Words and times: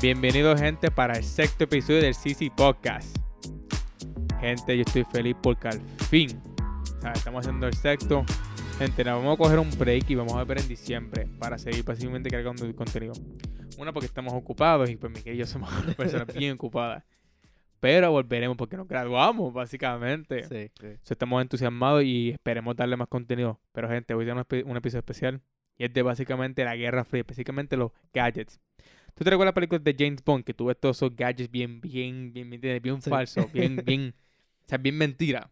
Bienvenido 0.00 0.54
gente 0.58 0.90
para 0.90 1.14
el 1.16 1.24
sexto 1.24 1.64
episodio 1.64 2.02
del 2.02 2.14
CC 2.14 2.52
Podcast. 2.54 3.16
Gente, 4.40 4.76
yo 4.76 4.82
estoy 4.82 5.04
feliz 5.04 5.34
porque 5.42 5.68
al 5.68 5.80
fin 6.10 6.38
o 6.98 7.00
sea, 7.00 7.12
estamos 7.12 7.40
haciendo 7.40 7.66
el 7.66 7.72
sexto. 7.72 8.22
Gente, 8.78 9.02
nos 9.04 9.14
vamos 9.22 9.36
a 9.36 9.38
coger 9.38 9.58
un 9.58 9.70
break 9.78 10.10
y 10.10 10.14
vamos 10.14 10.34
a 10.34 10.44
ver 10.44 10.60
en 10.60 10.68
diciembre 10.68 11.26
para 11.38 11.56
seguir 11.56 11.82
básicamente 11.82 12.28
cargando 12.28 12.66
el 12.66 12.74
contenido. 12.74 13.14
Una 13.78 13.94
porque 13.94 14.04
estamos 14.04 14.34
ocupados 14.34 14.90
y 14.90 14.96
pues 14.96 15.10
Miguel 15.10 15.34
y 15.34 15.38
yo 15.38 15.46
somos 15.46 15.70
personas 15.96 16.26
bien 16.26 16.52
ocupadas. 16.52 17.02
Pero 17.80 18.10
volveremos 18.10 18.58
porque 18.58 18.76
nos 18.76 18.86
graduamos, 18.86 19.54
básicamente. 19.54 20.44
Sí, 20.44 20.70
sí. 20.78 20.88
Estamos 21.08 21.40
entusiasmados 21.40 22.04
y 22.04 22.32
esperemos 22.32 22.76
darle 22.76 22.98
más 22.98 23.08
contenido. 23.08 23.60
Pero, 23.72 23.88
gente, 23.88 24.12
hoy 24.12 24.26
tenemos 24.26 24.44
un 24.66 24.76
episodio 24.76 25.00
especial. 25.00 25.40
Y 25.78 25.84
es 25.84 25.92
de 25.92 26.02
básicamente 26.02 26.64
la 26.64 26.76
Guerra 26.76 27.04
Fría, 27.04 27.20
específicamente 27.20 27.78
los 27.78 27.92
gadgets. 28.12 28.60
¿Tú 29.16 29.24
te 29.24 29.30
recuerdas 29.30 29.52
la 29.52 29.54
película 29.54 29.78
de 29.78 29.96
James 29.98 30.22
Bond? 30.22 30.44
Que 30.44 30.52
tuve 30.52 30.74
todos 30.74 30.98
esos 30.98 31.16
gadgets 31.16 31.50
bien, 31.50 31.80
bien, 31.80 32.34
bien, 32.34 32.50
bien, 32.50 32.82
bien 32.82 33.00
Sí. 33.00 33.08
falsos, 33.08 33.50
bien, 33.50 33.76
bien, 33.84 34.14
o 34.66 34.68
sea, 34.68 34.76
bien 34.76 34.98
mentira. 34.98 35.50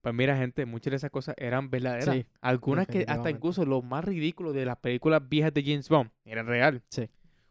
Pues 0.00 0.14
mira, 0.14 0.36
gente, 0.36 0.64
muchas 0.66 0.92
de 0.92 0.96
esas 0.98 1.10
cosas 1.10 1.34
eran 1.36 1.68
verdaderas. 1.68 2.14
Sí, 2.14 2.26
Algunas 2.40 2.86
que 2.86 3.04
hasta 3.08 3.28
incluso 3.28 3.66
lo 3.66 3.82
más 3.82 4.04
ridículo 4.04 4.52
de 4.52 4.64
las 4.64 4.76
películas 4.76 5.28
viejas 5.28 5.52
de 5.52 5.64
James 5.64 5.88
Bond 5.88 6.10
eran 6.24 6.46
real. 6.46 6.80
Sí. 6.90 7.02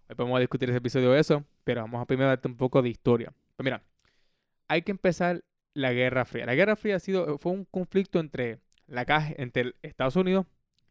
Hoy 0.08 0.16
podemos 0.16 0.40
discutir 0.40 0.70
ese 0.70 0.78
episodio 0.78 1.12
de 1.12 1.20
eso, 1.20 1.44
pero 1.66 1.82
vamos 1.82 2.02
a 2.02 2.06
primero 2.06 2.30
darte 2.30 2.48
un 2.48 2.56
poco 2.56 2.82
de 2.82 2.88
historia. 2.90 3.34
Pues 3.58 3.66
mira, 3.66 3.84
hay 4.70 4.84
que 4.84 4.92
empezar 4.92 5.44
la 5.74 5.92
Guerra 5.92 6.24
Fría. 6.24 6.46
La 6.46 6.56
Guerra 6.56 6.78
Fría 6.78 6.96
ha 6.96 7.00
sido, 7.00 7.38
fue 7.38 7.52
un 7.52 7.66
conflicto 7.66 8.20
entre 8.20 8.62
la 8.88 9.04
caja, 9.04 9.34
entre 9.38 9.76
Estados 9.84 10.16
Unidos 10.16 10.46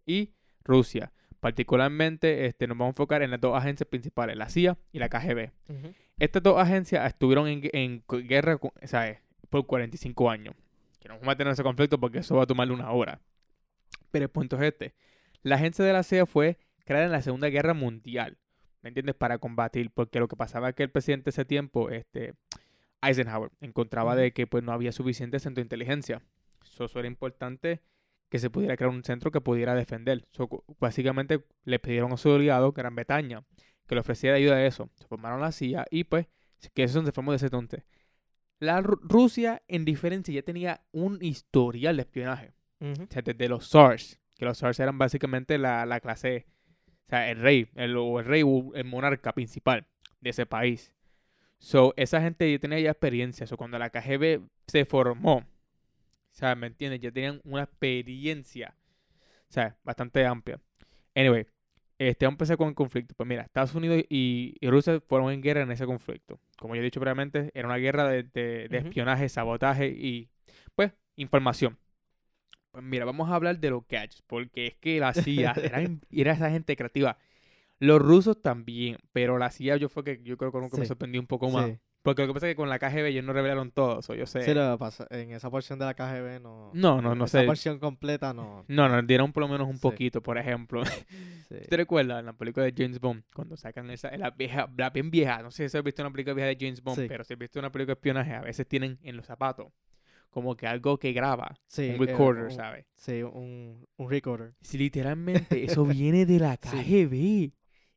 y 0.04 0.34
Rusia. 0.64 1.12
Particularmente 1.40 2.46
este, 2.46 2.66
nos 2.66 2.76
vamos 2.76 2.88
a 2.88 2.94
enfocar 2.94 3.22
en 3.22 3.30
las 3.30 3.40
dos 3.40 3.56
agencias 3.56 3.88
principales, 3.88 4.36
la 4.36 4.48
CIA 4.48 4.76
y 4.92 4.98
la 4.98 5.08
KGB. 5.08 5.50
Estas 6.18 6.42
dos 6.42 6.58
agencias 6.58 7.06
estuvieron 7.06 7.46
en, 7.48 7.62
en 7.72 8.04
gu- 8.06 8.26
guerra 8.26 8.58
con- 8.58 8.72
¿sabes? 8.84 9.18
por 9.48 9.66
45 9.66 10.30
años. 10.30 10.54
Que 11.00 11.08
no 11.08 11.14
vamos 11.14 11.28
a 11.32 11.36
tener 11.36 11.52
ese 11.52 11.62
conflicto 11.62 11.98
porque 11.98 12.18
eso 12.18 12.36
va 12.36 12.42
a 12.42 12.46
tomarle 12.46 12.74
una 12.74 12.90
hora. 12.90 13.20
Pero 14.10 14.24
el 14.24 14.30
punto 14.30 14.56
es 14.56 14.62
este. 14.62 14.94
La 15.42 15.54
agencia 15.56 15.84
de 15.84 15.92
la 15.92 16.02
CIA 16.02 16.26
fue 16.26 16.58
creada 16.84 17.06
en 17.06 17.12
la 17.12 17.22
Segunda 17.22 17.48
Guerra 17.48 17.72
Mundial. 17.72 18.36
¿Me 18.82 18.88
entiendes? 18.88 19.14
Para 19.14 19.38
combatir. 19.38 19.90
Porque 19.92 20.18
lo 20.18 20.28
que 20.28 20.36
pasaba 20.36 20.68
es 20.70 20.74
que 20.74 20.82
el 20.82 20.90
presidente 20.90 21.24
de 21.24 21.30
ese 21.30 21.44
tiempo, 21.44 21.88
este, 21.90 22.34
Eisenhower, 23.00 23.50
encontraba 23.60 24.16
de 24.16 24.32
que 24.32 24.46
pues, 24.46 24.64
no 24.64 24.72
había 24.72 24.92
suficiente 24.92 25.38
centro 25.38 25.60
de 25.60 25.66
inteligencia. 25.66 26.20
So, 26.62 26.86
Eso 26.86 26.98
era 26.98 27.08
importante 27.08 27.80
que 28.28 28.38
se 28.38 28.50
pudiera 28.50 28.76
crear 28.76 28.90
un 28.90 29.04
centro 29.04 29.30
que 29.30 29.40
pudiera 29.40 29.74
defender. 29.74 30.26
So, 30.32 30.64
básicamente 30.80 31.44
le 31.64 31.78
pidieron 31.78 32.12
a 32.12 32.16
su 32.16 32.32
aliado, 32.32 32.72
Gran 32.72 32.94
Bretaña, 32.94 33.44
que 33.86 33.94
le 33.94 34.00
ofreciera 34.02 34.36
ayuda 34.36 34.56
a 34.56 34.66
eso. 34.66 34.90
Se 34.96 35.06
formaron 35.06 35.40
la 35.40 35.52
CIA 35.52 35.86
y 35.90 36.04
pues 36.04 36.26
que 36.74 36.82
eso 36.82 37.04
se 37.04 37.12
formó 37.12 37.32
de 37.32 37.36
ese 37.36 37.46
entonces. 37.46 37.84
La 38.58 38.82
Ru- 38.82 38.98
Rusia, 39.02 39.62
en 39.68 39.84
diferencia, 39.84 40.34
ya 40.34 40.42
tenía 40.42 40.82
un 40.92 41.18
historial 41.22 41.96
de 41.96 42.02
espionaje. 42.02 42.52
Ujú. 42.80 43.04
O 43.04 43.06
sea, 43.08 43.22
desde 43.22 43.48
los 43.48 43.68
SARS, 43.68 44.18
que 44.36 44.44
los 44.44 44.58
SARS 44.58 44.80
eran 44.80 44.98
básicamente 44.98 45.56
la, 45.58 45.86
la 45.86 46.00
clase, 46.00 46.46
o 46.88 47.08
sea, 47.08 47.30
el 47.30 47.38
rey, 47.40 47.68
el, 47.76 47.96
o 47.96 48.18
el 48.20 48.26
rey 48.26 48.42
o 48.44 48.74
el 48.74 48.84
monarca 48.84 49.32
principal 49.32 49.86
de 50.20 50.30
ese 50.30 50.44
país. 50.44 50.92
So, 51.58 51.94
esa 51.96 52.20
gente 52.20 52.50
ya 52.50 52.58
tenía 52.58 52.80
ya 52.80 52.90
experiencia. 52.90 53.46
So, 53.46 53.56
cuando 53.56 53.78
la 53.78 53.90
KGB 53.90 54.42
se 54.66 54.84
formó, 54.84 55.44
sea, 56.38 56.54
¿me 56.54 56.68
entiendes? 56.68 57.00
Ya 57.00 57.10
tenían 57.12 57.40
una 57.44 57.64
experiencia, 57.64 58.74
o 59.48 59.52
sea, 59.52 59.76
bastante 59.84 60.26
amplia. 60.26 60.60
Anyway, 61.14 61.46
este, 61.98 62.26
vamos 62.26 62.34
a 62.34 62.38
empezar 62.38 62.56
con 62.58 62.68
el 62.68 62.74
conflicto. 62.74 63.14
Pues 63.16 63.28
mira, 63.28 63.42
Estados 63.42 63.74
Unidos 63.74 64.02
y, 64.08 64.56
y 64.60 64.70
Rusia 64.70 65.00
fueron 65.08 65.32
en 65.32 65.42
guerra 65.42 65.62
en 65.62 65.72
ese 65.72 65.86
conflicto. 65.86 66.40
Como 66.58 66.74
yo 66.76 66.82
he 66.82 66.84
dicho 66.84 67.00
previamente, 67.00 67.50
era 67.54 67.68
una 67.68 67.76
guerra 67.78 68.08
de, 68.08 68.24
de- 68.24 68.68
de 68.70 68.78
Ujú. 68.78 68.88
espionaje, 68.88 69.28
sabotaje 69.28 69.88
y, 69.88 70.30
pues, 70.76 70.92
información. 71.16 71.78
Pues 72.70 72.84
mira, 72.84 73.04
vamos 73.04 73.30
a 73.30 73.34
hablar 73.34 73.58
de 73.58 73.70
los 73.70 73.86
gadgets, 73.88 74.22
porque 74.26 74.66
es 74.68 74.74
que 74.76 75.00
la 75.00 75.14
CIA 75.14 75.52
era, 75.62 76.32
esa 76.32 76.50
gente 76.50 76.76
creativa. 76.76 77.18
Los 77.80 78.00
rusos 78.02 78.42
también, 78.42 78.98
pero 79.12 79.38
la 79.38 79.50
CIA 79.50 79.76
yo 79.78 79.88
fue 79.88 80.04
que 80.04 80.22
yo 80.22 80.36
creo 80.38 80.52
que 80.52 80.70
que 80.70 80.76
me 80.78 80.86
sorprendió 80.86 81.20
un 81.20 81.26
poco 81.26 81.50
más. 81.50 81.70
Sí. 81.70 81.78
Porque 82.08 82.22
lo 82.22 82.28
que 82.28 82.34
pasa 82.34 82.46
es 82.48 82.52
que 82.52 82.56
con 82.56 82.68
la 82.68 82.78
KGB 82.78 83.06
ellos 83.06 83.24
no 83.24 83.32
revelaron 83.32 83.70
todo, 83.70 84.02
so 84.02 84.14
yo 84.14 84.26
sé. 84.26 84.42
Sí, 84.42 84.54
lo 84.54 84.76
pasa, 84.78 85.06
en 85.10 85.32
esa 85.32 85.50
porción 85.50 85.78
de 85.78 85.84
la 85.84 85.94
KGB 85.94 86.40
no. 86.42 86.70
No, 86.74 87.00
no, 87.02 87.14
no 87.14 87.24
esa 87.26 87.40
sé. 87.40 87.46
porción 87.46 87.78
completa 87.78 88.32
no. 88.32 88.64
No, 88.68 88.88
nos 88.88 89.06
dieron 89.06 89.32
por 89.32 89.42
lo 89.42 89.48
menos 89.48 89.66
un 89.68 89.74
Sí. 89.76 89.80
poquito, 89.82 90.22
por 90.22 90.38
ejemplo. 90.38 90.84
Sí. 90.84 90.90
¿Te 91.68 91.76
recuerdas 91.76 92.20
en 92.20 92.26
la 92.26 92.32
película 92.32 92.64
de 92.66 92.74
James 92.76 93.00
Bond? 93.00 93.22
Cuando 93.34 93.56
sacan 93.56 93.90
esa, 93.90 94.16
la 94.16 94.30
vieja, 94.30 94.68
la 94.76 94.90
bien 94.90 95.10
vieja, 95.10 95.42
no 95.42 95.50
sé 95.50 95.68
si 95.68 95.76
has 95.76 95.84
visto 95.84 96.02
una 96.02 96.10
película 96.12 96.34
vieja 96.34 96.48
de 96.48 96.56
James 96.58 96.82
Bond, 96.82 96.98
Sí. 97.00 97.06
pero 97.08 97.24
si 97.24 97.32
has 97.34 97.38
visto 97.38 97.58
una 97.58 97.70
película 97.70 97.94
de 97.94 97.98
espionaje, 97.98 98.32
a 98.34 98.40
veces 98.40 98.66
tienen 98.66 98.98
en 99.02 99.16
los 99.16 99.26
zapatos 99.26 99.68
como 100.30 100.56
que 100.56 100.66
algo 100.66 100.98
que 100.98 101.12
graba, 101.12 101.54
Sí, 101.66 101.88
un 101.88 101.94
eh, 101.94 102.06
recorder, 102.06 102.44
un- 102.44 102.50
¿sabes? 102.50 102.84
Sí, 102.96 103.22
un, 103.22 103.86
un 103.96 104.10
recorder. 104.10 104.52
Sí, 104.62 104.76
literalmente, 104.78 105.64
eso 105.64 105.84
viene 105.84 106.26
de 106.26 106.38
la 106.38 106.56
Sí. 106.62 106.68
KGB. 106.76 107.52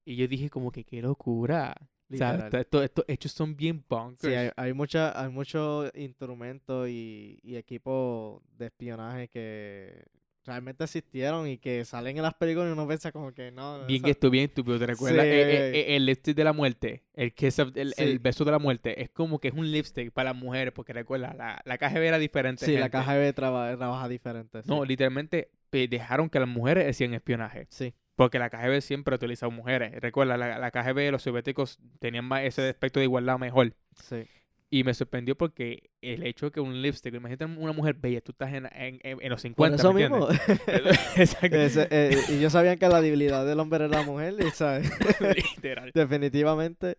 Y 0.05 0.15
yo 0.15 0.27
dije 0.27 0.49
como 0.49 0.71
que 0.71 0.83
qué 0.83 1.01
locura. 1.01 1.75
O 2.15 2.49
sea, 2.49 2.49
estos 2.81 3.05
hechos 3.07 3.31
son 3.31 3.55
bien 3.55 3.83
bonkers. 3.87 4.31
Sí, 4.31 4.37
hay, 4.37 4.49
hay, 4.55 4.73
mucha, 4.73 5.19
hay 5.19 5.29
muchos 5.29 5.91
instrumentos 5.95 6.89
y, 6.89 7.39
y 7.43 7.55
equipos 7.55 8.41
de 8.57 8.65
espionaje 8.67 9.27
que 9.27 10.03
realmente 10.43 10.83
existieron 10.83 11.47
y 11.47 11.59
que 11.59 11.85
salen 11.85 12.17
en 12.17 12.23
las 12.23 12.33
películas 12.33 12.69
y 12.69 12.71
uno 12.71 12.87
piensa 12.87 13.11
como 13.11 13.31
que 13.31 13.51
no. 13.51 13.85
Bien 13.85 14.05
esto, 14.07 14.29
bien 14.29 14.45
estúpido, 14.45 14.79
¿te 14.79 14.87
recuerdas? 14.87 15.23
Sí. 15.23 15.29
Eh, 15.29 15.41
eh, 15.41 15.71
eh, 15.81 15.95
el 15.95 16.05
lipstick 16.05 16.35
de 16.35 16.43
la 16.43 16.53
muerte, 16.53 17.03
el 17.13 17.33
kiss 17.33 17.59
of- 17.59 17.73
el, 17.75 18.19
beso 18.19 18.43
de 18.43 18.51
la 18.51 18.59
muerte, 18.59 19.01
es 19.01 19.09
como 19.11 19.39
que 19.39 19.49
es 19.49 19.53
un 19.53 19.71
lipstick 19.71 20.11
para 20.11 20.33
las 20.33 20.41
mujeres, 20.41 20.73
porque 20.73 20.93
recuerda, 20.93 21.33
la, 21.35 21.61
la 21.63 21.77
KGB 21.77 21.97
era 22.03 22.17
diferente. 22.17 22.65
Sí, 22.65 22.73
la 22.73 22.89
gente. 22.89 22.97
KGB 22.97 23.33
traba- 23.35 23.77
trabaja 23.77 24.07
diferente. 24.09 24.61
No, 24.65 24.83
literalmente 24.83 25.51
dejaron 25.71 26.29
que 26.29 26.39
las 26.39 26.49
mujeres 26.49 26.89
hacían 26.89 27.13
espionaje. 27.13 27.67
Sí, 27.69 27.93
Porque 28.15 28.39
la 28.39 28.49
KGB 28.49 28.81
siempre 28.81 29.13
ha 29.13 29.17
utilizado 29.17 29.51
mujeres. 29.51 29.93
Recuerda, 30.01 30.37
la, 30.37 30.59
la 30.59 30.71
KGB, 30.71 31.11
los 31.11 31.23
soviéticos 31.23 31.79
tenían 31.99 32.25
más 32.25 32.43
ese 32.43 32.69
aspecto 32.69 32.99
de 32.99 33.05
igualdad 33.05 33.37
mejor. 33.39 33.73
sí. 33.95 34.25
Y 34.73 34.85
me 34.85 34.93
sorprendió 34.93 35.35
porque 35.35 35.89
el 36.01 36.23
hecho 36.25 36.45
de 36.45 36.51
que 36.53 36.61
un 36.61 36.81
lipstick, 36.81 37.13
imagínate 37.13 37.43
una 37.43 37.73
mujer 37.73 37.95
bella, 37.95 38.21
tú 38.21 38.31
estás 38.31 38.53
en, 38.53 38.67
en, 38.67 39.01
en- 39.03 39.29
los 39.29 39.41
Por 39.41 39.67
50, 39.67 39.75
eso 39.75 39.91
¿me 39.91 39.99
mismo. 40.09 40.29
Exacto. 41.17 41.57
Ese, 41.57 41.87
eh, 41.91 42.17
y 42.29 42.35
ellos 42.35 42.53
sabían 42.53 42.77
que 42.79 42.87
la 42.87 43.01
debilidad 43.01 43.45
del 43.45 43.59
hombre 43.59 43.83
era 43.83 43.89
la 43.89 44.03
mujer, 44.03 44.33
¿sabes? 44.53 44.89
Literal. 45.55 45.91
Definitivamente. 45.93 46.95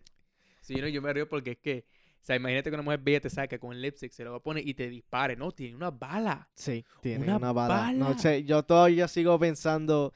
Sí, 0.61 0.75
no, 0.75 0.87
yo 0.89 1.01
me 1.01 1.15
río 1.15 1.27
porque 1.31 1.53
es 1.53 1.59
que, 1.59 1.87
o 2.21 2.25
sea, 2.25 2.37
imagínate 2.37 2.69
que 2.69 2.75
una 2.75 2.83
mujer 2.83 3.01
bella 3.03 3.21
te 3.23 3.31
saca 3.31 3.59
con 3.59 3.73
el 3.73 3.81
lipstick, 3.81 4.13
se 4.13 4.23
lo 4.25 4.33
va 4.33 4.37
a 4.37 4.41
poner 4.43 4.69
y 4.69 4.75
te 4.75 4.91
dispare. 4.91 5.35
No, 5.37 5.53
tiene 5.53 5.75
una 5.75 5.91
bala. 5.91 6.51
Sí, 6.55 6.85
tiene 7.01 7.25
Una 7.25 7.39
una, 7.39 7.53
bala. 7.55 7.75
bala. 7.75 7.93
No 7.95 8.19
sé, 8.19 8.45
yo 8.45 8.63
todavía 8.65 9.09
sigo 9.09 9.39
pensando 9.39 10.13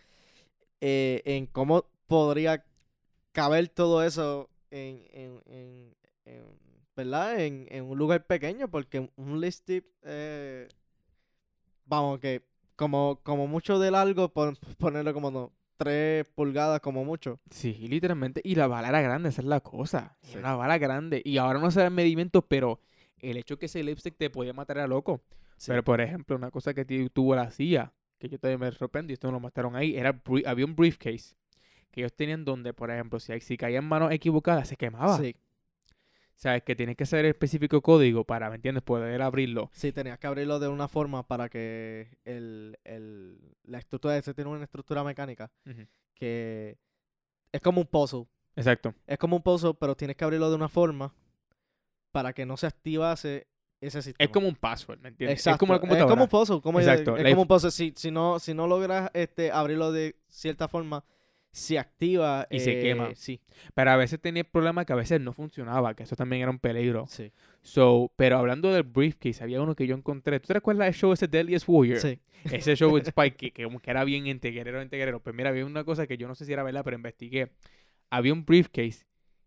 eh, 0.81 1.23
en 1.25 1.47
cómo 1.47 1.87
podría 2.07 2.65
caber 3.33 3.69
todo 3.69 4.03
eso 4.05 4.49
en, 4.71 5.05
en, 5.11 5.43
en, 5.47 5.97
en- 6.25 6.67
¿verdad? 6.97 7.41
En, 7.41 7.67
en 7.71 7.85
un 7.85 7.99
lugar 7.99 8.27
pequeño, 8.27 8.69
porque 8.71 9.11
un 9.17 9.41
lipstick, 9.41 9.85
eh, 10.03 10.67
vamos, 11.85 12.19
que 12.21 12.43
como, 12.75 13.21
como 13.23 13.47
mucho 13.47 13.79
de 13.79 13.91
largo, 13.91 14.29
pon- 14.33 14.57
ponerlo 14.79 15.13
como 15.15 15.31
no, 15.31 15.53
tres 15.77 16.27
pulgadas 16.35 16.81
como 16.81 17.05
mucho. 17.05 17.41
Sí, 17.51 17.73
literalmente. 17.89 18.41
Y 18.45 18.55
la 18.55 18.67
bala 18.67 18.89
era 18.89 19.01
grande, 19.01 19.29
esa 19.31 19.43
es 19.43 19.47
la 19.47 19.61
cosa. 19.61 20.17
Era 20.23 20.33
Sí. 20.33 20.39
una 20.39 20.55
bala 20.57 20.79
grande. 20.79 21.23
Y 21.25 21.39
ahora 21.39 21.59
no 21.59 21.71
se 21.71 21.81
dan 21.81 21.95
medimientos, 21.95 22.45
pero 22.49 22.81
el 23.19 23.37
hecho 23.37 23.59
que 23.59 23.67
ese 23.67 23.83
lipstick 23.83 24.17
te 24.17 24.31
podía 24.31 24.53
matar 24.53 24.79
a 24.79 24.87
loco. 24.87 25.23
Sí. 25.57 25.67
Pero, 25.69 25.85
por 25.85 26.01
ejemplo, 26.01 26.37
una 26.37 26.51
cosa 26.51 26.75
que 26.75 26.85
tuvo 27.11 27.35
la 27.35 27.51
CIA, 27.51 27.93
que 28.19 28.29
yo 28.29 28.39
también 28.39 28.61
me 28.61 28.73
sorprendí, 28.73 29.15
esto 29.15 29.29
no 29.29 29.35
lo 29.35 29.41
mataron 29.41 29.77
ahí, 29.77 29.97
era 29.97 30.21
había 30.47 30.65
un 30.65 30.75
briefcase 30.77 31.37
que 31.91 32.01
ellos 32.01 32.13
tenían 32.15 32.45
donde, 32.45 32.75
por 32.75 32.91
ejemplo, 32.91 33.19
si, 33.19 33.39
si 33.41 33.57
caía 33.57 33.79
en 33.79 33.85
manos 33.85 34.13
equivocadas, 34.13 34.69
se 34.69 34.77
quemaba. 34.77 35.17
Sí, 35.17 35.35
sabes 36.35 36.63
que 36.63 36.77
tienes 36.77 36.97
que 36.97 37.07
saber 37.07 37.25
el 37.25 37.31
específico 37.31 37.81
código 37.81 38.25
para, 38.25 38.51
¿me 38.51 38.57
entiendes?, 38.57 38.83
poder 38.83 39.23
abrirlo. 39.23 39.71
sí, 39.73 39.93
tenías 39.93 40.19
que 40.19 40.27
abrirlo 40.27 40.59
de 40.59 40.69
una 40.69 40.89
forma 40.89 41.27
para 41.27 41.49
que 41.49 42.19
el, 42.25 42.79
el, 42.85 43.39
la 43.65 43.79
estructura, 43.79 44.17
ese 44.17 44.35
tiene 44.35 44.51
una 44.51 44.63
estructura 44.65 45.03
mecánica 45.05 45.51
que 46.15 46.79
es 47.53 47.61
como 47.61 47.81
un 47.81 47.87
puzzle. 47.87 48.27
Exacto. 48.55 48.95
Es 49.07 49.19
como 49.19 49.37
un 49.37 49.43
puzzle, 49.43 49.75
pero 49.75 49.97
tienes 49.97 50.17
que 50.17 50.25
abrirlo 50.25 50.49
de 50.51 50.57
una 50.57 50.69
forma 50.69 51.15
para 52.13 52.33
que 52.33 52.47
no 52.47 52.57
se 52.57 52.67
activase 52.67 53.47
ese 53.81 54.03
sistema. 54.03 54.25
Es 54.25 54.31
como 54.31 54.49
un 54.49 54.57
password, 54.57 55.01
¿me 55.01 55.09
entiendes? 55.09 55.39
Exacto. 55.39 55.55
Es 55.55 55.81
como 55.81 55.95
Es 55.95 56.05
como 56.05 56.23
un 56.25 56.29
puzzle. 56.29 56.61
Como 56.61 56.81
Exacto, 56.81 57.17
Es, 57.17 57.23
la 57.23 57.31
como 57.31 57.43
un 57.43 57.49
puzzle. 57.49 57.71
Si, 57.71 57.93
si, 57.97 58.11
no, 58.11 58.39
si 58.39 58.55
no 58.55 58.67
logras 58.67 59.11
este, 59.15 59.51
abrirlo 59.51 59.93
de 59.93 60.17
cierta 60.29 60.69
forma, 60.69 61.05
se 61.57 61.79
activa. 61.79 62.47
Y 62.51 62.61
se 62.61 62.79
eh, 62.79 62.83
quema. 62.83 63.15
Sí, 63.15 63.41
Pero 63.75 63.91
a 63.91 63.97
veces 63.97 64.21
tenía 64.21 64.43
el 64.43 64.49
problema 64.49 64.85
que 64.85 64.93
a 64.93 64.97
veces 64.97 65.21
no 65.21 65.33
funcionaba, 65.33 65.95
que 65.95 66.03
eso 66.03 66.15
también 66.15 66.43
era 66.43 66.51
un 66.51 66.59
peligro. 66.59 67.07
sí. 67.09 67.33
So, 67.63 68.13
pero 68.15 68.39
hablando 68.39 68.73
del 68.73 68.85
briefcase, 68.85 69.43
había 69.43 69.61
uno 69.61 69.75
que 69.75 69.89
yo 69.89 69.97
encontré. 69.97 70.39
¿Tú 70.39 70.47
te 70.47 70.55
recuerdas 70.55 70.87
del 70.87 70.95
show 70.95 71.13
ese 71.13 71.27
Deadliest 71.27 71.69
Warrior? 71.69 71.99
Sí. 71.99 72.21
Ese 72.45 72.77
show 72.77 72.93
with 72.93 73.03
Spike, 73.09 73.37
que, 73.37 73.51
que 73.51 73.65
como 73.65 73.81
que 73.81 73.91
era 73.91 74.05
bien 74.05 74.29
entre 74.29 74.51
guerrero. 74.53 75.21
Pues 75.21 75.35
mira, 75.35 75.49
había 75.49 75.67
una 75.67 75.83
cosa 75.83 76.07
que 76.07 76.17
yo 76.17 76.29
no 76.29 76.37
sé 76.37 76.45
si 76.45 76.53
era 76.53 76.63
verdad, 76.63 76.85
pero 76.85 76.97
investigué. 76.97 77.51
Había 78.09 78.33
un 78.33 78.45
briefcase 78.45 79.05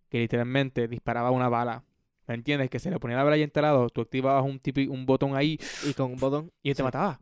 que 0.09 0.19
literalmente 0.19 0.87
disparaba 0.89 1.31
una 1.31 1.47
bala. 1.47 1.85
¿Me 2.29 2.35
entiendes? 2.35 2.69
Que 2.69 2.79
se 2.79 2.89
le 2.91 2.99
ponía 2.99 3.17
la 3.17 3.23
bala 3.23 3.35
ahí 3.35 3.41
instalado, 3.43 3.89
tú 3.89 4.01
activabas 4.01 4.45
un, 4.45 4.61
tipi- 4.61 4.87
un 4.87 5.05
botón 5.05 5.35
ahí 5.35 5.59
Y 5.85 5.93
con 5.93 6.11
un 6.13 6.17
botón. 6.17 6.51
y 6.63 6.73
te 6.75 6.83
mataba. 6.83 7.19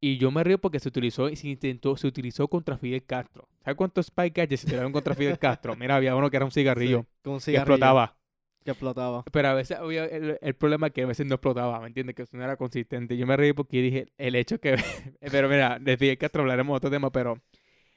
Y 0.00 0.16
yo 0.16 0.30
me 0.30 0.42
río 0.42 0.56
porque 0.58 0.78
se 0.80 0.88
utilizó, 0.88 1.28
se 1.36 1.48
intentó, 1.48 1.96
se 1.96 2.06
utilizó 2.06 2.48
contra 2.48 2.78
Fidel 2.78 3.04
Castro. 3.04 3.48
¿Sabes 3.62 3.76
cuántos 3.76 4.06
spy 4.06 4.30
gadgets 4.30 4.60
se 4.62 4.68
tiraron 4.68 4.92
contra 4.92 5.14
Fidel 5.14 5.38
Castro? 5.38 5.76
Mira, 5.76 5.96
había 5.96 6.16
uno 6.16 6.30
que 6.30 6.36
era 6.36 6.46
un 6.46 6.52
cigarrillo 6.52 7.00
Sí, 7.02 7.06
con 7.22 7.32
un 7.34 7.38
que 7.40 7.44
cigarrillo 7.46 7.74
explotaba. 7.74 8.16
Que 8.64 8.70
explotaba. 8.70 9.24
Pero 9.32 9.48
a 9.48 9.54
veces 9.54 9.76
había 9.78 10.04
el, 10.06 10.38
el 10.40 10.54
problema 10.54 10.86
es 10.86 10.92
que 10.94 11.02
a 11.02 11.06
veces 11.06 11.26
no 11.26 11.34
explotaba, 11.34 11.80
¿me 11.80 11.88
entiendes? 11.88 12.14
Que 12.14 12.22
eso 12.22 12.36
no 12.36 12.44
era 12.44 12.56
consistente. 12.56 13.16
Yo 13.16 13.26
me 13.26 13.36
reí 13.36 13.52
porque 13.52 13.82
dije, 13.82 14.06
el 14.16 14.36
hecho 14.36 14.58
que... 14.60 14.76
pero 15.32 15.48
mira, 15.48 15.78
de 15.80 15.96
Fidel 15.98 16.16
Castro 16.18 16.42
hablaremos 16.42 16.72
de 16.74 16.76
otro 16.76 16.90
tema, 16.90 17.10
pero 17.10 17.42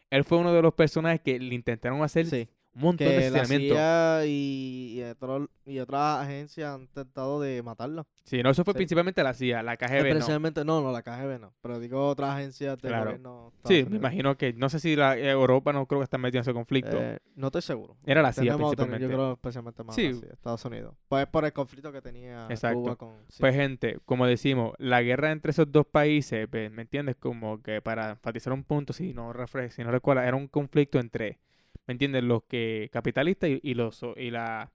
él 0.10 0.24
fue 0.26 0.40
uno 0.40 0.52
de 0.52 0.62
los 0.64 0.74
personajes 0.74 1.22
que 1.22 1.40
le 1.40 1.54
intentaron 1.56 2.02
hacer 2.04 2.26
Sí. 2.26 2.50
Un 2.76 2.82
montón 2.82 3.08
de 3.08 3.14
Que 3.20 3.30
la 3.30 3.42
asesinatos. 3.42 3.78
CIA 3.78 4.26
y, 4.26 4.94
y, 5.00 5.04
otro- 5.04 5.50
y 5.66 5.80
otras 5.80 6.22
agencias 6.26 6.74
han 6.74 6.82
intentado 6.82 7.40
de 7.40 7.62
matarlo. 7.62 8.08
Sí, 8.24 8.42
no, 8.42 8.50
eso 8.50 8.64
fue 8.64 8.74
Sí. 8.74 8.78
principalmente 8.78 9.22
la 9.24 9.34
CIA, 9.34 9.62
la 9.64 9.78
KGB, 9.78 10.02
no. 10.02 10.08
Especialmente, 10.10 10.66
no. 10.66 10.82
no, 10.82 10.92
la 10.92 11.02
KGB 11.04 11.40
no. 11.40 11.54
Pero 11.62 11.80
digo 11.80 12.08
otras 12.08 12.32
agencias 12.32 12.82
de 12.82 12.88
Claro. 12.88 13.06
gobierno. 13.06 13.54
Sí, 13.66 13.86
me 13.90 13.98
imagino 13.98 14.36
que... 14.38 14.54
No 14.54 14.70
sé 14.70 14.80
si 14.80 14.96
la 14.96 15.18
eh, 15.18 15.30
Europa 15.30 15.72
no 15.74 15.86
creo 15.86 16.00
que 16.00 16.06
está 16.06 16.18
metida 16.18 16.40
en 16.40 16.42
ese 16.44 16.54
conflicto. 16.54 16.98
Eh, 17.00 17.20
no 17.36 17.48
estoy 17.48 17.62
seguro. 17.62 17.98
Era 18.06 18.22
la 18.22 18.34
CIA 18.34 18.44
Tenemos 18.54 18.72
principalmente. 18.72 19.04
Yo 19.04 19.10
creo 19.10 19.34
especialmente 19.34 19.84
más 19.84 19.96
Sí. 19.96 20.12
la 20.12 20.20
CIA, 20.20 20.30
Estados 20.34 20.66
Unidos. 20.66 20.96
Pues 21.08 21.28
por 21.28 21.46
el 21.46 21.54
conflicto 21.54 21.92
que 21.92 22.02
tenía 22.02 22.48
Exacto. 22.50 22.80
Cuba 22.80 22.96
con... 22.96 23.14
sí. 23.30 23.38
Pues 23.40 23.56
gente, 23.56 24.00
como 24.06 24.26
decimos, 24.26 24.74
la 24.80 25.02
guerra 25.02 25.32
entre 25.32 25.52
esos 25.52 25.72
dos 25.72 25.86
países, 25.86 26.48
pues, 26.50 26.72
¿me 26.72 26.82
entiendes? 26.84 27.16
Como 27.18 27.62
que 27.62 27.82
para 27.82 28.12
enfatizar 28.12 28.52
un 28.54 28.64
punto, 28.64 28.94
si 28.94 29.14
no, 29.14 29.32
refre- 29.34 29.70
si 29.70 29.84
no 29.84 29.92
recuerdas, 29.92 30.28
era 30.28 30.36
un 30.38 30.48
conflicto 30.48 31.00
entre, 31.00 31.40
¿me 31.88 31.94
entiendes? 31.94 32.24
Los 32.24 32.44
que 32.44 32.90
capitalistas 32.92 33.50
y, 33.50 33.60
y 33.64 33.74
los 33.74 34.02
y 34.18 34.32
la 34.32 34.72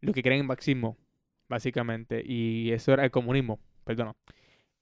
los 0.00 0.14
que 0.14 0.22
creen 0.22 0.40
en 0.40 0.46
marxismo, 0.46 0.96
básicamente, 1.48 2.22
y 2.24 2.70
eso 2.72 2.92
era 2.92 3.04
el 3.04 3.10
comunismo, 3.10 3.60
perdón. 3.84 4.14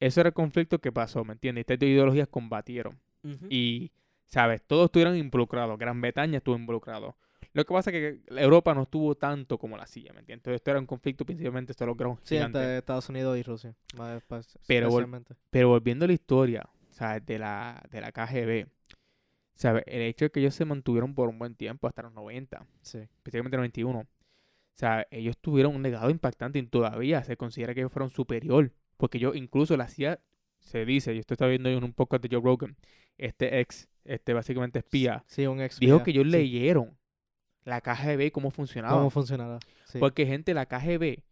Eso 0.01 0.21
era 0.21 0.29
el 0.29 0.35
conflicto 0.35 0.79
que 0.81 0.93
pasó, 0.93 1.25
¿me 1.25 1.33
entiendes? 1.33 1.63
Estas 1.63 1.81
dos 1.81 1.89
ideologías 1.89 2.29
combatieron 2.29 3.01
Ujú. 3.25 3.47
y, 3.51 3.91
¿sabes? 4.27 4.63
Todos 4.63 4.87
estuvieron 4.87 5.17
involucrados, 5.17 5.77
Gran 5.77 6.01
Bretaña 6.01 6.39
estuvo 6.39 6.57
involucrado. 6.57 7.17
Lo 7.53 7.65
que 7.65 7.75
pasa 7.75 7.91
es 7.91 7.95
que 7.95 8.41
Europa 8.41 8.75
no 8.75 8.83
estuvo 8.83 9.17
tanto 9.17 9.59
como 9.59 9.77
la 9.77 9.87
CIA, 9.87 10.13
¿me 10.13 10.21
entiendes? 10.21 10.41
Entonces 10.41 10.57
esto 10.57 10.71
era 10.71 10.79
un 10.79 10.87
conflicto 10.87 11.25
principalmente 11.25 11.73
de 11.77 11.87
los 11.87 11.97
grandes 11.97 12.21
Sí, 12.23 12.37
entre 12.37 12.79
Estados 12.79 13.09
Unidos 13.09 13.37
y 13.39 13.43
Rusia. 13.43 13.75
Pero 14.67 14.91
vol-. 14.91 15.25
Pero 15.51 15.69
volviendo 15.69 16.05
a 16.05 16.09
la 16.09 16.15
historia, 16.15 16.69
¿sabes? 16.91 17.25
De 17.27 17.39
la, 17.39 17.83
de 17.91 18.01
la 18.01 18.13
KGB, 18.13 18.69
¿sabes? 19.59 19.83
El 19.87 20.03
hecho 20.03 20.25
de 20.25 20.31
que 20.31 20.41
ellos 20.41 20.55
se 20.55 20.65
mantuvieron 20.65 21.15
por 21.15 21.29
un 21.29 21.39
buen 21.39 21.55
tiempo, 21.55 21.87
hasta 21.89 22.03
los 22.03 22.13
90, 22.15 22.65
Sí. 22.81 22.99
especialmente 22.99 23.57
el 23.57 23.61
91, 23.61 24.07
¿sabes? 24.75 25.07
Ellos 25.11 25.37
tuvieron 25.37 25.75
un 25.75 25.83
legado 25.83 26.09
impactante 26.11 26.59
y 26.61 26.63
todavía 26.67 27.23
se 27.25 27.37
considera 27.37 27.75
que 27.75 27.81
ellos 27.81 27.93
fueron 27.93 28.09
superior. 28.09 28.73
Porque 28.97 29.19
yo 29.19 29.35
incluso 29.35 29.77
la 29.77 29.89
CIA, 29.89 30.21
se 30.61 30.85
dice, 30.85 31.15
y 31.15 31.19
esto 31.19 31.35
está 31.35 31.47
viendo 31.47 31.69
en 31.69 31.85
un 31.85 31.93
podcast 31.93 32.23
de 32.23 32.29
Joe 32.35 32.43
Rogan, 32.43 32.77
este 33.17 33.61
ex, 33.61 33.89
este 34.05 34.33
básicamente 34.33 34.79
espía, 34.79 35.25
Sí, 35.27 35.47
un 35.47 35.61
ex 35.61 35.79
dijo 35.81 36.03
que 36.03 36.11
ellos 36.13 36.25
sí. 36.25 36.31
leyeron 36.31 36.97
la 37.65 37.81
KGB, 37.81 38.31
cómo 38.33 38.51
funcionaba. 38.51 38.97
¿Cómo 38.97 39.11
funcionará? 39.11 39.59
Sí. 39.87 39.99
Porque, 39.99 40.25
gente, 40.27 40.55
la 40.55 40.67
KGB, 40.67 41.23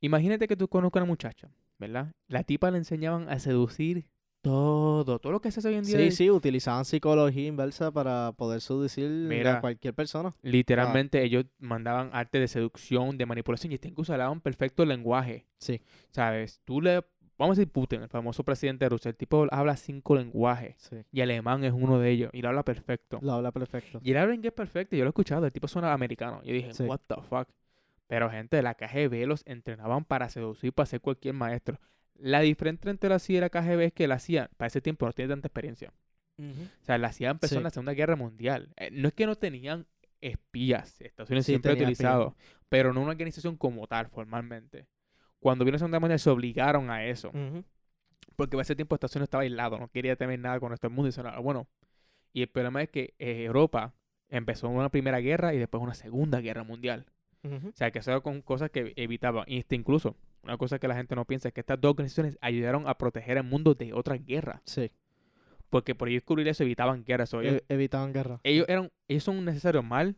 imagínate 0.00 0.48
que 0.48 0.56
tú 0.56 0.68
conozcas 0.68 1.00
a 1.00 1.04
una 1.04 1.10
muchacha, 1.12 1.50
¿verdad? 1.78 2.12
La 2.26 2.42
tipa 2.42 2.70
le 2.70 2.78
enseñaban 2.78 3.28
a 3.28 3.38
seducir 3.38 4.06
todo, 4.42 5.18
todo 5.18 5.32
lo 5.32 5.40
que 5.40 5.50
se 5.50 5.60
hace 5.60 5.68
hoy 5.68 5.74
en 5.74 5.84
día. 5.84 5.96
Sí, 5.98 6.04
de- 6.04 6.10
sí, 6.12 6.30
utilizaban 6.30 6.84
psicología 6.84 7.46
inversa 7.46 7.90
para 7.90 8.32
poder 8.32 8.60
seducir 8.60 9.08
Mira. 9.10 9.58
a 9.58 9.60
cualquier 9.60 9.94
persona. 9.94 10.34
Literalmente 10.42 11.22
ellos 11.22 11.46
mandaban 11.58 12.10
arte 12.12 12.38
de 12.38 12.46
seducción, 12.48 13.18
de 13.18 13.26
manipulación 13.26 13.72
y 13.72 13.74
hasta 13.74 13.88
incluso 13.88 14.12
hablaban 14.12 14.40
perfecto 14.40 14.82
el 14.84 14.90
lenguaje. 14.90 15.46
Sí. 15.58 15.80
¿Sabes? 16.10 16.60
Tú 16.64 16.80
le... 16.80 17.02
Vamos 17.38 17.58
a 17.58 17.60
decir 17.60 17.70
Putin, 17.72 18.00
el 18.02 18.08
famoso 18.08 18.44
presidente 18.44 18.86
de 18.86 18.88
Rusia. 18.88 19.10
El 19.10 19.16
tipo 19.16 19.46
habla 19.50 19.76
cinco 19.76 20.16
lenguajes 20.16 20.74
Sí. 20.78 20.96
y 21.12 21.20
alemán 21.20 21.64
es 21.64 21.72
uno 21.74 21.98
de 21.98 22.10
ellos 22.10 22.30
y 22.32 22.40
lo 22.40 22.48
habla 22.48 22.62
perfecto. 22.64 23.18
Lo 23.20 23.32
habla 23.32 23.52
perfecto. 23.52 24.00
Y 24.02 24.12
él 24.12 24.16
habla 24.16 24.34
inglés 24.34 24.52
perfecto. 24.54 24.96
Yo 24.96 25.04
lo 25.04 25.08
he 25.08 25.10
escuchado. 25.10 25.44
El 25.44 25.52
tipo 25.52 25.68
suena 25.68 25.92
americano. 25.92 26.40
Yo 26.44 26.54
dije, 26.54 26.72
Sí. 26.72 26.84
what 26.84 27.00
the 27.06 27.16
fuck. 27.28 27.46
Pero 28.06 28.30
gente 28.30 28.56
de 28.56 28.62
la 28.62 28.74
KGB 28.74 29.26
los 29.26 29.42
entrenaban 29.46 30.04
para 30.04 30.28
seducir, 30.30 30.72
para 30.72 30.86
ser 30.86 31.00
cualquier 31.02 31.34
maestro. 31.34 31.78
La 32.18 32.40
diferencia 32.40 32.90
entre 32.90 33.10
la 33.10 33.18
CIA 33.18 33.36
y 33.38 33.40
la 33.40 33.50
KGB 33.50 33.80
es 33.82 33.92
que 33.92 34.08
la 34.08 34.18
CIA, 34.18 34.50
para 34.56 34.68
ese 34.68 34.80
tiempo, 34.80 35.06
no 35.06 35.12
tiene 35.12 35.30
tanta 35.30 35.48
experiencia. 35.48 35.92
O 36.38 36.84
sea, 36.84 36.98
la 36.98 37.12
CIA 37.12 37.30
empezó 37.30 37.54
Sí. 37.54 37.56
en 37.58 37.62
la 37.64 37.70
Segunda 37.70 37.92
Guerra 37.94 38.14
Mundial. 38.16 38.68
Eh, 38.76 38.90
no 38.92 39.08
es 39.08 39.14
que 39.14 39.26
no 39.26 39.36
tenían 39.36 39.86
espías. 40.20 41.00
Estados 41.00 41.30
Unidos 41.30 41.46
Sí, 41.46 41.52
siempre 41.52 41.70
ha 41.70 41.74
utilizado. 41.74 42.36
Pero 42.68 42.92
no 42.92 43.00
una 43.00 43.10
organización 43.12 43.56
como 43.56 43.86
tal, 43.86 44.08
formalmente. 44.08 44.86
Cuando 45.38 45.64
vino 45.64 45.74
la 45.74 45.78
Segunda 45.78 45.96
Guerra 45.96 46.00
Mundial 46.00 46.18
se 46.20 46.30
obligaron 46.30 46.90
a 46.90 47.04
eso. 47.06 47.30
Porque 48.34 48.52
para 48.56 48.62
ese 48.62 48.76
tiempo 48.76 48.94
Estados 48.94 49.14
Unidos 49.16 49.28
estaba 49.28 49.42
aislado. 49.44 49.78
No 49.78 49.88
quería 49.88 50.16
tener 50.16 50.38
nada 50.38 50.60
con 50.60 50.68
nuestro 50.68 50.90
mundo. 50.90 51.08
Y 51.14 51.20
era 51.20 51.38
bueno. 51.38 51.68
Y 52.32 52.42
el 52.42 52.48
problema 52.48 52.82
es 52.82 52.90
que 52.90 53.14
eh, 53.18 53.44
Europa 53.44 53.94
empezó 54.28 54.68
una 54.68 54.90
primera 54.90 55.20
guerra 55.20 55.54
y 55.54 55.58
después 55.58 55.82
una 55.82 55.94
segunda 55.94 56.40
guerra 56.40 56.64
mundial. 56.64 57.06
O 57.44 57.70
sea, 57.74 57.92
que 57.92 58.00
eso 58.00 58.22
con 58.24 58.42
cosas 58.42 58.70
que 58.70 58.92
evitaban. 58.96 59.44
Y 59.46 59.58
este 59.58 59.76
incluso, 59.76 60.16
una 60.42 60.56
cosa 60.56 60.78
que 60.78 60.86
la 60.88 60.94
gente 60.96 61.14
no 61.16 61.24
piensa 61.24 61.48
es 61.48 61.54
que 61.54 61.60
estas 61.60 61.80
dos 61.80 61.90
organizaciones 61.90 62.38
ayudaron 62.40 62.86
a 62.88 62.96
proteger 62.96 63.36
el 63.38 63.44
mundo 63.44 63.74
de 63.74 63.92
otras 63.92 64.24
guerras. 64.24 64.60
Sí. 64.64 64.90
Porque 65.70 65.94
por 65.94 66.08
ellos 66.08 66.22
descubrir 66.22 66.46
eso 66.48 66.62
evitaban 66.62 67.04
guerras. 67.04 67.32
Ellos, 67.34 67.54
E- 67.56 67.64
evitaban 67.68 68.12
guerra. 68.12 68.40
ellos 68.44 68.66
eran, 68.68 68.90
ellos 69.08 69.24
son 69.24 69.38
un 69.38 69.44
necesario 69.44 69.82
mal. 69.82 70.16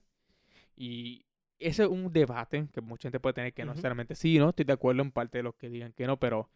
Y 0.77 1.25
ese 1.59 1.83
es 1.85 1.89
un 1.89 2.13
debate 2.13 2.69
que 2.73 2.81
mucha 2.81 3.03
gente 3.09 3.21
puede 3.21 3.33
tener 3.35 3.53
que 3.53 3.63
no 3.65 3.71
Ujú. 3.71 3.77
necesariamente 3.77 4.15
sí, 4.15 4.39
¿no? 4.39 4.51
Estoy 4.51 4.65
de 4.65 4.73
acuerdo 4.75 5.03
en 5.03 5.11
parte 5.11 5.39
de 5.39 5.45
los 5.45 5.55
que 5.55 5.69
digan 5.69 5.93
que 5.93 6.07
no, 6.07 6.19
pero 6.19 6.51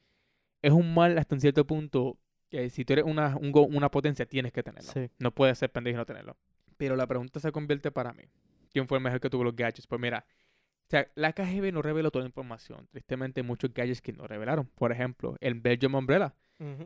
es 0.61 0.73
un 0.73 0.94
mal 0.94 1.17
hasta 1.19 1.35
un 1.35 1.41
cierto 1.41 1.67
punto 1.67 2.19
que 2.50 2.69
si 2.70 2.85
tú 2.85 2.93
eres 2.93 3.05
una, 3.06 3.37
un 3.37 3.50
go- 3.50 3.62
una 3.67 3.91
potencia 3.91 4.26
tienes 4.26 4.53
que 4.53 4.62
tenerlo. 4.62 4.93
Sí. 4.93 5.09
No 5.19 5.32
puedes 5.32 5.59
ser 5.59 5.73
pendejo 5.73 5.94
y 5.97 5.99
no 5.99 6.06
tenerlo. 6.06 6.37
Pero 6.76 6.94
la 6.97 7.06
pregunta 7.06 7.41
se 7.41 7.50
convierte 7.50 7.91
para 7.91 8.12
mí. 8.12 8.25
¿Quién 8.73 8.87
fue 8.87 8.99
el 8.99 9.05
mejor 9.05 9.20
que 9.20 9.31
tuvo 9.31 9.43
los 9.44 9.56
gadgets? 9.56 9.87
Pues 9.87 10.00
mira, 10.00 10.25
sea, 10.92 11.08
la 11.14 11.32
KGB 11.32 11.72
no 11.72 11.82
reveló 11.82 12.10
toda 12.10 12.22
la 12.24 12.28
información. 12.28 12.86
Tristemente, 12.90 13.42
muchos 13.42 13.72
gadgets 13.74 14.00
que 14.02 14.12
no 14.12 14.26
revelaron. 14.26 14.66
Por 14.74 14.92
ejemplo, 14.92 15.36
el 15.40 15.54
Belgium 15.54 15.94
Umbrella. 15.94 16.34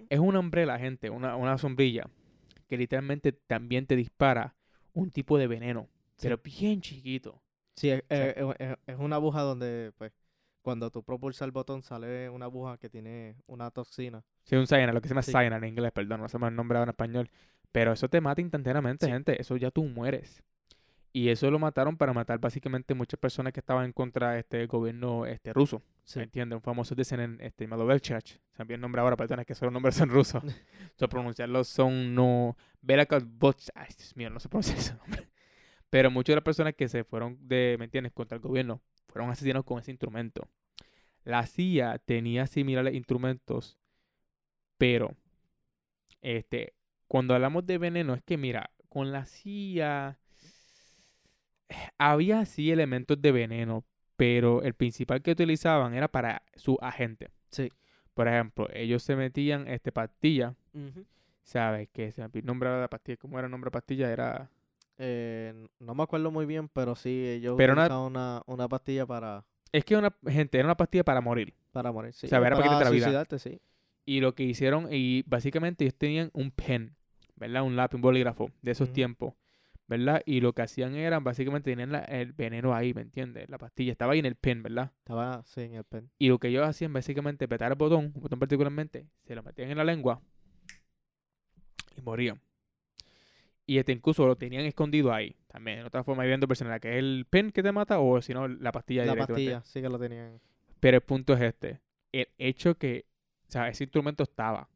Es 0.09 0.19
una 0.21 0.39
umbrella, 0.41 0.79
gente, 0.79 1.11
una, 1.11 1.37
una 1.37 1.59
sombrilla 1.59 2.09
que 2.67 2.79
literalmente 2.79 3.33
también 3.33 3.87
te 3.87 3.95
dispara 3.95 4.55
un 4.95 5.11
tipo 5.11 5.37
de 5.37 5.47
veneno, 5.47 5.89
Sí. 6.17 6.29
pero 6.29 6.39
bien 6.43 6.81
chiquito. 6.81 7.43
Sí, 7.75 7.91
es, 7.91 8.03
es- 8.09 8.37
es- 8.39 8.45
es- 8.59 8.77
es 8.87 8.97
una 8.99 9.17
aguja 9.17 9.43
donde, 9.43 9.93
pues, 9.99 10.13
cuando 10.63 10.91
tú 10.91 11.03
propulsas 11.03 11.45
el 11.45 11.53
botón 11.53 11.83
sale 11.83 12.31
una 12.31 12.47
aguja 12.47 12.79
que 12.79 12.89
tiene 12.89 13.37
una 13.47 13.71
toxina. 13.71 14.25
Sí, 14.45 14.57
un 14.57 14.67
cyanide, 14.67 14.95
lo 14.95 15.01
que 15.03 15.09
se 15.09 15.15
llama 15.15 15.23
Sí. 15.23 15.31
cyanide 15.33 15.57
en 15.57 15.65
inglés, 15.65 15.93
perdón, 15.93 16.21
no 16.23 16.29
sé 16.31 16.39
más 16.39 16.49
el 16.51 16.57
nombre 16.57 16.79
ahora 16.79 16.89
en 16.89 16.95
español. 16.95 17.31
Pero 17.71 17.93
eso 17.93 18.09
te 18.09 18.23
mata 18.23 18.41
instantáneamente, 18.41 19.05
Sí. 19.05 19.13
gente. 19.13 19.39
Eso 19.41 19.57
ya 19.59 19.71
tú 19.71 19.85
mueres. 19.85 20.43
Y 21.17 21.31
eso 21.31 21.51
lo 21.51 21.59
mataron 21.59 21.97
para 21.97 22.13
matar 22.13 22.39
básicamente 22.39 22.93
muchas 22.93 23.19
personas 23.19 23.51
que 23.55 23.61
estaban 23.61 23.87
en 23.87 23.93
contra 23.95 24.33
de 24.33 24.41
este 24.41 24.67
gobierno 24.67 25.25
este 25.25 25.55
ruso. 25.55 25.81
Sí. 26.05 26.19
¿Me 26.19 26.25
entiendes? 26.25 26.57
Un 26.59 26.61
famoso 26.61 26.95
dicen 26.95 27.21
en 27.21 27.41
este 27.41 27.67
me 27.67 27.75
el 27.75 28.81
nombre 28.83 29.01
ahora, 29.01 29.17
perdón, 29.17 29.41
es 29.41 29.47
que 29.47 29.55
solo 29.55 29.71
nombres 29.71 29.95
son 29.95 30.11
rusos. 30.11 30.43
so, 30.97 31.09
pronunciarlos 31.09 31.69
son 31.69 32.15
no. 32.15 32.55
Belakov 32.83 33.25
Boch. 33.25 33.57
Ay, 33.75 33.89
Dios 33.97 34.15
mío, 34.15 34.29
no 34.29 34.39
se 34.39 34.51
pronuncia 34.51 34.77
ese 34.77 34.95
nombre. 34.95 35.27
Pero 35.89 36.11
muchas 36.11 36.33
de 36.33 36.37
las 36.37 36.45
personas 36.45 36.75
que 36.75 36.87
se 36.87 37.03
fueron 37.03 37.39
de, 37.41 37.77
¿me 37.79 37.87
entiendes?, 37.87 38.13
contra 38.13 38.37
el 38.37 38.43
gobierno, 38.43 38.83
fueron 39.09 39.31
asesinados 39.31 39.65
con 39.65 39.79
ese 39.79 39.93
instrumento. 39.93 40.47
La 41.25 41.47
CIA 41.47 41.99
tenía 41.99 42.47
similares 42.47 42.93
instrumentos, 42.93 43.79
pero 44.77 45.17
este, 46.21 46.75
cuando 47.09 47.33
hablamos 47.33 47.65
de 47.65 47.79
veneno, 47.79 48.13
es 48.13 48.23
que 48.23 48.37
mira, 48.37 48.69
con 48.91 49.13
la 49.13 49.25
CIA 49.25 50.19
había 51.99 52.45
sí 52.45 52.71
elementos 52.71 53.21
de 53.21 53.33
veneno, 53.33 53.85
pero 54.17 54.63
el 54.63 54.75
principal 54.75 55.23
que 55.23 55.33
utilizaban 55.33 55.95
era 55.95 56.09
para 56.09 56.43
su 56.55 56.79
agente. 56.81 57.31
Sí. 57.51 57.71
Por 58.15 58.29
ejemplo, 58.29 58.69
ellos 58.73 59.03
se 59.03 59.17
metían 59.17 59.69
este 59.69 59.93
pastilla. 59.93 60.55
¿sabes? 61.43 61.89
Que 61.93 62.11
se 62.11 62.23
de 62.75 62.81
la 62.81 62.89
pastilla, 62.89 63.17
¿cómo 63.19 63.39
era 63.39 63.47
el 63.47 63.51
nombre 63.53 63.67
de 63.69 63.71
la 63.71 63.79
pastilla? 63.81 64.11
Era 64.13 64.51
Eh, 64.99 65.53
no 65.79 65.95
me 65.95 66.03
acuerdo 66.03 66.31
muy 66.31 66.47
bien, 66.47 66.69
pero 66.69 66.95
sí, 66.97 67.11
ellos 67.29 67.55
Pero 67.59 67.75
una- 67.75 68.01
una, 68.01 68.43
una 68.47 68.67
pastilla 68.69 69.05
para, 69.07 69.45
es 69.71 69.85
que 69.85 69.95
una 69.97 70.11
gente 70.27 70.59
era 70.59 70.67
una 70.67 70.77
pastilla 70.77 71.05
para 71.05 71.21
morir. 71.21 71.53
para 71.73 71.93
morir. 71.93 72.15
Sí, 72.15 72.27
O 72.27 72.29
sea, 72.31 72.39
era 72.39 72.57
para 72.57 72.91
vida. 72.91 73.05
suicidarte, 73.05 73.39
sí. 73.39 73.61
Y 74.07 74.21
lo 74.21 74.35
que 74.35 74.45
hicieron, 74.45 74.89
y 74.91 75.23
básicamente 75.27 75.85
ellos 75.85 75.95
tenían 75.97 76.31
un 76.33 76.51
pen, 76.51 76.97
¿verdad? 77.35 77.63
Un 77.63 77.77
lápiz, 77.77 77.97
un 77.97 78.03
bolígrafo 78.03 78.51
de 78.63 78.71
esos 78.71 78.91
tiempos, 78.93 79.35
¿verdad? 79.89 80.23
Y 80.27 80.41
lo 80.41 80.53
que 80.53 80.63
hacían 80.63 80.95
era, 80.97 81.21
básicamente 81.21 81.71
tenían 81.71 81.93
la- 81.93 82.01
el 82.05 82.33
veneno 82.33 82.75
ahí, 82.75 82.93
¿me 82.95 83.03
entiendes? 83.03 83.49
La 83.49 83.59
pastilla 83.59 83.93
estaba 83.93 84.13
ahí 84.15 84.19
en 84.19 84.27
el 84.27 84.35
pen, 84.35 84.63
¿verdad? 84.63 84.93
Estaba, 84.99 85.43
sí, 85.45 85.63
en 85.63 85.75
el 85.75 85.85
pen. 85.85 86.11
Y 86.19 86.29
lo 86.29 86.39
que 86.39 86.49
ellos 86.49 86.67
hacían, 86.67 86.93
básicamente, 86.93 87.45
apretar 87.45 87.73
el 87.73 87.79
botón, 87.79 88.13
un 88.15 88.21
botón 88.23 88.39
particularmente, 88.39 89.07
se 89.25 89.35
lo 89.35 89.43
metían 89.43 89.71
en 89.71 89.79
la 89.79 89.85
lengua 89.85 90.21
y 91.97 92.01
morían. 92.03 92.41
Y 93.69 93.79
este 93.79 93.93
incluso 93.93 94.27
lo 94.27 94.37
tenían 94.37 94.65
escondido 94.65 95.13
ahí. 95.13 95.37
También, 95.49 95.81
en 95.81 95.87
otra 95.87 96.05
forma, 96.05 96.25
viendo 96.25 96.47
personal, 96.47 96.81
que 96.81 96.91
es 96.93 96.97
el 96.99 97.27
pen 97.29 97.51
que 97.51 97.63
te 97.63 97.73
mata 97.73 97.99
o 97.99 98.21
si 98.23 98.33
no, 98.33 98.47
la 98.47 98.71
pastilla 98.71 99.05
La 99.05 99.17
pastilla, 99.17 99.63
sí 99.65 99.81
que 99.81 99.89
lo 99.89 99.99
tenían. 99.99 100.41
Pero 100.79 100.99
el 100.99 101.03
punto 101.03 101.35
es 101.35 101.41
este. 101.41 101.81
El 102.13 102.29
hecho 102.39 102.77
que, 102.77 103.07
o 103.49 103.51
sea, 103.51 103.69
ese 103.69 103.85
instrumento 103.85 104.23
estaba, 104.23 104.69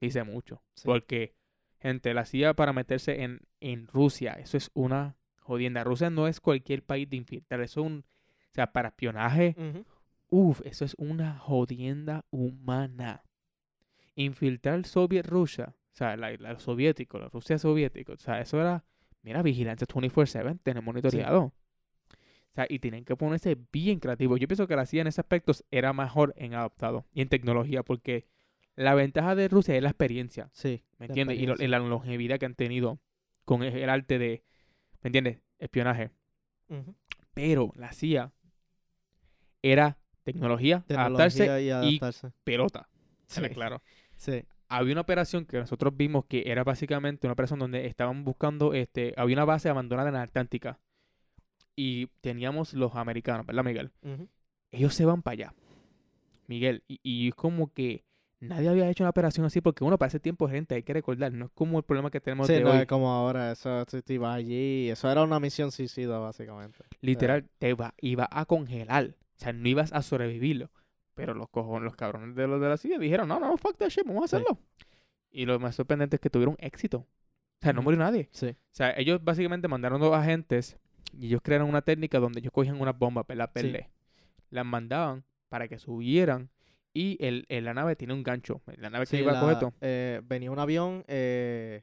dice 0.00 0.22
mucho. 0.24 0.62
Sí. 0.74 0.82
Porque, 0.84 1.34
gente, 1.80 2.14
la 2.14 2.24
CIA 2.24 2.54
para 2.54 2.72
meterse 2.72 3.22
en, 3.22 3.40
en 3.60 3.86
Rusia, 3.86 4.34
eso 4.34 4.56
es 4.56 4.70
una 4.74 5.16
jodienda. 5.40 5.84
Rusia 5.84 6.10
no 6.10 6.26
es 6.26 6.40
cualquier 6.40 6.82
país 6.82 7.08
de 7.08 7.16
infiltrar, 7.16 7.60
eso 7.60 7.80
es 7.80 7.86
un, 7.86 7.98
o 7.98 8.54
sea, 8.54 8.72
para 8.72 8.88
espionaje, 8.88 9.54
Ujú. 9.58 9.84
uff, 10.30 10.60
eso 10.64 10.84
es 10.84 10.94
una 10.98 11.38
jodienda 11.38 12.24
humana. 12.30 13.22
Infiltrar 14.14 14.84
Soviet 14.84 15.26
Rusia, 15.26 15.74
o 15.92 15.96
sea, 15.96 16.16
la, 16.16 16.32
la 16.38 16.58
soviético, 16.58 17.18
la 17.18 17.28
Rusia 17.28 17.58
soviética, 17.58 18.12
o 18.12 18.16
sea, 18.18 18.40
eso 18.40 18.60
era, 18.60 18.84
mira, 19.22 19.42
vigilancia 19.42 19.86
24-7, 19.86 20.58
tenemos 20.62 20.84
monitoreado. 20.84 21.52
O 22.50 22.54
sea, 22.54 22.66
y 22.68 22.80
tienen 22.80 23.04
que 23.04 23.14
ponerse 23.14 23.56
bien 23.72 24.00
creativos. 24.00 24.40
Yo 24.40 24.48
pienso 24.48 24.66
que 24.66 24.74
la 24.74 24.86
CIA 24.86 25.02
en 25.02 25.06
ese 25.06 25.20
aspecto 25.20 25.52
era 25.70 25.92
mejor 25.92 26.34
en 26.36 26.54
adaptado 26.54 27.06
y 27.12 27.20
en 27.20 27.28
tecnología, 27.28 27.84
porque 27.84 28.26
la 28.78 28.94
ventaja 28.94 29.34
de 29.34 29.48
Rusia 29.48 29.74
es 29.76 29.82
la 29.82 29.90
experiencia, 29.90 30.48
Sí. 30.52 30.82
¿me 30.98 31.06
entiendes? 31.06 31.38
Y, 31.38 31.46
lo- 31.46 31.56
y 31.58 31.66
la 31.66 31.78
longevidad 31.78 32.38
que 32.38 32.46
han 32.46 32.54
tenido 32.54 33.00
con 33.44 33.62
el, 33.62 33.76
el 33.76 33.90
arte 33.90 34.18
de, 34.18 34.42
¿me 35.02 35.08
entiendes? 35.08 35.40
Espionaje. 35.58 36.10
Pero 37.34 37.72
la 37.76 37.92
CIA 37.92 38.32
era 39.62 39.98
tecnología, 40.24 40.84
adaptarse, 40.88 41.38
Tecnología 41.44 41.60
y 41.64 41.70
adaptarse. 41.70 42.32
pelota. 42.44 42.88
Sí. 43.26 43.42
Claro. 43.50 43.82
Sí. 44.16 44.44
Había 44.68 44.92
una 44.92 45.00
operación 45.00 45.46
que 45.46 45.58
nosotros 45.58 45.96
vimos 45.96 46.26
que 46.26 46.44
era 46.46 46.62
básicamente 46.64 47.26
una 47.26 47.32
operación 47.32 47.58
donde 47.58 47.86
estaban 47.86 48.24
buscando, 48.24 48.74
este, 48.74 49.14
había 49.16 49.36
una 49.36 49.44
base 49.46 49.68
abandonada 49.68 50.08
en 50.08 50.14
la 50.14 50.22
Atlántica. 50.22 50.78
Y 51.74 52.08
teníamos 52.20 52.74
los 52.74 52.94
americanos, 52.96 53.46
¿verdad, 53.46 53.64
Miguel? 53.64 53.92
Ellos 54.70 54.94
se 54.94 55.04
van 55.04 55.22
para 55.22 55.32
allá. 55.32 55.54
Miguel, 56.48 56.82
y, 56.88 57.00
y 57.02 57.28
es 57.28 57.34
como 57.34 57.72
que 57.72 58.04
nadie 58.40 58.68
había 58.68 58.88
hecho 58.90 59.02
una 59.04 59.10
operación 59.10 59.44
así 59.46 59.60
porque 59.60 59.84
uno 59.84 59.98
para 59.98 60.08
ese 60.08 60.20
tiempo, 60.20 60.48
gente, 60.48 60.74
hay 60.74 60.82
que 60.82 60.92
recordar, 60.92 61.32
no 61.32 61.46
es 61.46 61.50
como 61.54 61.78
el 61.78 61.84
problema 61.84 62.10
que 62.10 62.20
tenemos 62.20 62.46
Sí, 62.46 62.54
de 62.54 62.60
no 62.60 62.70
hoy. 62.72 62.78
es 62.78 62.86
como 62.86 63.10
ahora, 63.10 63.52
eso 63.52 63.84
te 63.86 64.14
ibas 64.14 64.36
allí, 64.36 64.88
eso 64.90 65.10
era 65.10 65.22
una 65.22 65.40
misión 65.40 65.70
suicida 65.72 66.18
básicamente. 66.18 66.78
Literal, 67.00 67.48
te 67.58 67.70
iba, 67.70 67.94
iba 68.00 68.28
a 68.30 68.44
congelar. 68.46 69.14
O 69.36 69.40
sea, 69.40 69.52
no 69.52 69.68
ibas 69.68 69.92
a 69.92 70.02
sobrevivirlo. 70.02 70.70
Pero 71.14 71.34
los 71.34 71.48
cojones, 71.48 71.82
los 71.84 71.96
cabrones 71.96 72.34
de 72.36 72.46
los 72.46 72.60
de 72.60 72.68
la 72.68 72.76
CIA 72.76 72.98
dijeron, 72.98 73.28
no, 73.28 73.40
no, 73.40 73.56
fuck 73.56 73.76
that 73.78 73.88
shit, 73.88 74.06
vamos 74.06 74.24
a 74.24 74.28
Sí. 74.28 74.36
hacerlo. 74.36 74.58
Y 75.30 75.44
lo 75.46 75.58
más 75.58 75.74
sorprendente 75.74 76.16
es 76.16 76.20
que 76.20 76.30
tuvieron 76.30 76.56
éxito. 76.58 76.98
O 76.98 77.06
sea, 77.60 77.72
no 77.72 77.82
murió 77.82 77.98
nadie. 77.98 78.28
Sí. 78.30 78.46
O 78.50 78.56
sea, 78.70 78.92
ellos 78.96 79.22
básicamente 79.22 79.66
mandaron 79.68 80.00
dos 80.00 80.14
agentes 80.14 80.78
y 81.12 81.26
ellos 81.26 81.40
crearon 81.42 81.68
una 81.68 81.82
técnica 81.82 82.18
donde 82.20 82.38
ellos 82.40 82.52
cogían 82.52 82.80
unas 82.80 82.96
bombas, 82.96 83.26
¿verdad? 83.26 83.50
Perle. 83.52 83.90
Las 84.50 84.64
mandaban 84.64 85.24
para 85.48 85.66
que 85.66 85.78
subieran 85.78 86.50
y 87.00 87.16
el, 87.24 87.44
el- 87.48 87.64
la 87.64 87.74
nave 87.74 87.96
tiene 87.96 88.14
un 88.14 88.22
gancho. 88.22 88.60
La 88.76 88.90
nave 88.90 89.04
que 89.06 89.16
Sí, 89.16 89.22
iba 89.22 89.30
a 89.32 89.34
la- 89.34 89.40
coger 89.40 89.54
esto. 89.54 89.72
eh, 89.80 90.20
venía 90.24 90.50
un 90.50 90.58
avión 90.58 91.04
eh, 91.08 91.82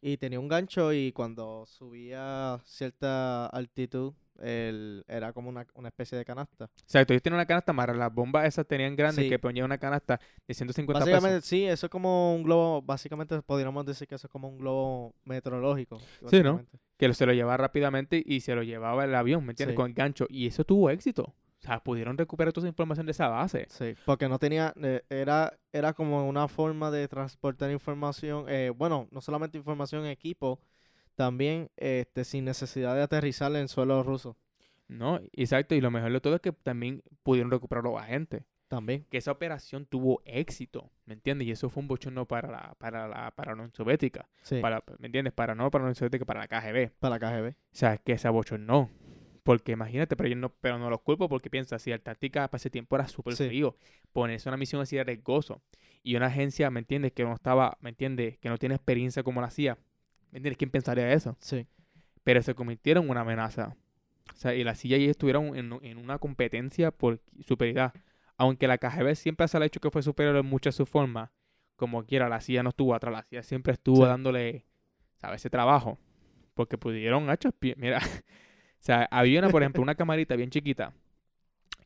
y 0.00 0.16
tenía 0.18 0.38
un 0.40 0.48
gancho 0.48 0.92
y 0.92 1.12
cuando 1.12 1.64
subía 1.66 2.60
cierta 2.64 3.46
altitud, 3.46 4.12
el, 4.38 5.02
era 5.08 5.32
como 5.32 5.48
una, 5.48 5.66
una 5.74 5.88
especie 5.88 6.18
de 6.18 6.24
canasta. 6.24 6.68
Exacto, 6.82 7.14
ellos 7.14 7.22
tienen 7.22 7.36
una 7.36 7.46
canasta 7.46 7.72
amarra. 7.72 7.94
Las 7.94 8.12
bombas 8.12 8.46
esas 8.46 8.66
tenían 8.66 8.94
grandes 8.94 9.24
Sí. 9.24 9.30
que 9.30 9.38
ponían 9.38 9.64
una 9.64 9.78
canasta 9.78 10.20
de 10.46 10.52
150 10.54 11.00
Básicamente, 11.00 11.36
pesos. 11.38 11.48
sí, 11.48 11.64
eso 11.64 11.86
es 11.86 11.90
como 11.90 12.34
un 12.34 12.42
globo, 12.42 12.82
básicamente 12.82 13.40
podríamos 13.42 13.86
decir 13.86 14.06
que 14.06 14.14
eso 14.16 14.26
es 14.26 14.30
como 14.30 14.48
un 14.48 14.58
globo 14.58 15.14
meteorológico. 15.24 15.98
Sí, 16.28 16.42
¿no? 16.42 16.64
Que 16.98 17.12
se 17.14 17.24
lo 17.26 17.32
llevaba 17.32 17.56
rápidamente 17.56 18.22
y 18.24 18.40
se 18.40 18.54
lo 18.54 18.62
llevaba 18.62 19.04
el 19.04 19.14
avión, 19.14 19.44
¿me 19.44 19.52
entiendes? 19.52 19.72
Sí. 19.72 19.76
Con 19.76 19.86
el 19.88 19.94
gancho. 19.94 20.26
Y 20.28 20.46
eso 20.46 20.64
tuvo 20.64 20.90
éxito. 20.90 21.34
O 21.66 21.68
sea, 21.68 21.82
pudieron 21.82 22.16
recuperar 22.16 22.52
toda 22.52 22.66
esa 22.66 22.70
información 22.70 23.06
de 23.06 23.12
esa 23.12 23.26
base. 23.26 23.66
Sí, 23.68 23.96
porque 24.04 24.28
no 24.28 24.38
tenía, 24.38 24.72
eh, 24.80 25.02
era, 25.10 25.58
era 25.72 25.94
como 25.94 26.28
una 26.28 26.46
forma 26.46 26.92
de 26.92 27.08
transportar 27.08 27.72
información, 27.72 28.44
eh, 28.48 28.70
bueno, 28.70 29.08
no 29.10 29.20
solamente 29.20 29.58
información, 29.58 30.06
equipo, 30.06 30.60
también 31.16 31.68
este, 31.76 32.22
sin 32.24 32.44
necesidad 32.44 32.94
de 32.94 33.02
aterrizar 33.02 33.54
en 33.56 33.66
suelo 33.66 34.02
ruso. 34.04 34.36
¿No? 34.86 35.18
Exacto. 35.32 35.74
Y 35.74 35.80
lo 35.80 35.90
mejor 35.90 36.12
de 36.12 36.20
todo 36.20 36.36
es 36.36 36.40
que 36.40 36.52
también 36.52 37.02
pudieron 37.24 37.50
recuperar 37.50 37.82
los 37.82 38.00
agentes. 38.00 38.44
También. 38.68 39.04
que 39.10 39.18
esa 39.18 39.30
operación 39.30 39.86
tuvo 39.86 40.22
éxito, 40.24 40.90
¿me 41.04 41.14
entiendes? 41.14 41.46
Y 41.46 41.52
eso 41.52 41.70
fue 41.70 41.82
un 41.82 41.88
bochorno 41.88 42.26
para 42.26 42.50
la, 42.50 42.74
para 42.78 43.06
la, 43.06 43.30
para 43.30 43.52
la 43.52 43.54
Unión 43.54 43.72
Soviética, 43.72 44.28
Sí, 44.42 44.60
para, 44.60 44.80
para, 44.80 44.98
¿me 44.98 45.06
entiendes? 45.06 45.32
Para 45.32 45.54
no 45.54 45.70
para 45.70 45.82
la 45.82 45.86
Unión 45.86 45.94
Soviética, 45.94 46.24
para 46.24 46.40
la 46.40 46.48
KGB. 46.48 46.90
la 47.00 47.18
KGB. 47.20 47.50
O 47.50 47.54
sea, 47.70 47.96
que 47.98 48.18
se 48.18 48.26
abochornó. 48.26 48.90
Porque 49.46 49.72
imagínate, 49.72 50.16
pero 50.16 50.28
yo 50.28 50.36
no, 50.36 50.50
pero 50.60 50.78
no 50.78 50.90
los 50.90 51.00
culpo 51.00 51.28
porque 51.28 51.48
piensa, 51.48 51.78
si 51.78 51.92
Antártica 51.92 52.48
para 52.48 52.58
ese 52.58 52.68
tiempo 52.68 52.96
era 52.96 53.06
súper 53.08 53.34
Sí. 53.34 53.46
frío, 53.46 53.76
ponerse 54.12 54.48
una 54.50 54.58
misión 54.58 54.82
así 54.82 54.96
era 54.96 55.04
riesgoso. 55.04 55.62
Y 56.02 56.16
una 56.16 56.26
agencia, 56.26 56.68
¿me 56.70 56.80
entiendes? 56.80 57.12
Que 57.12 57.24
no 57.24 57.32
estaba, 57.32 57.78
¿me 57.80 57.90
entiendes? 57.90 58.36
Que 58.38 58.48
no 58.48 58.58
tiene 58.58 58.74
experiencia 58.74 59.22
como 59.22 59.40
la 59.40 59.50
CIA. 59.50 59.78
¿Me 60.32 60.38
entiendes? 60.38 60.58
¿Quién 60.58 60.70
pensaría 60.70 61.10
eso? 61.12 61.36
Sí, 61.40 61.66
Pero 62.24 62.42
se 62.42 62.54
convirtieron 62.54 63.04
en 63.04 63.10
una 63.10 63.20
amenaza. 63.22 63.76
O 64.34 64.36
sea, 64.36 64.52
y 64.54 64.64
la 64.64 64.74
CIA 64.74 64.96
y 64.98 65.04
estuvieron 65.08 65.56
en, 65.56 65.72
en 65.82 65.96
una 65.98 66.18
competencia 66.18 66.90
por 66.90 67.20
superioridad. 67.40 67.94
Aunque 68.36 68.66
la 68.68 68.76
KGB 68.78 69.14
siempre 69.14 69.46
se 69.48 69.58
le 69.58 69.64
ha 69.64 69.66
hecho 69.66 69.80
que 69.80 69.90
fue 69.90 70.02
superior 70.02 70.36
en 70.36 70.44
muchas 70.46 70.74
de 70.74 70.76
sus 70.78 70.88
formas, 70.88 71.30
como 71.76 72.04
quiera, 72.04 72.28
la 72.28 72.40
CIA 72.40 72.62
no 72.64 72.70
estuvo 72.70 72.94
atrás. 72.94 73.12
La 73.12 73.22
CIA 73.22 73.42
siempre 73.44 73.72
estuvo 73.74 74.02
Sí. 74.02 74.08
dándole, 74.08 74.64
¿sabes? 75.14 75.40
Ese 75.42 75.50
trabajo. 75.50 75.98
Porque 76.54 76.76
pudieron, 76.78 77.30
hachos, 77.30 77.54
mira. 77.76 78.00
sea, 78.80 79.08
había 79.10 79.38
una, 79.40 79.48
por 79.50 79.62
ejemplo, 79.62 79.82
una 79.82 79.94
camarita 79.94 80.36
bien 80.36 80.50
chiquita. 80.50 80.92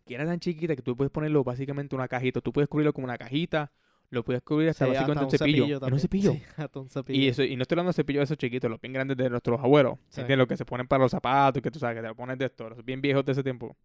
Que 0.06 0.14
era 0.14 0.24
tan 0.26 0.40
chiquita 0.40 0.74
que 0.74 0.82
tú 0.82 0.96
puedes 0.96 1.10
ponerlo 1.10 1.44
básicamente 1.44 1.94
en 1.94 2.00
una 2.00 2.08
cajita. 2.08 2.40
Tú 2.40 2.52
puedes 2.52 2.68
cubrirlo 2.68 2.92
como 2.92 3.04
una 3.04 3.16
cajita. 3.18 3.70
Lo 4.10 4.24
puedes 4.24 4.42
cubrir 4.42 4.70
hasta 4.70 4.86
Sí, 4.86 4.90
básicamente 4.90 5.24
hasta 5.36 5.44
un 5.44 5.50
cepillo. 5.52 5.86
en 5.86 5.92
un 5.94 6.00
cepillo. 6.00 6.32
Sí, 6.34 6.42
hasta 6.56 6.80
un 6.80 6.88
cepillo. 6.90 7.20
Y 7.20 7.28
eso, 7.28 7.44
y 7.44 7.54
no 7.54 7.62
estoy 7.62 7.76
hablando 7.76 7.90
de 7.90 7.94
cepillos 7.94 8.20
de 8.20 8.24
esos 8.24 8.38
chiquitos, 8.38 8.68
los 8.68 8.80
bien 8.80 8.92
grandes 8.92 9.16
de 9.16 9.30
nuestros 9.30 9.60
abuelos. 9.60 9.98
Sí. 10.08 10.20
¿Entiendes? 10.22 10.38
Los 10.38 10.48
que 10.48 10.56
se 10.56 10.64
ponen 10.64 10.88
para 10.88 11.04
los 11.04 11.12
zapatos, 11.12 11.62
que 11.62 11.70
tú 11.70 11.78
sabes, 11.78 11.96
que 11.96 12.02
te 12.02 12.08
lo 12.08 12.16
pones 12.16 12.36
de 12.38 12.46
estos, 12.46 12.70
los 12.70 12.84
bien 12.84 13.00
viejos 13.00 13.24
de 13.24 13.32
ese 13.32 13.42
tiempo. 13.44 13.76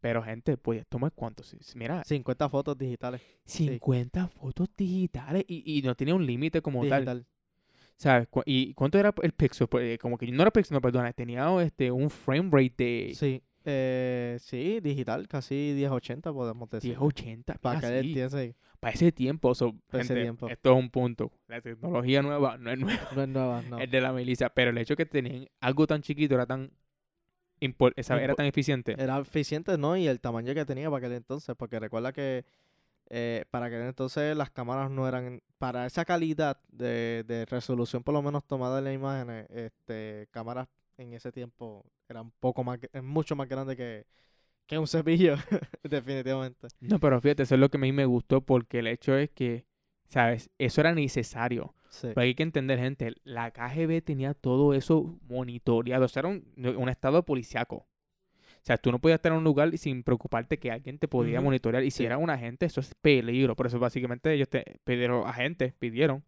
Pero, 0.00 0.22
gente, 0.22 0.56
pues 0.56 0.86
tomar 0.86 1.12
cuántos. 1.12 1.54
Mira, 1.74 2.04
50 2.04 2.48
fotos 2.48 2.78
digitales. 2.78 3.20
50 3.46 4.28
fotos 4.28 4.68
digitales 4.76 5.44
y, 5.48 5.78
y 5.78 5.82
no 5.82 5.94
tenía 5.96 6.14
un 6.14 6.24
límite 6.24 6.62
como 6.62 6.86
tal. 6.86 7.26
¿Sabes? 8.00 8.28
¿Y 8.46 8.72
cuánto 8.72 8.98
era 8.98 9.12
el 9.22 9.32
pixel? 9.32 9.68
Pues, 9.68 9.98
como 9.98 10.16
que 10.16 10.26
no 10.32 10.40
era 10.40 10.50
pixel, 10.50 10.74
no, 10.74 10.80
perdona. 10.80 11.12
Tenía 11.12 11.46
este, 11.62 11.90
un 11.90 12.08
frame 12.08 12.48
rate 12.50 12.74
de 12.82 13.12
Sí, 13.14 13.42
eh, 13.66 14.38
sí, 14.40 14.80
digital, 14.80 15.28
casi 15.28 15.74
1080 15.76 16.32
podemos 16.32 16.70
decir. 16.70 16.92
1080. 16.98 17.54
Para 17.60 17.78
que 17.80 17.98
entiendas, 17.98 18.54
Para 18.80 18.94
ese 18.94 19.12
tiempo. 19.12 19.54
so, 19.54 19.74
Para 19.90 20.02
ese 20.02 20.14
tiempo. 20.14 20.48
Esto 20.48 20.72
es 20.72 20.78
un 20.78 20.88
punto. 20.88 21.30
La 21.46 21.60
tecnología 21.60 22.22
nueva 22.22 22.56
no 22.56 22.70
es 22.70 22.78
nueva. 22.78 23.08
no 23.14 23.22
es 23.22 23.28
nueva, 23.28 23.62
no. 23.68 23.78
Es 23.78 23.90
de 23.90 24.00
la 24.00 24.14
milicia. 24.14 24.48
Pero 24.48 24.70
el 24.70 24.78
hecho 24.78 24.96
que 24.96 25.04
tenían 25.04 25.46
algo 25.60 25.86
tan 25.86 26.00
chiquito 26.00 26.34
era 26.36 26.46
tan... 26.46 26.70
impor- 27.60 27.92
esa- 27.96 28.18
era 28.22 28.34
tan 28.34 28.46
eficiente. 28.46 28.94
Era 28.98 29.18
eficiente, 29.18 29.76
¿no? 29.76 29.94
Y 29.98 30.06
el 30.06 30.20
tamaño 30.20 30.54
que 30.54 30.64
tenía 30.64 30.88
para 30.88 31.06
aquel 31.06 31.18
entonces, 31.18 31.54
porque 31.54 31.78
recuerda 31.78 32.14
que 32.14 32.46
eh, 33.10 33.44
para 33.50 33.66
aquel 33.66 33.82
entonces 33.82 34.36
las 34.36 34.50
cámaras 34.50 34.90
no 34.90 35.06
eran, 35.06 35.42
para 35.58 35.84
esa 35.86 36.04
calidad 36.04 36.58
de, 36.68 37.24
de 37.26 37.44
resolución 37.44 38.02
por 38.02 38.14
lo 38.14 38.22
menos 38.22 38.44
tomada 38.46 38.78
en 38.78 38.84
las 38.84 38.94
imágenes, 38.94 39.46
este, 39.50 40.28
cámaras 40.30 40.68
en 40.96 41.12
ese 41.14 41.32
tiempo 41.32 41.84
eran 42.08 42.30
poco 42.40 42.62
más, 42.62 42.78
mucho 43.02 43.34
más 43.36 43.48
grande 43.48 43.76
que, 43.76 44.06
que 44.66 44.78
un 44.78 44.86
cepillo, 44.86 45.36
definitivamente. 45.82 46.68
No, 46.80 47.00
pero 47.00 47.20
fíjate, 47.20 47.42
eso 47.42 47.54
es 47.54 47.60
lo 47.60 47.68
que 47.70 47.78
a 47.78 47.80
mí 47.80 47.92
me 47.92 48.04
gustó 48.04 48.40
porque 48.40 48.78
el 48.78 48.86
hecho 48.86 49.16
es 49.16 49.30
que, 49.30 49.64
¿sabes? 50.08 50.50
Eso 50.58 50.80
era 50.80 50.94
necesario. 50.94 51.74
Sí, 51.88 52.08
Pero 52.14 52.20
hay 52.20 52.36
que 52.36 52.44
entender, 52.44 52.78
gente, 52.78 53.14
la 53.24 53.50
KGB 53.50 54.00
tenía 54.04 54.32
todo 54.34 54.74
eso 54.74 55.18
monitoreado. 55.28 56.04
O 56.04 56.08
sea, 56.08 56.20
era 56.20 56.28
un, 56.28 56.44
un 56.56 56.88
estado 56.88 57.24
policiaco. 57.24 57.88
O 58.62 58.66
sea, 58.66 58.76
tú 58.76 58.92
no 58.92 58.98
podías 59.00 59.16
estar 59.18 59.32
en 59.32 59.38
un 59.38 59.44
lugar 59.44 59.76
sin 59.78 60.02
preocuparte 60.02 60.58
que 60.58 60.70
alguien 60.70 60.98
te 60.98 61.08
podía 61.08 61.38
Ujú, 61.38 61.44
monitorear. 61.46 61.82
Y 61.82 61.90
si 61.90 61.98
sí. 61.98 62.04
era 62.04 62.18
un 62.18 62.30
agente, 62.30 62.66
eso 62.66 62.80
es 62.80 62.94
peligro. 63.00 63.56
Por 63.56 63.66
eso 63.66 63.78
básicamente 63.78 64.32
ellos 64.32 64.48
te 64.48 64.78
pidieron, 64.84 65.26
agentes 65.26 65.72
pidieron 65.74 66.24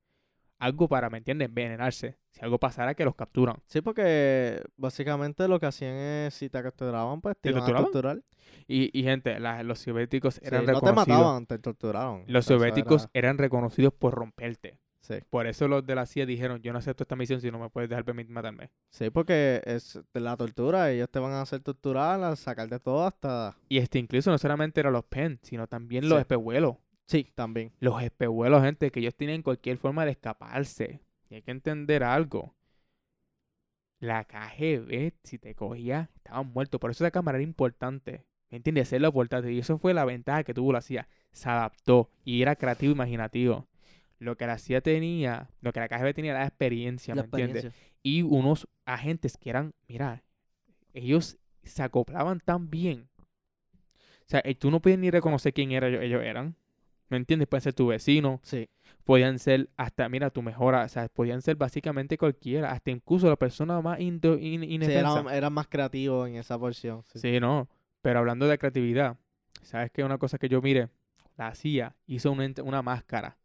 algo 0.58 0.88
para, 0.88 1.10
¿me 1.10 1.18
entiendes? 1.18 1.48
Envenenarse. 1.48 2.16
Si 2.30 2.40
algo 2.42 2.58
pasara, 2.58 2.94
que 2.94 3.04
los 3.04 3.14
capturan. 3.16 3.56
Sí, 3.66 3.80
porque 3.82 4.62
básicamente 4.76 5.46
lo 5.48 5.58
que 5.60 5.66
hacían 5.66 5.94
es, 5.94 6.34
si 6.34 6.48
te 6.48 6.62
capturaban, 6.62 7.20
pues 7.20 7.36
te, 7.36 7.42
¿Te 7.42 7.48
iban 7.50 7.62
a 7.64 7.76
torturar. 7.76 8.22
Y, 8.68 8.96
y 8.98 9.02
gente, 9.02 9.38
la- 9.40 9.62
los 9.62 9.80
soviéticos 9.80 10.36
Sí, 10.36 10.40
eran 10.44 10.60
no 10.66 10.80
te 10.80 10.86
reconocidos. 10.86 11.18
mataban, 11.18 11.46
te 11.46 11.58
torturaron. 11.58 12.24
Los 12.28 12.46
soviéticos 12.46 13.02
era- 13.02 13.10
eran 13.26 13.38
reconocidos 13.38 13.92
por 13.92 14.14
romperte. 14.14 14.78
Sí. 15.02 15.16
Por 15.30 15.46
eso 15.46 15.68
los 15.68 15.84
de 15.84 15.94
la 15.96 16.06
CIA 16.06 16.26
dijeron, 16.26 16.62
yo 16.62 16.72
no 16.72 16.78
acepto 16.78 17.02
esta 17.04 17.16
misión 17.16 17.40
si 17.40 17.50
no 17.50 17.58
me 17.58 17.68
puedes 17.70 17.90
dejar 17.90 18.04
permitir 18.04 18.32
matarme. 18.32 18.70
Sí, 18.90 19.10
porque 19.10 19.60
es 19.66 20.00
de 20.14 20.20
la 20.20 20.36
tortura, 20.36 20.90
ellos 20.92 21.10
te 21.10 21.18
van 21.18 21.32
a 21.32 21.42
hacer 21.42 21.60
torturar, 21.60 22.22
a 22.22 22.36
sacar 22.36 22.68
de 22.68 22.78
todo 22.78 23.04
hasta... 23.04 23.56
Y 23.68 23.78
este 23.78 23.98
incluso 23.98 24.30
no 24.30 24.38
solamente 24.38 24.80
eran 24.80 24.92
los 24.92 25.04
PEN, 25.04 25.40
sino 25.42 25.66
también 25.66 26.08
los 26.08 26.20
espejuelos. 26.20 26.76
Sí, 27.06 27.30
también. 27.34 27.72
Los 27.80 28.00
espejuelos, 28.02 28.62
gente, 28.62 28.90
que 28.90 29.00
ellos 29.00 29.14
tienen 29.16 29.42
cualquier 29.42 29.76
forma 29.76 30.04
de 30.04 30.12
escaparse. 30.12 31.00
Y 31.28 31.34
hay 31.34 31.42
que 31.42 31.50
entender 31.50 32.04
algo. 32.04 32.54
la 34.02 34.24
KGB, 34.24 35.12
si 35.22 35.38
te 35.38 35.54
cogía, 35.54 36.10
estaban 36.16 36.48
muertos. 36.52 36.80
Por 36.80 36.90
eso 36.90 37.04
esa 37.04 37.10
cámara 37.12 37.38
era 37.38 37.44
importante. 37.44 38.24
¿Me 38.50 38.56
entiendes? 38.58 38.88
Hacerlo 38.88 39.08
importante. 39.08 39.52
Y 39.52 39.58
eso 39.60 39.78
fue 39.78 39.94
la 39.94 40.04
ventaja 40.04 40.42
que 40.44 40.54
tuvo 40.54 40.72
la 40.72 40.80
CIA. 40.82 41.08
Se 41.30 41.48
adaptó 41.48 42.10
y 42.24 42.42
era 42.42 42.56
creativo 42.56 42.92
e 42.92 42.94
imaginativo. 42.96 43.68
Lo 44.22 44.36
que 44.36 44.46
la 44.46 44.56
CIA 44.58 44.80
tenía, 44.82 45.48
lo 45.60 45.72
que 45.72 45.80
la 45.80 45.88
KGB 45.88 46.14
tenía 46.14 46.30
era 46.30 46.40
la 46.40 46.46
experiencia, 46.46 47.14
La 47.14 47.22
¿me 47.22 47.26
entiendes? 47.26 47.72
Y 48.02 48.22
unos 48.22 48.68
agentes 48.84 49.36
que 49.36 49.50
eran, 49.50 49.74
mira, 49.88 50.22
ellos 50.94 51.38
se 51.64 51.82
acoplaban 51.82 52.40
tan 52.40 52.70
bien. 52.70 53.08
O 53.16 54.26
sea, 54.32 54.40
eh, 54.44 54.54
tú 54.54 54.70
no 54.70 54.80
podías 54.80 54.98
ni 54.98 55.10
reconocer 55.10 55.52
quién 55.52 55.72
era 55.72 55.88
ellos, 55.88 56.22
eran. 56.22 56.54
¿Me 57.08 57.16
entiendes? 57.16 57.48
Pueden 57.48 57.62
ser 57.62 57.74
tu 57.74 57.88
vecino, 57.88 58.40
Sí. 58.42 58.68
podían 59.04 59.38
ser 59.38 59.68
hasta, 59.76 60.08
mira, 60.08 60.30
tu 60.30 60.40
mejor, 60.40 60.74
o 60.74 60.88
sea, 60.88 61.08
podían 61.08 61.42
ser 61.42 61.56
básicamente 61.56 62.16
cualquiera, 62.16 62.70
hasta 62.72 62.90
incluso 62.90 63.28
la 63.28 63.36
persona 63.36 63.80
más 63.82 64.00
indo, 64.00 64.38
in- 64.38 64.62
Sí, 64.82 64.92
eran, 64.92 65.28
eran 65.28 65.52
más 65.52 65.66
creativos 65.66 66.28
en 66.28 66.36
esa 66.36 66.58
porción. 66.58 67.02
Sí. 67.12 67.18
Sí, 67.18 67.40
no. 67.40 67.68
Pero 68.00 68.20
hablando 68.20 68.46
de 68.46 68.56
creatividad, 68.56 69.16
¿sabes 69.62 69.90
qué? 69.90 70.02
Una 70.04 70.16
cosa 70.18 70.38
que 70.38 70.48
yo 70.48 70.62
mire, 70.62 70.88
la 71.36 71.54
CIA 71.54 71.94
hizo 72.06 72.32
una, 72.32 72.48
una 72.64 72.80
máscara. 72.82 73.36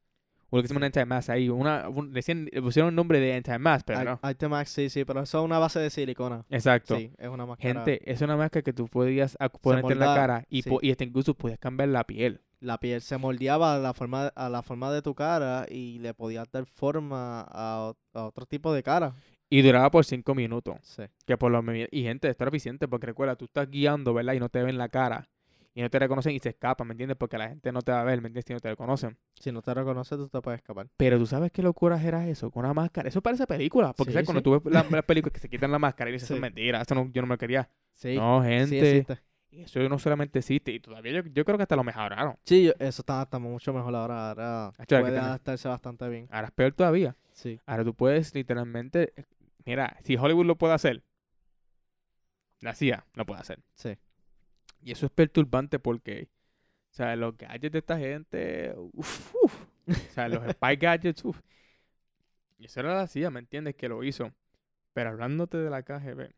O 0.49 0.55
lo 0.57 0.61
que 0.61 0.67
se 0.67 0.73
llama 0.73 0.85
una 0.85 0.85
anti-mask 0.87 1.29
ahí. 1.29 1.49
Una, 1.49 1.89
un- 1.89 2.13
decían- 2.13 2.47
le 2.51 2.61
pusieron 2.61 2.89
un 2.89 2.95
nombre 2.95 3.19
de 3.19 3.33
anti-mask, 3.35 3.85
pero 3.85 4.03
no. 4.03 4.19
Artemax, 4.21 4.69
sí, 4.69 4.89
sí, 4.89 5.03
pero 5.05 5.21
eso 5.21 5.39
es 5.39 5.45
una 5.45 5.59
base 5.59 5.79
de 5.79 5.89
silicona. 5.89 6.45
Exacto. 6.49 6.97
Sí, 6.97 7.11
es 7.17 7.27
una 7.27 7.45
máscara. 7.45 7.73
Gente, 7.73 8.11
es 8.11 8.21
una 8.21 8.37
máscara 8.37 8.61
que 8.63 8.73
tú 8.73 8.87
podías 8.87 9.37
ponerte 9.61 9.93
en 9.93 9.99
la 9.99 10.15
cara 10.15 10.45
y, 10.49 10.61
sí. 10.61 10.69
po- 10.69 10.79
y 10.81 10.91
hasta 10.91 11.03
incluso 11.03 11.33
podías 11.33 11.59
cambiar 11.59 11.89
la 11.89 12.05
piel. 12.05 12.41
La 12.59 12.79
piel 12.79 13.01
se 13.01 13.17
moldeaba 13.17 13.75
a 13.75 13.77
la 13.79 13.93
forma, 13.93 14.27
a 14.27 14.49
la 14.49 14.63
forma 14.63 14.91
de 14.91 15.01
tu 15.01 15.13
cara 15.13 15.65
y 15.69 15.99
le 15.99 16.13
podías 16.13 16.49
dar 16.51 16.65
forma 16.65 17.41
a, 17.41 17.93
a 18.13 18.23
otro 18.25 18.45
tipo 18.45 18.73
de 18.73 18.81
cara. 18.83 19.13
Y 19.49 19.61
duraba 19.61 19.91
por 19.91 20.03
cinco 20.05 20.33
minutos. 20.35 20.75
Sí. 20.81 21.03
Que 21.25 21.37
por 21.37 21.51
lo 21.51 21.63
y 21.91 22.03
gente, 22.03 22.29
esto 22.29 22.43
era 22.43 22.49
eficiente 22.49 22.87
porque 22.87 23.07
recuerda, 23.07 23.35
tú 23.35 23.45
estás 23.45 23.69
guiando, 23.69 24.13
¿verdad? 24.13 24.33
Y 24.33 24.39
no 24.39 24.49
te 24.49 24.61
ven 24.63 24.77
la 24.77 24.89
cara. 24.89 25.29
Y 25.77 25.81
no 25.83 25.91
te 25.91 25.99
reconocen 25.99 26.33
y 26.33 26.39
se 26.39 26.49
escapan, 26.49 26.87
¿me 26.87 26.93
entiendes? 26.93 27.17
Porque 27.17 27.37
la 27.37 27.49
gente 27.49 27.71
no 27.71 27.83
te 27.83 27.91
va 27.91 28.01
a 28.01 28.03
ver, 28.03 28.19
¿me 28.19 28.29
entiendes? 28.29 28.45
Si 28.47 28.53
no 28.53 28.59
te 28.59 28.69
reconocen. 28.69 29.15
Si 29.39 29.51
no 29.51 29.61
te 29.61 29.71
reconoces, 29.75 30.17
tú 30.17 30.27
te 30.27 30.41
puedes 30.41 30.57
escapar. 30.59 30.87
Pero 30.97 31.19
tú 31.19 31.27
sabes 31.27 31.51
qué 31.51 31.61
locura 31.61 32.01
era 32.01 32.27
eso, 32.27 32.49
con 32.49 32.65
una 32.65 32.73
máscara. 32.73 33.07
Eso 33.07 33.21
parece 33.21 33.45
película. 33.45 33.93
Porque 33.93 34.09
Sí, 34.11 34.13
¿sabes? 34.15 34.25
cuando 34.25 34.39
sí. 34.39 34.43
tú 34.43 34.59
ves 34.59 34.73
la- 34.73 34.83
las 34.89 35.05
películas 35.05 35.33
que 35.33 35.39
se 35.39 35.49
quitan 35.49 35.71
la 35.71 35.77
máscara 35.77 36.09
y 36.09 36.13
dices, 36.13 36.25
eso 36.29 36.33
es 36.33 36.37
Sí. 36.39 36.41
mentira, 36.41 36.81
eso 36.81 36.95
no, 36.95 37.11
yo 37.11 37.21
no 37.21 37.27
me 37.27 37.35
lo 37.35 37.37
quería. 37.37 37.69
Sí, 37.93 38.15
no, 38.15 38.41
sí 38.43 38.49
gente. 38.49 39.19
y 39.51 39.61
eso 39.61 39.87
no 39.87 39.99
solamente 39.99 40.39
existe. 40.39 40.71
Y 40.71 40.79
todavía 40.79 41.11
yo, 41.21 41.29
yo 41.31 41.45
creo 41.45 41.57
que 41.57 41.63
hasta 41.63 41.75
lo 41.75 41.83
mejoraron. 41.83 42.35
Sí, 42.43 42.63
yo- 42.63 42.73
eso 42.79 43.03
está, 43.03 43.21
está 43.21 43.37
mucho 43.37 43.71
mejor 43.71 43.93
ahora. 43.95 44.31
Ahora 44.31 44.73
puede 44.87 45.19
adaptarse 45.19 45.67
bastante 45.67 46.09
bien. 46.09 46.27
Ahora 46.31 46.47
es 46.47 46.53
peor 46.53 46.73
todavía. 46.73 47.15
Sí. 47.33 47.59
Ahora 47.67 47.83
tú 47.83 47.93
puedes 47.93 48.33
literalmente. 48.33 49.13
eh, 49.15 49.23
Mira, 49.63 49.95
si 50.03 50.15
Hollywood 50.17 50.45
lo 50.47 50.55
puede 50.57 50.73
hacer, 50.73 51.03
la 52.61 52.73
CIA 52.73 53.05
lo 53.13 53.25
puede 53.27 53.41
hacer. 53.41 53.59
Sí. 53.75 53.95
Y 54.81 54.91
eso 54.91 55.05
es 55.05 55.11
perturbante 55.11 55.79
porque, 55.79 56.29
o 56.91 56.95
sea, 56.95 57.15
los 57.15 57.37
gadgets 57.37 57.71
de 57.71 57.79
esta 57.79 57.97
gente, 57.97 58.73
uf, 58.93 59.35
uf. 59.43 59.65
o 59.87 60.13
sea, 60.13 60.29
los 60.29 60.43
spy 60.53 60.75
gadgets, 60.75 61.25
uf. 61.25 61.41
Y 62.57 62.65
eso 62.65 62.79
era 62.79 62.95
la 62.95 63.07
CIA, 63.07 63.29
¿me 63.29 63.39
entiendes? 63.39 63.75
Que 63.75 63.89
lo 63.89 64.03
hizo. 64.03 64.33
Pero 64.93 65.11
hablándote 65.11 65.57
de 65.57 65.69
la 65.69 65.83
KGB, 65.83 66.31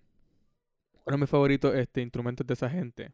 uno 1.05 1.15
de 1.15 1.17
mis 1.17 1.29
favoritos 1.29 1.73
este, 1.75 2.01
instrumentos 2.01 2.45
de 2.45 2.53
esa 2.53 2.69
gente 2.69 3.13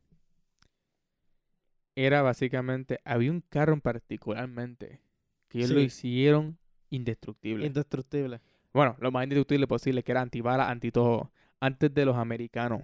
era 1.96 2.22
básicamente, 2.22 3.00
había 3.06 3.32
un 3.32 3.42
carro 3.42 3.74
en 3.74 3.82
particularmente 3.82 5.02
que 5.48 5.60
ellos 5.60 5.72
lo 5.72 5.80
hicieron 5.80 6.58
indestructible. 6.90 7.66
Indestructible. 7.66 8.42
Bueno, 8.74 8.98
lo 9.00 9.12
más 9.12 9.24
indestructible 9.24 9.68
posible, 9.68 10.04
que 10.04 10.12
era 10.12 10.22
antibala, 10.22 10.70
anti 10.70 10.92
todo, 10.92 11.32
antes 11.62 11.94
de 11.94 12.06
los 12.06 12.18
americanos. 12.18 12.82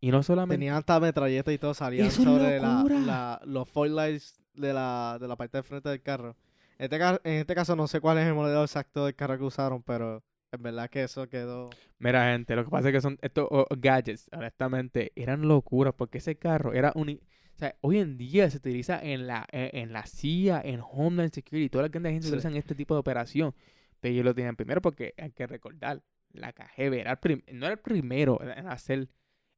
Y 0.00 0.10
no 0.10 0.22
solamente... 0.22 0.56
Tenían 0.56 0.76
hasta 0.76 0.98
metralleta 0.98 1.52
y 1.52 1.58
todo, 1.58 1.74
salían 1.74 2.06
¡Eso 2.06 2.22
es 2.22 2.28
sobre 2.28 2.60
la, 2.60 3.40
los 3.44 3.68
foil 3.68 3.94
lights 3.94 4.40
de 4.54 4.72
la, 4.72 5.18
de 5.20 5.28
la 5.28 5.36
parte 5.36 5.58
de 5.58 5.62
frente 5.62 5.88
del 5.88 6.02
carro. 6.02 6.36
En 6.78 6.90
este, 6.90 6.96
en 7.24 7.34
este 7.40 7.54
caso 7.54 7.76
no 7.76 7.86
sé 7.86 8.00
cuál 8.00 8.18
es 8.18 8.26
el 8.26 8.34
modelo 8.34 8.62
exacto 8.62 9.04
del 9.04 9.14
carro 9.14 9.36
que 9.36 9.44
usaron, 9.44 9.82
pero 9.82 10.22
en 10.52 10.62
verdad 10.62 10.88
que 10.88 11.02
eso 11.02 11.28
quedó... 11.28 11.70
Mira, 11.98 12.32
gente, 12.32 12.56
lo 12.56 12.64
que 12.64 12.70
pasa 12.70 12.88
es 12.88 12.94
que 12.94 13.00
son 13.02 13.18
estos 13.20 13.46
oh, 13.50 13.66
gadgets, 13.76 14.28
honestamente, 14.32 15.12
eran 15.14 15.46
locuras 15.46 15.94
porque 15.94 16.18
ese 16.18 16.36
carro 16.36 16.72
era 16.72 16.92
un... 16.94 17.10
O 17.10 17.58
sea, 17.60 17.76
hoy 17.82 17.98
en 17.98 18.16
día 18.16 18.48
se 18.48 18.56
utiliza 18.56 18.98
en 19.02 19.26
la, 19.26 19.46
en, 19.52 19.82
en 19.82 19.92
la 19.92 20.06
CIA, 20.06 20.62
en 20.64 20.80
Homeland 20.80 21.34
Security, 21.34 21.68
toda 21.68 21.82
la 21.82 21.88
agencias 21.88 22.24
Sí. 22.24 22.28
utilizan 22.30 22.56
este 22.56 22.74
tipo 22.74 22.94
de 22.94 23.00
operación. 23.00 23.54
Pero 24.00 24.14
ellos 24.14 24.24
lo 24.24 24.34
tenían 24.34 24.56
primero 24.56 24.80
porque 24.80 25.12
hay 25.18 25.30
que 25.32 25.46
recordar, 25.46 26.02
la 26.32 26.54
KGB 26.54 26.94
era 26.94 27.20
el 27.22 27.44
no 27.52 27.66
era 27.66 27.74
el 27.74 27.80
primero 27.80 28.40
en 28.42 28.66
hacer 28.66 29.08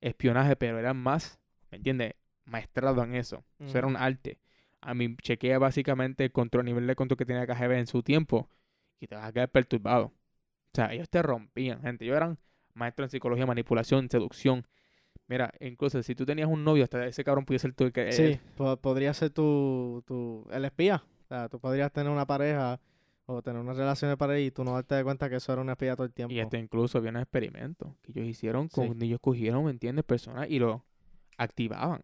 espionaje, 0.03 0.57
pero 0.57 0.79
era 0.79 0.93
más, 0.95 1.41
¿me 1.71 1.79
entiendes? 1.79 2.15
Maestrado 2.45 3.03
en 3.05 3.15
eso. 3.15 3.45
Eso 3.61 3.79
era 3.79 3.87
un 3.87 3.97
arte. 3.97 4.39
A 4.81 4.95
mí 4.95 5.17
chequea 5.23 5.59
básicamente 5.59 6.25
el 6.25 6.33
control, 6.33 6.65
nivel 6.65 6.87
de 6.87 6.97
control 6.97 7.17
que 7.17 7.25
tenía 7.25 7.47
KGB 7.47 7.79
en 7.79 7.87
su 7.87 8.03
tiempo 8.03 8.51
y 9.01 9.07
te 9.07 9.15
vas 9.15 9.27
a 9.27 9.33
quedar 9.33 9.49
perturbado. 9.49 10.07
O 10.07 10.75
sea, 10.75 10.93
ellos 10.93 11.09
te 11.09 11.23
rompían, 11.23 11.81
gente. 11.83 12.05
Ellos 12.05 12.17
eran 12.17 12.39
maestros 12.75 13.07
en 13.07 13.11
psicología, 13.11 13.47
manipulación, 13.47 14.09
seducción. 14.11 14.67
Mira, 15.29 15.53
incluso 15.61 16.03
si 16.03 16.15
tú 16.15 16.27
tenías 16.27 16.49
un 16.49 16.65
novio, 16.65 16.85
hasta 16.85 17.07
ese 17.07 17.23
cabrón 17.25 17.45
pudiera 17.45 17.63
ser 17.63 17.73
tú 17.75 17.85
el 17.85 17.93
que... 17.93 18.13
Sí, 18.13 18.23
el- 18.59 18.79
podría 18.79 19.15
ser 19.15 19.31
tu, 19.31 20.03
tu... 20.07 20.47
El 20.51 20.65
espía. 20.65 21.05
O 21.25 21.29
sea, 21.29 21.49
tú 21.49 21.61
podrías 21.61 21.93
tener 21.93 22.11
una 22.13 22.27
pareja 22.27 22.81
o 23.27 23.41
tener 23.43 23.61
una 23.61 23.73
relación 23.73 24.11
de 24.11 24.17
pareja 24.17 24.41
y 24.41 24.51
tú 24.51 24.65
no 24.65 24.73
darte 24.73 25.03
cuenta 25.05 25.31
que 25.31 25.37
eso 25.37 25.53
era 25.53 25.63
un 25.63 25.71
espía 25.71 25.95
todo 25.95 26.07
el 26.07 26.13
tiempo. 26.13 26.33
y 26.35 26.41
este 26.41 26.59
incluso 26.59 26.99
había 26.99 27.11
un 27.11 27.17
experimento 27.19 27.97
que 28.03 28.13
ellos 28.13 28.27
hicieron 28.27 28.69
con... 28.69 28.99
Sí. 28.99 29.07
Ellos 29.07 29.21
cogieron, 29.21 29.65
¿me 29.65 29.71
entiendes? 29.71 30.05
Personas 30.05 30.49
y 30.51 30.59
lo 30.59 30.85
activaban. 31.39 32.03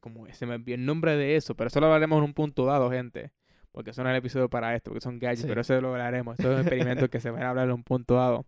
Como 0.00 0.26
se 0.32 0.46
me 0.46 0.54
envió 0.56 0.74
el 0.74 0.84
nombre 0.84 1.16
de 1.16 1.36
eso, 1.36 1.54
pero 1.54 1.68
eso 1.68 1.80
lo 1.80 1.86
hablaremos 1.86 2.18
en 2.18 2.24
un 2.24 2.34
punto 2.34 2.64
dado, 2.64 2.90
gente. 2.90 3.32
Porque 3.72 3.90
eso 3.90 4.02
no 4.02 4.08
es 4.10 4.12
el 4.14 4.18
episodio 4.18 4.48
para 4.50 4.74
esto, 4.74 4.90
porque 4.90 5.00
son 5.02 5.18
gadgets, 5.18 5.42
Sí. 5.42 5.46
pero 5.48 5.60
eso 5.62 5.80
lo 5.80 5.88
hablaremos. 5.90 6.38
Eso 6.38 6.48
es 6.50 6.54
un 6.54 6.60
experimento 6.60 7.08
que 7.08 7.20
se 7.20 7.30
van 7.30 7.42
a 7.42 7.50
hablar 7.50 7.68
en 7.68 7.74
un 7.74 7.84
punto 7.84 8.14
dado. 8.16 8.44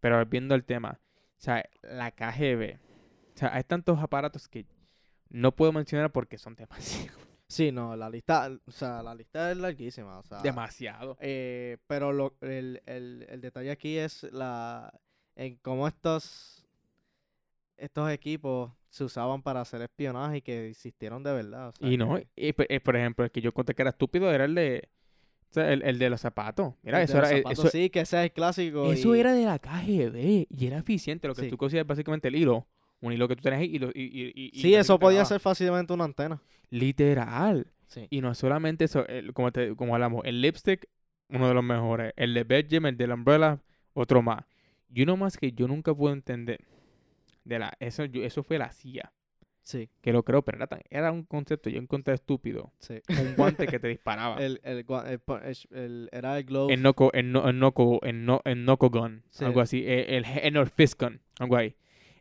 Pero 0.00 0.16
volviendo 0.18 0.54
al 0.54 0.64
tema, 0.64 1.00
o 1.00 1.40
sea, 1.40 1.64
la 1.82 2.10
KGB. 2.12 2.78
O 3.34 3.38
sea, 3.38 3.54
hay 3.54 3.64
tantos 3.64 3.98
aparatos 3.98 4.48
que 4.48 4.66
no 5.28 5.52
puedo 5.52 5.72
mencionar 5.72 6.12
porque 6.12 6.38
son 6.38 6.54
demasiado. 6.54 7.18
Sí, 7.48 7.70
no, 7.70 7.94
la 7.96 8.10
lista, 8.10 8.50
o 8.66 8.70
sea, 8.72 9.02
la 9.02 9.14
lista 9.14 9.52
es 9.52 9.56
larguísima, 9.58 10.18
o 10.18 10.22
sea, 10.24 10.42
demasiado. 10.42 11.16
eh, 11.20 11.78
pero 11.86 12.12
lo, 12.12 12.34
el, 12.40 12.82
el, 12.86 13.24
el 13.28 13.40
detalle 13.40 13.70
aquí 13.70 13.96
es 13.98 14.24
la 14.32 14.92
en 15.36 15.56
cómo 15.62 15.86
estos 15.86 16.66
estos 17.76 18.10
equipos 18.10 18.72
se 18.88 19.04
usaban 19.04 19.42
para 19.42 19.60
hacer 19.60 19.82
espionaje 19.82 20.38
y 20.38 20.42
que 20.42 20.68
existieron 20.70 21.22
de 21.22 21.32
verdad. 21.32 21.68
o 21.68 21.72
sea, 21.72 21.88
Y 21.88 21.96
no, 21.98 22.16
que- 22.16 22.26
y, 22.34 22.52
por- 22.52 22.66
eh, 22.70 22.80
por 22.80 22.96
ejemplo, 22.96 23.24
el 23.24 23.30
que 23.30 23.40
yo 23.42 23.52
conté 23.52 23.74
que 23.74 23.82
era 23.82 23.90
estúpido 23.90 24.32
era 24.32 24.44
el 24.46 24.54
de. 24.54 24.88
O 25.50 25.52
sea, 25.52 25.72
el, 25.72 25.82
el 25.82 25.98
de 25.98 26.10
los 26.10 26.20
zapatos. 26.20 26.74
Mira, 26.82 27.00
el 27.00 27.06
de 27.06 27.12
eso 27.12 27.20
los 27.20 27.28
era. 27.28 27.38
eh, 27.38 27.42
zapatos, 27.42 27.64
Eso, 27.64 27.68
sí, 27.70 27.90
que 27.90 28.00
ese 28.00 28.16
es 28.18 28.22
el 28.24 28.32
clásico. 28.32 28.90
eso 28.92 29.14
y- 29.14 29.20
era 29.20 29.32
de 29.34 29.44
la 29.44 29.58
KGB 29.58 30.46
y 30.48 30.66
era 30.66 30.78
eficiente. 30.78 31.28
Lo 31.28 31.34
que 31.34 31.42
Sí. 31.42 31.48
tú 31.50 31.56
cosías 31.58 31.86
básicamente 31.86 32.28
el 32.28 32.36
hilo. 32.36 32.66
Un 33.00 33.12
hilo 33.12 33.28
que 33.28 33.36
tú 33.36 33.42
tenías 33.42 33.60
ahí 33.62 33.76
y 33.76 33.78
lo. 33.78 33.88
Y, 33.90 34.02
y, 34.34 34.50
y- 34.54 34.60
Sí, 34.60 34.74
eso 34.74 34.98
podía 34.98 35.24
ser 35.24 35.40
fácilmente 35.40 35.92
una 35.92 36.04
antena. 36.04 36.40
Literal. 36.70 37.66
Sí. 37.86 38.06
Y 38.10 38.20
no 38.20 38.34
solamente 38.34 38.84
eso, 38.84 39.06
el- 39.06 39.32
como, 39.32 39.52
te, 39.52 39.74
como 39.76 39.94
hablamos, 39.94 40.24
el 40.24 40.40
lipstick, 40.40 40.88
uno 41.28 41.48
de 41.48 41.54
los 41.54 41.62
mejores. 41.64 42.12
El 42.16 42.34
de 42.34 42.44
Belgium, 42.44 42.86
el 42.86 42.96
de 42.96 43.06
la 43.06 43.14
Umbrella, 43.14 43.60
otro 43.94 44.22
más. 44.22 44.44
Y 44.92 45.02
uno 45.02 45.16
más 45.16 45.36
que 45.36 45.52
yo 45.52 45.68
nunca 45.68 45.94
puedo 45.94 46.12
entender. 46.14 46.60
De 47.44 47.58
la, 47.58 47.72
eso, 47.80 48.04
yo- 48.06 48.24
eso 48.24 48.42
fue 48.42 48.58
la 48.58 48.72
CIA. 48.72 49.12
Sí, 49.62 49.88
Que 50.00 50.12
lo 50.12 50.22
creo, 50.22 50.42
pero 50.42 50.58
era, 50.58 50.68
tan- 50.68 50.82
era 50.90 51.10
un 51.10 51.24
concepto, 51.24 51.68
yo 51.68 51.80
encontré 51.80 52.14
estúpido. 52.14 52.72
sí. 52.78 53.00
Un 53.08 53.34
guante 53.36 53.66
que 53.66 53.80
te 53.80 53.88
disparaba. 53.88 54.36
El, 54.36 54.60
el, 54.62 54.84
el 54.88 55.20
el- 55.72 56.08
era 56.12 56.38
el 56.38 56.44
glove. 56.44 56.72
El 56.72 56.82
Noco, 56.82 57.12
el, 57.12 57.32
no, 57.32 57.48
el 57.48 57.58
Noco, 57.58 57.98
el, 58.04 58.24
no, 58.24 58.40
el 58.44 58.64
Noco 58.64 58.90
Gun, 58.90 59.24
Sí. 59.30 59.44
algo 59.44 59.60
así. 59.60 59.84
El, 59.84 60.24
el, 60.24 60.56
el 60.56 60.66
Fist 60.68 61.00
Gun, 61.02 61.20
algo 61.40 61.56
ahí. 61.56 61.74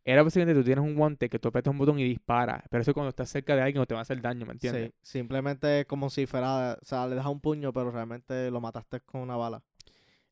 Era 0.07 0.21
básicamente 0.21 0.57
tú 0.59 0.63
tienes 0.63 0.83
un 0.85 0.93
guante 0.93 1.27
que 1.29 1.39
tú 1.39 1.47
apretas 1.47 1.71
un 1.71 1.79
botón 1.79 1.99
y 1.99 2.03
dispara. 2.03 2.63
Pero 2.69 2.83
eso 2.83 2.93
cuando 2.93 3.09
estás 3.09 3.27
cerca 3.27 3.55
de 3.55 3.61
alguien 3.63 3.79
no 3.79 3.87
te 3.87 3.95
va 3.95 4.01
a 4.01 4.03
hacer 4.03 4.21
daño, 4.21 4.45
¿me 4.45 4.53
entiendes? 4.53 4.91
Sí, 5.01 5.17
simplemente 5.19 5.79
es 5.81 5.85
como 5.87 6.11
si 6.11 6.27
fuera, 6.27 6.77
o 6.79 6.85
sea, 6.85 7.07
le 7.07 7.15
das 7.15 7.25
un 7.25 7.41
puño, 7.41 7.73
pero 7.73 7.89
realmente 7.89 8.51
lo 8.51 8.61
mataste 8.61 8.99
con 9.01 9.21
una 9.21 9.35
bala. 9.35 9.63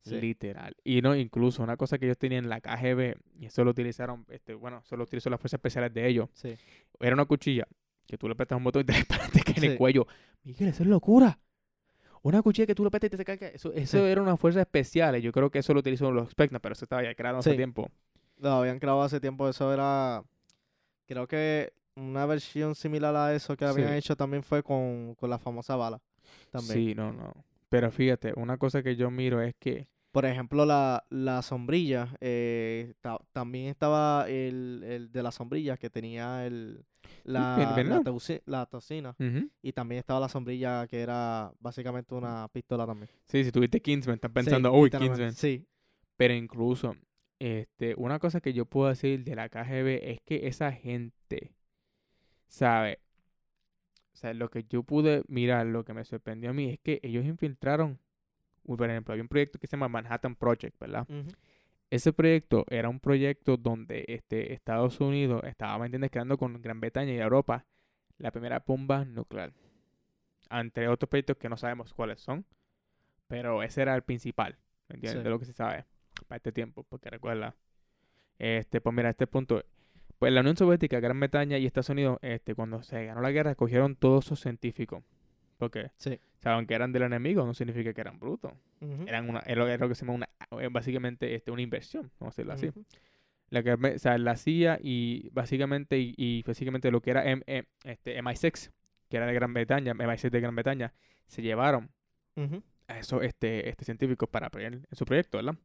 Sí. 0.02 0.20
Literal. 0.20 0.76
Y 0.84 1.00
no, 1.02 1.16
incluso 1.16 1.62
una 1.62 1.76
cosa 1.76 1.98
que 1.98 2.04
ellos 2.04 2.18
tenían 2.18 2.44
en 2.44 2.50
la 2.50 2.60
KGB, 2.60 3.16
y 3.40 3.46
eso 3.46 3.64
lo 3.64 3.70
utilizaron, 3.72 4.24
este, 4.28 4.54
bueno, 4.54 4.82
eso 4.84 4.96
lo 4.96 5.04
utilizó 5.04 5.28
las 5.30 5.40
fuerzas 5.40 5.58
especiales 5.58 5.92
de 5.92 6.06
ellos, 6.06 6.28
Sí. 6.34 6.54
era 7.00 7.14
una 7.14 7.24
cuchilla 7.24 7.66
que 8.06 8.18
tú 8.18 8.28
le 8.28 8.32
apretas 8.34 8.56
un 8.56 8.64
botón 8.64 8.82
y 8.82 8.84
te, 8.84 8.92
dispara, 9.18 9.26
te 9.28 9.40
cae 9.40 9.54
en 9.56 9.72
el 9.72 9.78
cuello. 9.78 10.06
Miguel, 10.44 10.68
eso 10.68 10.82
es 10.82 10.88
locura. 10.88 11.38
Una 12.22 12.42
cuchilla 12.42 12.66
que 12.66 12.74
tú 12.74 12.84
le 12.84 12.88
apretas 12.88 13.12
y 13.12 13.16
te 13.16 13.24
cae. 13.24 13.52
Eso, 13.54 13.72
eso 13.72 14.06
era 14.06 14.22
una 14.22 14.36
fuerza 14.36 14.60
especial. 14.60 15.16
Y 15.16 15.22
yo 15.22 15.32
creo 15.32 15.50
que 15.50 15.58
eso 15.58 15.74
lo 15.74 15.80
utilizó 15.80 16.10
los 16.10 16.30
Specna, 16.30 16.58
pero 16.58 16.74
eso 16.74 16.84
estaba 16.84 17.02
ya 17.02 17.14
creado 17.14 17.38
hace 17.38 17.54
tiempo. 17.54 17.90
Lo 18.44 18.50
habían 18.52 18.78
grabado 18.78 19.04
hace 19.04 19.20
tiempo, 19.20 19.48
eso 19.48 19.72
era, 19.72 20.22
creo 21.06 21.26
que 21.26 21.72
una 21.96 22.26
versión 22.26 22.74
similar 22.74 23.14
a 23.16 23.34
eso 23.34 23.56
que 23.56 23.64
habían 23.64 23.90
Sí. 23.92 23.96
hecho 23.98 24.16
también 24.16 24.42
fue 24.42 24.62
con, 24.62 25.14
con 25.14 25.30
la 25.30 25.38
famosa 25.38 25.76
bala. 25.76 26.00
También. 26.50 26.78
Sí, 26.78 26.94
no, 26.94 27.12
no. 27.12 27.32
Pero 27.68 27.90
fíjate, 27.90 28.32
una 28.36 28.56
cosa 28.58 28.82
que 28.82 28.96
yo 28.96 29.10
miro 29.10 29.40
es 29.40 29.54
que 29.58 29.88
Por 30.12 30.26
ejemplo, 30.26 30.64
la, 30.66 31.04
la 31.10 31.42
sombrilla, 31.42 32.14
eh, 32.20 32.94
ta- 33.00 33.18
también 33.32 33.66
estaba 33.66 34.28
el, 34.28 34.82
el 34.86 35.10
de 35.10 35.22
la 35.22 35.32
sombrilla 35.32 35.76
que 35.76 35.90
tenía 35.90 36.46
el, 36.46 36.84
la, 37.24 37.56
la, 37.58 37.74
¿verdad? 37.74 38.02
teuci- 38.02 38.42
la 38.46 38.66
tocina. 38.66 39.16
Ujú. 39.18 39.48
Y 39.62 39.72
también 39.72 40.00
estaba 40.00 40.20
la 40.20 40.28
sombrilla 40.28 40.86
que 40.86 41.00
era 41.00 41.50
básicamente 41.60 42.14
una 42.14 42.46
pistola 42.52 42.86
también. 42.86 43.10
Sí, 43.26 43.42
si 43.42 43.50
tuviste 43.50 43.80
Kingsman, 43.80 44.16
estás 44.16 44.30
Sí, 44.30 44.34
pensando, 44.34 44.72
uy, 44.72 44.90
Kingsman. 44.90 45.32
Sí, 45.32 45.66
Pero 46.16 46.34
incluso, 46.34 46.94
este, 47.38 47.94
una 47.96 48.18
cosa 48.18 48.40
que 48.40 48.52
yo 48.52 48.66
puedo 48.66 48.88
decir 48.88 49.24
de 49.24 49.34
la 49.36 49.48
KGB 49.48 50.10
es 50.12 50.20
que 50.22 50.46
esa 50.46 50.72
gente, 50.72 51.54
¿sabe? 52.48 53.00
O 54.12 54.16
sea, 54.16 54.32
lo 54.32 54.48
que 54.50 54.64
yo 54.64 54.82
pude 54.84 55.22
mirar, 55.28 55.66
lo 55.66 55.84
que 55.84 55.92
me 55.92 56.04
sorprendió 56.04 56.50
a 56.50 56.52
mí 56.52 56.70
es 56.70 56.78
que 56.80 57.00
ellos 57.02 57.24
infiltraron, 57.24 57.98
por 58.64 58.88
ejemplo, 58.88 59.12
había 59.12 59.22
un 59.22 59.28
proyecto 59.28 59.58
que 59.58 59.66
se 59.66 59.72
llama 59.76 59.88
Manhattan 59.88 60.36
Project, 60.36 60.78
¿verdad? 60.78 61.06
ujú, 61.08 61.30
Ese 61.90 62.12
proyecto 62.12 62.64
era 62.70 62.88
un 62.88 63.00
proyecto 63.00 63.56
donde 63.56 64.04
este, 64.08 64.52
Estados 64.52 65.00
Unidos 65.00 65.42
estaba, 65.44 65.78
¿me 65.78 65.86
entiendes?, 65.86 66.10
creando 66.10 66.38
con 66.38 66.60
Gran 66.62 66.80
Bretaña 66.80 67.12
y 67.12 67.18
Europa 67.18 67.66
la 68.18 68.30
primera 68.30 68.62
bomba 68.64 69.04
nuclear. 69.04 69.52
Entre 70.50 70.88
otros 70.88 71.08
proyectos 71.08 71.36
que 71.36 71.48
no 71.48 71.56
sabemos 71.56 71.92
cuáles 71.92 72.20
son, 72.20 72.46
pero 73.26 73.62
ese 73.62 73.82
era 73.82 73.94
el 73.96 74.02
principal, 74.02 74.56
¿me 74.88 74.94
entiendes?, 74.94 75.20
Sí. 75.20 75.24
de 75.24 75.30
lo 75.30 75.38
que 75.38 75.46
se 75.46 75.52
sabe 75.52 75.84
para 76.28 76.36
este 76.38 76.52
tiempo, 76.52 76.84
porque 76.84 77.10
recuerda, 77.10 77.56
este, 78.38 78.80
pues 78.80 78.94
mira, 78.94 79.10
este 79.10 79.26
punto, 79.26 79.64
pues 80.18 80.32
la 80.32 80.40
Unión 80.40 80.56
Soviética, 80.56 81.00
Gran 81.00 81.20
Bretaña 81.20 81.58
y 81.58 81.66
Estados 81.66 81.90
Unidos, 81.90 82.18
este, 82.22 82.54
cuando 82.54 82.82
se 82.82 83.06
ganó 83.06 83.20
la 83.20 83.30
guerra, 83.32 83.54
cogieron 83.54 83.96
todos 83.96 84.26
esos 84.26 84.40
científicos, 84.40 85.02
porque 85.58 85.90
sí. 85.98 86.18
saben 86.40 86.66
que 86.66 86.74
eran 86.74 86.92
del 86.92 87.04
enemigo, 87.04 87.46
no 87.46 87.54
significa 87.54 87.92
que 87.94 88.00
eran 88.00 88.18
brutos 88.18 88.52
ujú, 88.80 89.04
eran 89.06 89.28
una, 89.30 89.40
era 89.40 89.56
lo- 89.62 89.68
era 89.68 89.78
lo 89.84 89.88
que 89.88 89.94
se 89.96 90.06
llama 90.06 90.14
una, 90.14 90.28
eh, 90.62 90.68
básicamente 90.70 91.34
este, 91.34 91.50
una 91.50 91.62
inversión, 91.62 92.10
vamos 92.20 92.34
a 92.34 92.36
decirlo 92.42 92.52
así. 92.54 92.70
ujú, 92.70 92.84
La 93.50 93.62
que, 93.62 93.72
o 93.72 93.98
sea, 93.98 94.18
la 94.18 94.36
CIA 94.36 94.78
y 94.82 95.28
básicamente, 95.30 95.98
y, 95.98 96.14
y 96.16 96.42
básicamente 96.42 96.90
lo 96.90 97.00
que 97.02 97.10
era 97.10 97.24
M- 97.30 97.42
M- 97.46 97.68
este, 97.84 98.16
MI6, 98.18 98.72
que 99.08 99.16
era 99.18 99.26
de 99.26 99.34
Gran 99.34 99.54
Bretaña, 99.54 99.92
MI6 99.92 100.32
de 100.32 100.40
Gran 100.40 100.54
Bretaña, 100.54 100.94
se 101.26 101.42
llevaron 101.42 101.90
ujú. 102.36 102.62
a 102.88 102.98
esos 102.98 103.22
este, 103.22 103.68
este, 103.68 103.84
científicos 103.84 104.28
para 104.28 104.48
apoyar 104.48 104.74
en 104.74 104.86
su 104.92 105.04
proyecto, 105.04 105.38
¿verdad? 105.38 105.56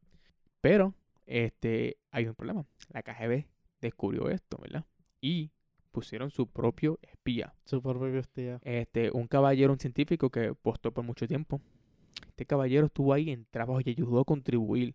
Pero 0.60 0.94
este, 1.26 1.96
hay 2.10 2.26
un 2.26 2.34
problema. 2.34 2.66
La 2.92 3.02
KGB 3.02 3.46
descubrió 3.80 4.28
esto, 4.30 4.58
¿verdad? 4.58 4.84
Y 5.20 5.50
pusieron 5.90 6.30
su 6.30 6.46
propio 6.46 6.98
espía. 7.02 7.54
Su 7.64 7.82
propio 7.82 8.22
tío. 8.32 8.60
Este, 8.62 9.10
un 9.10 9.26
caballero, 9.26 9.72
un 9.72 9.78
científico 9.78 10.30
que 10.30 10.54
postó 10.54 10.92
por 10.92 11.04
mucho 11.04 11.26
tiempo. 11.26 11.60
Este 12.26 12.46
caballero 12.46 12.86
estuvo 12.86 13.12
ahí 13.12 13.30
en 13.30 13.46
trabajo 13.50 13.80
y 13.80 13.90
ayudó 13.90 14.20
a 14.20 14.24
contribuir. 14.24 14.94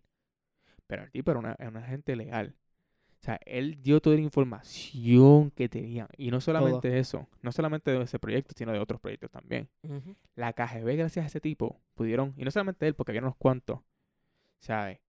Pero 0.86 1.04
el 1.04 1.10
tipo 1.10 1.30
era 1.30 1.40
una, 1.40 1.56
era 1.58 1.68
una 1.68 1.82
gente 1.82 2.14
leal. 2.16 2.54
O 3.20 3.24
sea, 3.26 3.40
él 3.44 3.82
dio 3.82 4.00
toda 4.00 4.16
la 4.16 4.22
información 4.22 5.50
que 5.50 5.68
tenía. 5.68 6.08
Y 6.16 6.30
no 6.30 6.40
solamente 6.40 6.98
eso, 6.98 7.28
no 7.42 7.50
solamente 7.50 7.90
de 7.90 8.02
ese 8.02 8.18
proyecto, 8.18 8.54
sino 8.56 8.72
de 8.72 8.78
otros 8.78 9.00
proyectos 9.00 9.30
también. 9.30 9.68
Ujú, 9.82 10.14
La 10.36 10.52
KGB, 10.52 10.96
gracias 10.96 11.24
a 11.24 11.26
ese 11.26 11.40
tipo, 11.40 11.80
pudieron, 11.94 12.34
y 12.36 12.44
no 12.44 12.50
solamente 12.50 12.86
él, 12.86 12.94
porque 12.94 13.12
había 13.12 13.22
unos 13.22 13.36
cuantos, 13.36 13.80
¿sabes? 14.60 15.00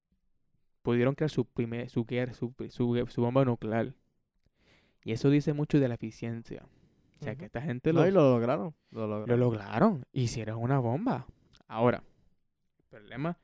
Pudieron 0.88 1.16
crear 1.16 1.30
su 1.30 1.44
primer, 1.44 1.90
su, 1.90 2.06
su, 2.32 2.54
su, 2.70 3.06
su 3.10 3.22
bomba 3.22 3.44
nuclear. 3.44 3.94
Y 5.04 5.12
eso 5.12 5.30
dice 5.30 5.52
mucho 5.52 5.82
de 5.82 5.90
la 5.90 5.96
eficiencia. 5.96 6.64
O 7.20 7.24
sea, 7.26 7.36
que 7.36 7.44
esta 7.44 7.62
gente 7.62 7.92
No, 7.92 8.00
lo 8.04 8.08
y 8.08 8.12
lo 8.12 8.22
lograron. 8.32 8.74
Lo 8.92 9.06
lo 9.06 9.36
lograron. 9.36 10.06
Hicieron 10.14 10.60
una 10.62 10.80
bomba. 10.80 11.28
Ahora, 11.68 12.04
el 12.80 12.86
problema. 12.90 13.38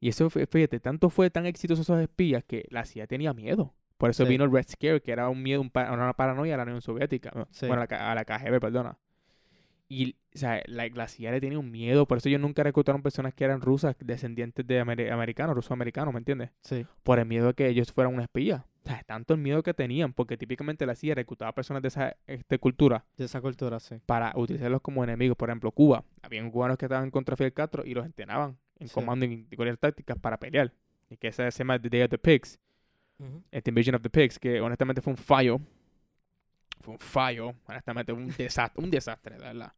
Y 0.00 0.08
eso 0.08 0.30
fue, 0.30 0.46
fíjate, 0.46 0.80
tanto 0.80 1.10
fue 1.10 1.28
tan 1.28 1.44
exitoso 1.44 1.82
esos 1.82 2.00
espías 2.00 2.42
que 2.42 2.64
la 2.70 2.86
CIA 2.86 3.06
tenía 3.06 3.34
miedo. 3.34 3.74
Por 3.98 4.08
eso 4.08 4.24
Sí. 4.24 4.30
vino 4.30 4.44
el 4.44 4.50
Red 4.50 4.68
Scare, 4.70 5.02
que 5.02 5.12
era 5.12 5.28
un 5.28 5.42
miedo, 5.42 5.60
un 5.60 5.68
pa- 5.68 5.92
una 5.92 6.14
paranoia 6.14 6.54
a 6.54 6.56
la 6.56 6.62
Unión 6.62 6.80
Soviética. 6.80 7.32
Bueno, 7.60 7.74
a 7.74 7.78
la, 7.80 7.86
K- 7.86 8.12
a 8.12 8.14
la 8.14 8.24
KGB, 8.24 8.60
perdona. 8.60 8.96
Y, 9.90 10.16
o 10.34 10.38
sea, 10.38 10.62
la, 10.66 10.86
la 10.88 11.08
CIA 11.08 11.30
le 11.32 11.40
tenía 11.40 11.58
un 11.58 11.70
miedo. 11.70 12.06
Por 12.06 12.18
eso 12.18 12.28
ellos 12.28 12.40
nunca 12.42 12.62
reclutaron 12.62 13.02
personas 13.02 13.32
que 13.32 13.44
eran 13.44 13.62
rusas, 13.62 13.96
descendientes 14.00 14.66
de 14.66 14.82
ameri- 14.82 15.10
americanos, 15.10 15.56
rusos 15.56 15.70
americanos, 15.72 16.12
¿me 16.12 16.18
entiendes? 16.18 16.50
Sí. 16.60 16.84
Por 17.02 17.18
el 17.18 17.24
miedo 17.26 17.46
de 17.48 17.54
que 17.54 17.68
ellos 17.68 17.90
fueran 17.92 18.12
una 18.12 18.24
espía. 18.24 18.66
O 18.84 18.88
sea, 18.88 19.02
tanto 19.06 19.32
el 19.34 19.40
miedo 19.40 19.62
que 19.62 19.72
tenían, 19.74 20.12
porque 20.12 20.36
típicamente 20.36 20.84
la 20.84 20.94
CIA 20.94 21.14
reclutaba 21.14 21.52
personas 21.52 21.80
de 21.82 21.88
esa 21.88 22.16
este, 22.26 22.58
cultura 22.58 23.04
De 23.16 23.24
esa 23.24 23.40
cultura, 23.40 23.80
sí. 23.80 23.96
para 24.04 24.32
utilizarlos 24.36 24.80
como 24.82 25.02
enemigos. 25.04 25.36
Por 25.38 25.48
ejemplo, 25.48 25.72
Cuba. 25.72 26.04
Habían 26.22 26.50
cubanos 26.50 26.76
que 26.76 26.84
estaban 26.84 27.10
contra 27.10 27.36
Fidel 27.36 27.52
Castro 27.54 27.84
y 27.86 27.94
los 27.94 28.04
entrenaban 28.04 28.58
en 28.78 28.88
Sí. 28.88 28.94
comando 28.94 29.24
y 29.24 29.46
en 29.50 29.76
tácticas 29.78 30.18
para 30.18 30.36
pelear. 30.38 30.70
Y 31.10 31.16
que 31.16 31.28
ese 31.28 31.50
se 31.50 31.58
llama 31.58 31.80
The 31.80 31.88
Day 31.88 32.02
of 32.02 32.10
the 32.10 32.18
Pigs, 32.18 32.58
este 33.50 33.70
Invasion 33.70 33.94
of 33.96 34.02
the 34.02 34.10
Pigs, 34.10 34.38
que 34.38 34.60
honestamente 34.60 35.00
fue 35.00 35.12
un 35.12 35.16
fallo. 35.16 35.60
Fue 36.80 36.94
un 36.94 37.00
fallo, 37.00 37.54
honestamente, 37.66 38.12
un 38.12 38.28
desastre, 38.28 38.82
un 38.82 38.90
desastre, 38.90 39.36
de 39.36 39.40
verdad. 39.42 39.72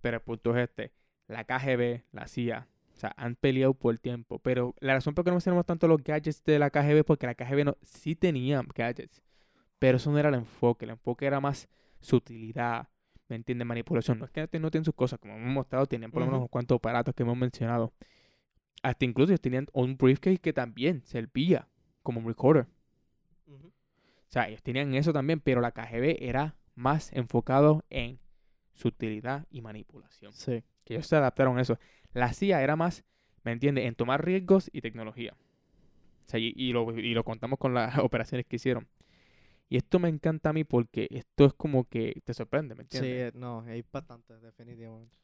Pero 0.00 0.16
el 0.16 0.22
punto 0.22 0.56
es 0.56 0.68
este, 0.68 0.92
la 1.28 1.44
KGB, 1.44 2.02
la 2.12 2.26
CIA, 2.26 2.68
o 2.94 2.96
sea, 2.96 3.14
han 3.16 3.34
peleado 3.36 3.74
por 3.74 3.96
tiempo. 3.98 4.38
Pero 4.38 4.74
la 4.80 4.94
razón 4.94 5.14
por 5.14 5.24
qué 5.24 5.30
no 5.30 5.36
mencionamos 5.36 5.66
tanto 5.66 5.88
los 5.88 6.02
gadgets 6.02 6.44
de 6.44 6.58
la 6.58 6.70
KGB 6.70 6.98
es 6.98 7.04
porque 7.04 7.26
la 7.26 7.34
KGB 7.34 7.64
no, 7.64 7.76
sí 7.82 8.14
tenía 8.14 8.62
gadgets. 8.74 9.22
Pero 9.78 9.96
eso 9.96 10.10
no 10.10 10.18
era 10.18 10.28
el 10.28 10.36
enfoque, 10.36 10.84
el 10.84 10.92
enfoque 10.92 11.26
era 11.26 11.40
más 11.40 11.68
sutilidad, 12.00 12.88
¿me 13.28 13.36
entiendes? 13.36 13.66
Manipulación. 13.66 14.18
No 14.18 14.26
es 14.26 14.30
que 14.30 14.60
no 14.60 14.70
tienen 14.70 14.84
sus 14.84 14.94
cosas, 14.94 15.18
como 15.18 15.34
hemos 15.34 15.52
mostrado, 15.52 15.86
tenían 15.86 16.10
por 16.10 16.20
lo 16.20 16.26
menos 16.26 16.38
unos 16.38 16.50
cuantos 16.50 16.76
aparatos 16.76 17.14
que 17.14 17.22
hemos 17.22 17.36
mencionado. 17.36 17.92
Hasta 18.82 19.04
incluso 19.04 19.32
ellos 19.32 19.40
tenían 19.40 19.66
un 19.72 19.96
briefcase 19.96 20.38
que 20.38 20.52
también 20.52 21.02
servía 21.04 21.68
como 22.02 22.20
un 22.20 22.26
recorder. 22.26 22.66
O 23.46 23.72
sea, 24.34 24.48
ellos 24.48 24.62
tenían 24.62 24.94
eso 24.94 25.12
también, 25.12 25.40
pero 25.40 25.60
la 25.60 25.72
KGB 25.72 26.16
era 26.20 26.56
más 26.74 27.12
enfocado 27.12 27.84
en 27.90 28.18
sutilidad 28.74 29.46
y 29.50 29.60
manipulación. 29.62 30.32
Sí. 30.32 30.64
Que 30.84 30.94
ellos 30.94 31.06
se 31.06 31.16
adaptaron 31.16 31.56
a 31.58 31.62
eso. 31.62 31.78
La 32.12 32.32
CIA 32.32 32.62
era 32.62 32.76
más, 32.76 33.04
¿me 33.44 33.52
entiendes?, 33.52 33.84
en 33.86 33.94
tomar 33.94 34.24
riesgos 34.24 34.68
y 34.72 34.80
tecnología. 34.80 35.34
O 36.26 36.28
sea, 36.30 36.40
y, 36.40 36.52
y 36.56 36.72
lo, 36.72 36.90
y 36.98 37.14
lo 37.14 37.24
contamos 37.24 37.58
con 37.58 37.74
las 37.74 37.98
operaciones 37.98 38.46
que 38.46 38.56
hicieron. 38.56 38.88
Y 39.68 39.76
esto 39.76 39.98
me 39.98 40.08
encanta 40.08 40.50
a 40.50 40.52
mí 40.52 40.64
porque 40.64 41.08
esto 41.10 41.46
es 41.46 41.54
como 41.54 41.84
que 41.88 42.20
te 42.24 42.34
sorprende, 42.34 42.74
¿me 42.74 42.84
Sí, 42.90 42.98
entiendes? 42.98 43.34
eh, 43.34 43.38
no, 43.38 43.60
hay 43.62 43.84
bastante, 43.90 44.38
definitivamente. 44.40 45.16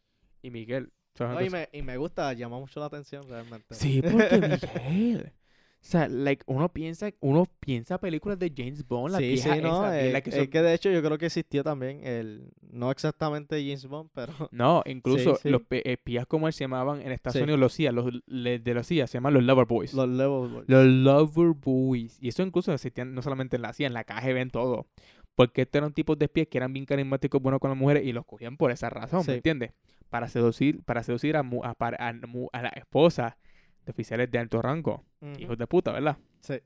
Y 0.43 0.51
Miguel, 0.51 0.93
¿sabes 1.15 1.35
No, 1.35 1.45
y, 1.45 1.51
me, 1.51 1.69
y 1.73 1.83
me 1.83 1.97
gusta, 1.99 2.33
llama 2.33 2.59
mucho 2.59 2.81
la 2.81 2.87
atención 2.87 3.29
realmente. 3.29 3.75
Sí, 3.75 4.01
porque 4.03 4.39
Miguel. 4.85 5.33
O 5.83 5.87
sea, 5.91 6.09
like, 6.09 6.45
uno 6.47 6.69
piensa, 6.69 7.11
uno 7.21 7.47
piensa 7.59 7.97
películas 7.99 8.39
de 8.39 8.53
James 8.55 8.87
Bond, 8.87 9.13
la 9.13 9.19
sí, 9.19 9.29
vieja 9.29 9.55
sí, 9.55 9.63
no, 9.63 9.91
eh, 9.91 10.13
la 10.13 10.21
que 10.21 10.29
es 10.29 10.49
que 10.51 10.61
de 10.61 10.75
hecho 10.75 10.91
yo 10.91 11.03
creo 11.03 11.17
que 11.17 11.25
existió 11.27 11.65
también 11.65 12.05
el, 12.07 12.51
no 12.71 12.91
exactamente 12.91 13.57
James 13.63 13.87
Bond, 13.87 14.11
pero 14.15 14.33
No, 14.53 14.83
incluso 14.85 15.37
sí. 15.37 15.49
los 15.49 15.63
pe- 15.63 15.91
espías 15.91 16.27
como 16.27 16.49
él 16.49 16.53
se 16.53 16.65
llamaban 16.65 17.01
en 17.01 17.13
Estados. 17.13 17.41
Unidos 17.41 17.59
los 17.59 17.73
CIA, 17.75 17.93
los 17.93 18.13
le- 18.27 18.59
de 18.59 18.75
los 18.75 18.87
CIA 18.87 19.07
se 19.07 19.15
llaman 19.15 19.33
los 19.33 19.43
Lover 19.43 19.65
Boys. 19.65 19.95
los 19.95 20.07
Level 20.07 20.51
Boys. 20.53 20.65
Los 20.69 20.85
Lover 20.87 21.55
Boys. 21.59 22.19
Y 22.21 22.29
eso 22.29 22.43
incluso 22.43 22.75
existían 22.75 23.15
no 23.15 23.23
solamente 23.23 23.57
en 23.57 23.63
la 23.63 23.73
CIA, 23.73 23.87
en 23.87 23.95
la 23.95 24.05
KGB, 24.05 24.37
en 24.37 24.51
todo. 24.51 24.87
Porque 25.35 25.63
estos 25.63 25.79
eran 25.79 25.95
tipos 25.95 26.19
de 26.19 26.27
espías 26.27 26.49
que 26.49 26.59
eran 26.59 26.75
bien 26.75 26.85
carismáticos, 26.85 27.41
buenos 27.41 27.59
con 27.59 27.71
las 27.71 27.79
mujeres 27.79 28.05
y 28.05 28.13
los 28.13 28.27
cogían 28.27 28.59
por 28.59 28.71
esa 28.71 28.91
razón. 28.91 29.25
¿me 29.27 29.37
entiendes? 29.37 29.73
Para 30.11 30.29
seducir, 30.29 30.83
para 30.83 31.03
seducir 31.03 31.37
a, 31.39 31.43
mu- 31.43 31.65
a, 31.65 31.75
a 31.79 32.13
mu- 32.27 32.49
a 32.53 32.61
la 32.63 32.69
esposa 32.69 33.39
de 33.85 33.91
oficiales 33.93 34.31
de 34.31 34.39
alto 34.39 34.61
rango. 34.63 35.05
Hijos 35.39 35.57
de 35.59 35.67
puta, 35.67 35.93
¿verdad? 35.93 36.17
Sí. 36.41 36.61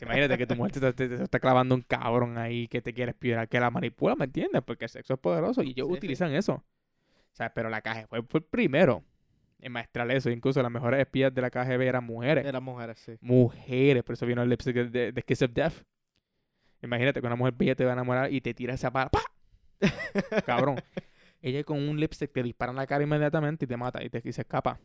Imagínate 0.00 0.38
que 0.38 0.46
tu 0.46 0.54
mujer 0.56 0.72
te, 0.72 0.78
está- 0.78 0.92
te- 0.92 1.08
te 1.08 1.22
está 1.24 1.40
clavando 1.40 1.74
un 1.74 1.82
cabrón 1.82 2.38
ahí 2.38 2.68
que 2.68 2.80
te 2.80 2.94
quiere 2.94 3.10
espionar, 3.10 3.48
que 3.48 3.60
la 3.60 3.70
manipula, 3.70 4.14
¿me 4.16 4.24
entiendes? 4.26 4.62
Porque 4.62 4.84
el 4.84 4.88
sexo 4.90 5.14
es 5.14 5.20
poderoso 5.20 5.62
y 5.62 5.70
ellos 5.70 5.86
Sí, 5.88 5.92
sí. 5.92 5.98
utilizan 5.98 6.32
eso. 6.34 6.54
O 6.54 7.34
sea, 7.34 7.52
pero 7.52 7.68
la 7.70 7.80
KGB 7.82 8.06
fue, 8.08 8.22
fue 8.22 8.40
el 8.40 8.44
primero 8.46 9.02
en 9.58 9.72
maestrar 9.72 10.10
eso. 10.10 10.30
Incluso 10.30 10.62
las 10.62 10.70
mejores 10.70 11.00
espías 11.00 11.34
de 11.34 11.40
la 11.42 11.50
KGB 11.50 11.80
eran 11.82 12.04
mujeres. 12.04 12.44
Eran 12.46 12.62
mujeres, 12.62 12.98
sí. 13.00 13.16
Mujeres, 13.20 14.02
por 14.04 14.14
eso 14.14 14.26
vino 14.26 14.42
el 14.42 14.48
lipstick 14.48 14.74
de, 14.74 14.88
de, 14.88 15.12
de 15.12 15.22
Kiss 15.22 15.42
of 15.42 15.50
Death. 15.52 15.82
Imagínate 16.82 17.20
que 17.20 17.26
una 17.26 17.36
mujer 17.36 17.54
bella 17.56 17.74
te 17.74 17.84
va 17.84 17.90
a 17.90 17.94
enamorar 17.94 18.32
y 18.32 18.40
te 18.40 18.54
tira 18.54 18.74
esa 18.74 18.90
bala. 18.90 19.10
¡Pah! 19.10 19.22
Cabrón. 20.46 20.76
Ella 21.40 21.64
con 21.64 21.78
un 21.78 21.98
lipstick 21.98 22.32
te 22.32 22.42
dispara 22.42 22.70
en 22.70 22.76
la 22.76 22.86
cara 22.86 23.02
inmediatamente 23.02 23.64
y 23.64 23.68
te 23.68 23.76
mata 23.76 24.02
y, 24.02 24.08
te, 24.10 24.20
y 24.24 24.32
se 24.32 24.42
escapa. 24.42 24.78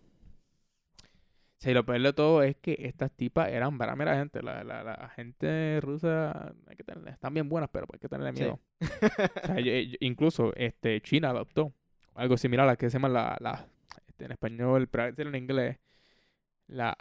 Sea, 1.60 1.72
y 1.72 1.74
lo 1.74 1.86
peor 1.86 2.02
de 2.02 2.14
todo 2.14 2.44
es 2.44 2.56
que 2.58 2.76
estas 2.80 3.12
tipas 3.12 3.50
eran 3.50 3.78
para 3.80 3.96
mera 3.96 4.16
gente. 4.18 4.44
La, 4.44 4.64
la, 4.64 4.84
la 4.84 5.10
gente 5.16 5.80
rusa 5.82 6.54
hay 6.68 6.76
que 6.76 6.84
tener- 6.84 7.08
están 7.08 7.34
bien 7.34 7.50
buenas, 7.50 7.70
pero 7.72 7.88
hay 7.92 8.00
que 8.00 8.08
tenerle 8.10 8.34
Sí. 8.34 8.44
miedo. 8.44 8.60
O 9.44 9.48
sea, 9.48 9.60
yo- 9.60 9.74
yo- 9.74 9.98
incluso 10.02 10.54
este, 10.56 11.02
China 11.02 11.30
adoptó 11.32 11.74
algo 12.14 12.38
similar 12.38 12.66
a 12.66 12.72
la 12.72 12.76
que 12.76 12.90
se 12.90 12.94
llama 12.98 13.10
la, 13.10 13.38
la 13.40 13.68
este, 14.08 14.26
en 14.26 14.32
español, 14.34 14.88
pero 14.88 15.12
en 15.18 15.36
inglés, 15.36 15.78
la 16.68 16.96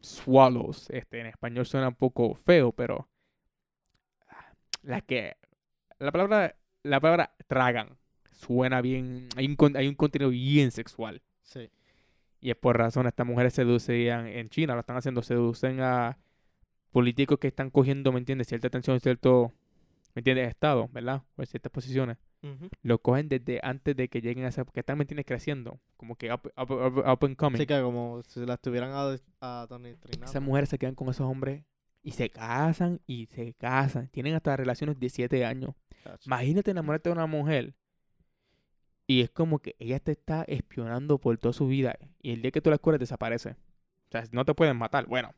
swallows. 0.00 0.90
Este, 0.90 1.20
en 1.20 1.26
español 1.26 1.64
suena 1.66 1.88
un 1.88 1.94
poco 1.94 2.34
feo, 2.34 2.72
pero 2.72 3.08
la 4.82 5.00
que 5.00 5.36
la 5.98 6.12
palabra 6.12 6.54
la 6.82 7.00
palabra 7.00 7.34
tragan 7.46 7.96
suena 8.32 8.80
bien, 8.80 9.28
hay 9.36 9.46
un, 9.46 9.76
hay 9.76 9.88
un 9.88 9.94
contenido 9.94 10.30
bien 10.30 10.70
sexual. 10.70 11.22
Sí. 11.42 11.68
Y 12.40 12.50
es 12.50 12.56
por 12.56 12.78
razón, 12.78 13.06
estas 13.06 13.26
mujeres 13.26 13.52
seducían 13.54 14.26
en 14.26 14.48
China, 14.48 14.74
lo 14.74 14.80
están 14.80 14.96
haciendo, 14.96 15.22
seducen 15.22 15.80
a 15.80 16.18
políticos 16.90 17.38
que 17.38 17.48
están 17.48 17.70
cogiendo, 17.70 18.12
¿me 18.12 18.18
entiendes? 18.18 18.46
Cierta 18.48 18.68
atención, 18.68 18.98
cierto, 19.00 19.52
¿me 20.14 20.20
entiendes? 20.20 20.48
Estado, 20.48 20.88
¿verdad? 20.92 21.22
O 21.36 21.42
en 21.42 21.46
ciertas 21.46 21.70
posiciones. 21.72 22.16
Lo 22.82 22.98
cogen 23.00 23.28
desde 23.28 23.58
antes 23.64 23.96
de 23.96 24.08
que 24.08 24.20
lleguen 24.20 24.44
a 24.44 24.48
esa, 24.48 24.64
porque 24.64 24.80
están, 24.80 24.96
¿me 24.96 25.02
entiendes? 25.02 25.26
Creciendo, 25.26 25.80
como 25.96 26.14
que 26.14 26.32
up, 26.32 26.42
up, 26.56 26.70
up, 26.70 26.98
up 26.98 27.24
and 27.26 27.36
coming. 27.36 27.58
Que 27.58 27.82
como 27.82 28.22
si 28.22 28.46
la 28.46 28.54
estuvieran 28.54 28.90
ado- 28.92 29.18
adoctrinando. 29.40 30.24
Esas 30.26 30.40
mujeres 30.42 30.68
se 30.68 30.78
quedan 30.78 30.94
con 30.94 31.08
esos 31.08 31.26
hombres 31.28 31.64
y 32.00 32.12
se 32.12 32.30
casan 32.30 33.00
y 33.08 33.26
se 33.26 33.54
casan. 33.54 34.06
Tienen 34.08 34.34
hasta 34.34 34.56
relaciones 34.56 35.00
de 35.00 35.08
7 35.08 35.44
años. 35.44 35.74
Imagínate 36.26 36.70
enamorarte 36.70 37.08
de 37.08 37.12
una 37.14 37.26
mujer 37.26 37.74
y 39.08 39.22
es 39.22 39.30
como 39.30 39.58
que 39.58 39.74
ella 39.80 39.98
te 39.98 40.12
está 40.12 40.44
espionando 40.46 41.18
por 41.18 41.36
toda 41.38 41.52
su 41.52 41.66
vida 41.66 41.96
y 42.22 42.30
el 42.32 42.42
día 42.42 42.52
que 42.52 42.60
tú 42.60 42.70
la 42.70 42.74
descubres 42.74 43.00
desaparece. 43.00 43.52
O 44.06 44.10
sea, 44.12 44.22
no 44.32 44.44
te 44.44 44.54
pueden 44.54 44.76
matar. 44.76 45.06
Bueno, 45.06 45.34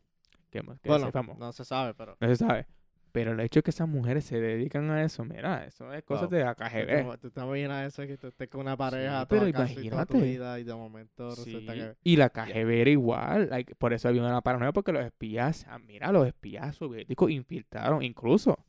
que, 0.50 0.60
que 0.60 0.88
Bueno, 0.88 1.06
sepamos. 1.06 1.38
No. 1.38 1.46
no 1.46 1.52
se 1.52 1.64
sabe, 1.64 1.94
pero... 1.94 2.16
se 2.20 2.36
sabe. 2.36 2.66
Pero 3.12 3.32
el 3.32 3.40
hecho 3.40 3.58
de 3.58 3.62
que 3.64 3.70
esas 3.70 3.88
mujeres 3.88 4.24
se 4.24 4.40
dedican 4.40 4.88
a 4.90 5.02
eso, 5.02 5.24
mira, 5.24 5.64
eso 5.64 5.92
es 5.92 6.02
cosas 6.04 6.28
Wow. 6.30 6.38
de 6.38 6.42
¿Tú 6.44 6.48
AKGB. 6.48 7.18
¿Tú 7.20 7.30
te 7.30 7.40
imaginas 7.40 7.86
eso? 7.92 8.06
Que 8.06 8.16
tú 8.16 8.28
estés 8.28 8.48
con 8.48 8.60
una 8.60 8.76
pareja 8.76 9.26
pero 9.26 9.40
toda, 9.50 9.52
casi 9.52 9.88
toda 9.88 10.06
tu 10.06 10.16
imagínate. 10.18 10.20
vida 10.38 10.60
y 10.60 10.64
de 10.64 10.74
momento 10.74 11.30
resulta 11.30 11.72
Sí, 11.72 11.78
que... 11.80 11.96
Y 12.04 12.16
la 12.16 12.30
KGB 12.30 12.68
era 12.70 12.90
igual. 12.90 13.48
like, 13.50 13.74
por 13.76 13.92
eso 13.92 14.06
había 14.08 14.22
una 14.22 14.40
paranoia 14.42 14.72
porque 14.72 14.92
los 14.92 15.04
espías, 15.04 15.66
ah, 15.68 15.78
mira, 15.80 16.12
los 16.12 16.26
espías 16.26 16.76
soviéticos 16.76 17.30
infiltraron 17.32 18.02
incluso. 18.04 18.64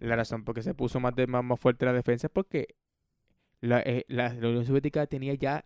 La 0.00 0.14
razón 0.14 0.44
por 0.44 0.54
qué 0.54 0.62
se 0.62 0.74
puso 0.74 1.00
más, 1.00 1.14
de, 1.16 1.26
más, 1.26 1.42
más 1.44 1.58
fuerte 1.58 1.86
la 1.86 1.92
defensa 1.92 2.28
es 2.28 2.32
porque 2.32 2.76
la, 3.60 3.80
eh, 3.80 4.04
la- 4.08 4.32
la 4.34 4.48
Unión 4.48 4.64
Soviética 4.64 5.06
tenía 5.06 5.34
ya 5.34 5.62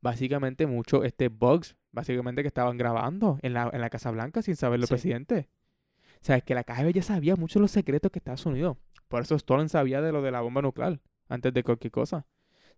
básicamente 0.00 0.66
muchos 0.66 1.04
este, 1.04 1.28
bugs, 1.28 1.76
básicamente 1.92 2.42
que 2.42 2.48
estaban 2.48 2.76
grabando 2.76 3.38
en 3.42 3.54
la, 3.54 3.70
en 3.72 3.80
la 3.80 3.90
Casa 3.90 4.10
Blanca 4.10 4.42
sin 4.42 4.56
saber 4.56 4.80
los 4.80 4.88
Sí. 4.88 4.94
presidentes. 4.94 5.46
O 5.46 6.26
sea, 6.26 6.36
es 6.36 6.42
que 6.44 6.54
la 6.54 6.64
KGB 6.64 6.92
ya 6.92 7.02
sabía 7.02 7.36
muchos 7.36 7.54
de 7.54 7.60
los 7.60 7.70
secretos 7.70 8.10
que 8.10 8.18
Estados 8.18 8.44
Unidos. 8.46 8.76
Por 9.08 9.22
eso 9.22 9.34
Stalin 9.36 9.68
sabía 9.68 10.00
de 10.00 10.10
lo 10.12 10.22
de 10.22 10.30
la 10.30 10.40
bomba 10.40 10.62
nuclear 10.62 11.00
antes 11.28 11.52
de 11.52 11.62
cualquier 11.62 11.90
cosa. 11.90 12.26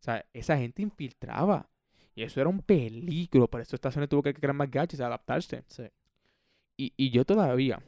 O 0.01 0.03
sea, 0.03 0.25
esa 0.33 0.57
gente 0.59 0.83
infiltraba. 0.83 1.69
Y 2.15 2.23
eso 2.23 2.41
era 2.41 2.49
un 2.51 2.61
peligro. 2.61 3.49
Por 3.49 3.61
eso 3.61 3.77
Estados 3.77 3.97
Unidos 3.97 4.11
tuvo 4.11 4.23
que 4.23 4.35
crear 4.35 4.53
más 4.55 4.71
gadgets, 4.71 5.01
adaptarse. 5.01 5.65
Sí. 5.69 5.85
Y, 6.77 6.93
y 6.97 7.11
yo 7.11 7.25
todavía 7.25 7.81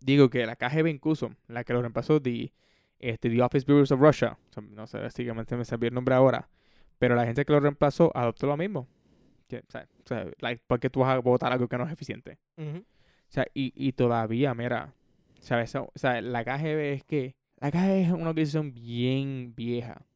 digo 0.00 0.30
que 0.30 0.44
la 0.46 0.56
KGB 0.56 0.88
incluso, 0.88 1.30
la 1.48 1.64
que 1.64 1.72
lo 1.72 1.80
reemplazó, 1.82 2.20
the, 2.20 2.52
este, 3.00 3.28
the 3.30 3.42
Office 3.42 3.64
Bureaus 3.66 3.90
of 3.90 4.00
Russia, 4.00 4.38
o 4.50 4.52
sea, 4.52 4.62
no 4.62 4.86
sé, 4.86 4.98
básicamente 4.98 5.56
me 5.56 5.64
sabía 5.64 5.88
el 5.88 5.94
nombre 5.94 6.14
ahora, 6.14 6.48
pero 6.98 7.14
la 7.14 7.24
gente 7.24 7.44
que 7.44 7.52
lo 7.52 7.60
reemplazó 7.60 8.10
adoptó 8.14 8.46
lo 8.46 8.56
mismo. 8.56 8.86
O 9.52 9.70
sea, 9.70 9.88
o 10.04 10.06
sea, 10.06 10.26
like, 10.38 10.62
¿por 10.66 10.78
qué 10.78 10.88
tú 10.90 11.00
vas 11.00 11.08
a 11.10 11.18
votar 11.18 11.52
algo 11.52 11.66
que 11.66 11.76
no 11.76 11.84
es 11.84 11.92
eficiente? 11.92 12.38
Ujú. 12.56 12.78
O 12.78 13.32
sea, 13.32 13.46
y, 13.52 13.72
y 13.74 13.92
todavía, 13.92 14.54
mira, 14.54 14.94
¿sabes? 15.40 15.74
O 15.74 15.90
sea, 15.96 16.20
la 16.20 16.44
KGB 16.44 16.92
es 16.92 17.04
que, 17.04 17.34
la 17.58 17.72
KGB 17.72 18.02
es 18.06 18.10
una 18.12 18.30
organización 18.30 18.72
bien 18.72 19.54
vieja, 19.56 20.06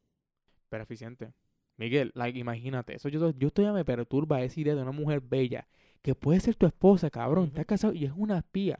pero 0.69 0.83
eficiente. 0.83 1.33
Miguel, 1.77 2.11
like, 2.15 2.39
imagínate, 2.39 2.95
eso 2.95 3.09
yo, 3.09 3.31
yo 3.31 3.51
todavía 3.51 3.73
me 3.73 3.83
perturba 3.83 4.41
esa 4.41 4.59
idea 4.59 4.75
de 4.75 4.81
una 4.81 4.91
mujer 4.91 5.19
bella 5.19 5.67
que 6.01 6.15
puede 6.15 6.39
ser 6.39 6.55
tu 6.55 6.65
esposa, 6.65 7.09
cabrón, 7.09 7.45
Ujú. 7.45 7.51
está 7.53 7.65
casado 7.65 7.93
y 7.93 8.05
es 8.05 8.13
una 8.15 8.37
espía. 8.37 8.79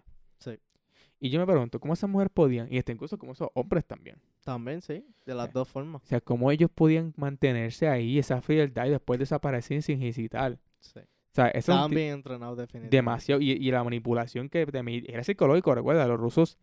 Y 1.19 1.29
yo 1.29 1.39
me 1.39 1.45
pregunto, 1.45 1.79
¿cómo 1.79 1.93
esas 1.93 2.09
mujeres 2.09 2.31
podían, 2.33 2.71
y 2.71 2.77
hasta 2.77 2.91
incluso 2.91 3.17
como 3.17 3.31
esos 3.31 3.49
hombres 3.53 3.85
también, 3.85 4.17
También, 4.43 4.81
sí. 4.81 5.03
De 5.25 5.33
las 5.33 5.47
Sí. 5.47 5.51
dos 5.53 5.67
formas. 5.67 6.03
o 6.03 6.05
sea, 6.05 6.21
cómo 6.21 6.51
ellos 6.51 6.69
podían 6.73 7.13
mantenerse 7.17 7.87
ahí, 7.87 8.19
esa 8.19 8.41
frialdad 8.41 8.85
y 8.85 8.89
después 8.91 9.17
desaparecer 9.19 9.81
sin 9.81 10.01
hesitar? 10.03 10.59
Sí. 10.79 10.99
O 10.99 11.35
sea, 11.35 11.47
eso 11.47 11.71
Estaban 11.73 11.91
bien 11.91 12.13
entrenados 12.13 12.57
definitivamente. 12.57 12.95
demasiado. 12.95 13.41
Y, 13.41 13.51
y 13.51 13.71
la 13.71 13.83
manipulación 13.83 14.47
que 14.49 14.65
de 14.65 14.83
mí- 14.83 15.03
era 15.07 15.23
psicológico, 15.23 15.73
recuerda, 15.75 16.07
los 16.07 16.19
rusos 16.19 16.57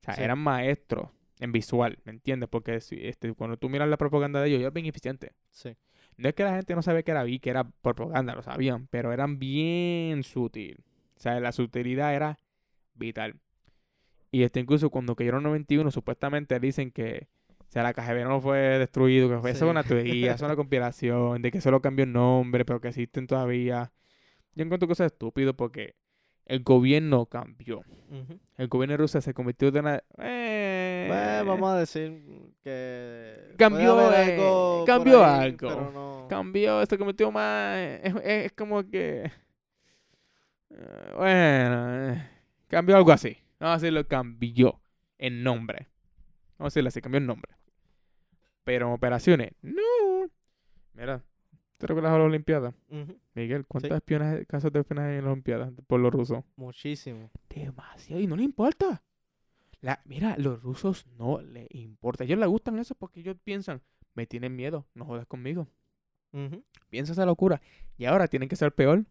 o 0.00 0.04
sea, 0.04 0.14
Sí. 0.14 0.22
eran 0.22 0.38
maestros 0.38 1.08
en 1.40 1.52
visual, 1.52 1.98
¿me 2.04 2.10
entiendes? 2.12 2.48
Porque 2.48 2.74
este, 2.76 3.32
cuando 3.34 3.56
tú 3.56 3.68
miras 3.68 3.88
la 3.88 3.96
propaganda 3.96 4.40
de 4.40 4.48
ellos, 4.48 4.56
ellos 4.58 4.66
eran 4.66 4.74
bien 4.74 4.86
eficientes. 4.86 5.30
Sí. 5.50 5.76
No 6.18 6.28
es 6.28 6.34
que 6.34 6.44
la 6.44 6.54
gente 6.56 6.74
no 6.74 6.82
sabía 6.82 7.02
que 7.02 7.10
era 7.12 7.22
vi, 7.24 7.38
que 7.40 7.50
era 7.50 7.64
propaganda, 7.64 8.34
lo 8.34 8.42
sabían, 8.42 8.86
pero 8.88 9.12
eran 9.12 9.38
bien 9.38 10.22
sutil. 10.22 10.84
O 11.16 11.20
sea, 11.20 11.40
la 11.40 11.50
sutilidad 11.52 12.14
era 12.14 12.38
vital. 12.94 13.36
Y 14.32 14.42
este 14.42 14.58
incluso 14.60 14.90
cuando 14.90 15.14
cayeron 15.14 15.44
91, 15.44 15.90
supuestamente 15.92 16.58
dicen 16.58 16.90
que 16.90 17.28
o 17.60 17.72
sea, 17.72 17.82
la 17.84 17.94
KGB 17.94 18.24
no 18.24 18.40
fue 18.40 18.58
destruido, 18.58 19.28
que 19.30 19.38
fue 19.38 19.50
eso 19.52 19.60
Sí. 19.60 19.64
es 19.66 19.70
una 19.70 19.82
teoría, 19.84 20.32
eso 20.32 20.44
es 20.44 20.48
una 20.48 20.56
conspiración, 20.56 21.40
de 21.40 21.50
que 21.50 21.60
solo 21.60 21.80
cambió 21.80 22.04
el 22.04 22.12
nombre, 22.12 22.64
pero 22.64 22.80
que 22.80 22.88
existen 22.88 23.26
todavía. 23.26 23.92
Yo 24.54 24.64
encuentro 24.64 24.86
que 24.88 24.92
eso 24.94 25.04
es 25.04 25.12
estúpido 25.12 25.54
porque 25.56 25.94
el 26.44 26.62
gobierno 26.64 27.24
cambió. 27.26 27.82
El 28.58 28.68
gobierno 28.68 28.92
de 28.92 28.96
Rusia 28.98 29.20
se 29.22 29.32
convirtió 29.32 29.70
de 29.70 29.80
una... 29.80 30.02
eh, 30.18 31.06
Pues, 31.08 31.46
vamos 31.46 31.70
a 31.72 31.78
decir 31.78 32.22
que... 32.62 33.54
Cambió, 33.56 34.12
eh, 34.12 34.34
algo 34.34 34.84
cambió 34.86 35.24
ahí, 35.24 35.44
algo. 35.50 35.68
Pero 35.68 35.90
no... 35.92 36.26
cambió, 36.28 36.84
se 36.84 36.98
convirtió 36.98 37.30
más... 37.30 37.78
Es, 38.02 38.14
es- 38.16 38.22
es 38.46 38.52
como 38.52 38.82
que... 38.82 39.30
eh, 40.70 41.12
bueno, 41.16 42.12
eh, 42.12 42.28
cambió 42.68 42.96
algo 42.96 43.12
así. 43.12 43.36
Vamos 43.62 43.76
a 43.76 43.80
decirlo, 43.80 44.06
cambió 44.08 44.80
el 45.18 45.42
nombre. 45.44 45.88
Vamos 46.58 46.72
a 46.72 46.74
decirlo 46.74 46.88
así, 46.88 47.00
cambió 47.00 47.18
el 47.18 47.26
nombre. 47.26 47.52
Pero 48.64 48.88
en 48.88 48.92
operaciones, 48.92 49.52
no. 49.62 49.82
Mira, 50.94 51.22
¿te 51.78 51.86
recuerdas 51.86 52.12
a 52.12 52.18
las 52.18 52.26
Olimpiadas? 52.26 52.74
Ujú. 52.88 53.16
Miguel, 53.34 53.64
¿cuántos 53.66 53.92
espionaje- 53.92 54.46
casos 54.46 54.72
de 54.72 54.80
espionaje 54.80 55.10
hay 55.12 55.18
en 55.18 55.24
las 55.24 55.32
Olimpiadas 55.32 55.72
por 55.86 56.00
los 56.00 56.12
rusos? 56.12 56.44
Muchísimo. 56.56 57.30
Demasiado, 57.48 58.20
y 58.20 58.26
no 58.26 58.36
le 58.36 58.42
importa. 58.42 59.02
La, 59.80 60.00
mira, 60.04 60.36
los 60.38 60.62
rusos 60.62 61.06
no 61.18 61.40
le 61.40 61.66
importa. 61.70 62.22
A 62.22 62.26
ellos 62.26 62.38
les 62.38 62.48
gustan 62.48 62.78
eso 62.78 62.94
porque 62.94 63.20
ellos 63.20 63.36
piensan, 63.42 63.80
me 64.14 64.26
tienen 64.26 64.54
miedo, 64.54 64.86
no 64.94 65.04
jodas 65.04 65.26
conmigo. 65.26 65.66
Ujú. 66.32 66.64
Piensa 66.88 67.12
esa 67.12 67.26
locura. 67.26 67.60
Y 67.96 68.04
ahora 68.04 68.26
tienen 68.28 68.48
que 68.48 68.56
ser 68.56 68.72
peor. 68.74 69.04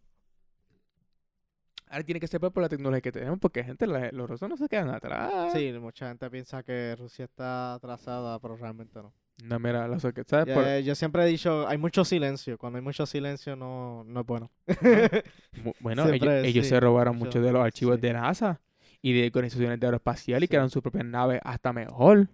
Ahora 1.92 2.04
tiene 2.04 2.20
que 2.20 2.26
ser 2.26 2.40
peor 2.40 2.52
por 2.52 2.62
la 2.62 2.70
tecnología 2.70 3.02
que 3.02 3.12
tenemos 3.12 3.38
porque, 3.38 3.62
gente, 3.62 3.86
la- 3.86 4.10
los 4.12 4.28
rusos 4.28 4.48
no 4.48 4.56
se 4.56 4.66
quedan 4.66 4.88
atrás. 4.88 5.52
Sí, 5.52 5.70
mucha 5.78 6.08
gente 6.08 6.30
piensa 6.30 6.62
que 6.62 6.96
Rusia 6.98 7.26
está 7.26 7.74
atrasada, 7.74 8.38
pero 8.40 8.56
realmente 8.56 8.98
no. 9.02 9.12
No, 9.44 9.58
mira, 9.58 9.86
que, 10.14 10.24
¿sabes? 10.26 10.46
Ya- 10.46 10.54
Por- 10.54 10.78
yo 10.80 10.94
siempre 10.94 11.22
he 11.24 11.26
dicho, 11.26 11.68
hay 11.68 11.76
mucho 11.76 12.04
silencio. 12.06 12.56
Cuando 12.56 12.78
hay 12.78 12.82
mucho 12.82 13.04
silencio 13.04 13.56
no, 13.56 14.04
no 14.04 14.20
es 14.20 14.26
bueno. 14.26 14.50
bueno, 15.80 16.06
siempre, 16.06 16.48
ellos, 16.48 16.66
se 16.66 16.80
robaron 16.80 17.16
mucho- 17.16 17.26
muchos 17.26 17.42
de 17.44 17.52
los 17.52 17.62
archivos 17.62 17.96
sí. 17.96 18.00
de 18.02 18.12
NASA 18.14 18.60
y 19.02 19.12
de 19.12 19.26
organizaciones 19.26 19.78
de 19.78 19.86
aeroespacial 19.86 20.42
y 20.42 20.48
crearon 20.48 20.70
sus 20.70 20.80
propias 20.82 21.04
naves 21.04 21.40
hasta 21.44 21.72
mejor. 21.72 22.28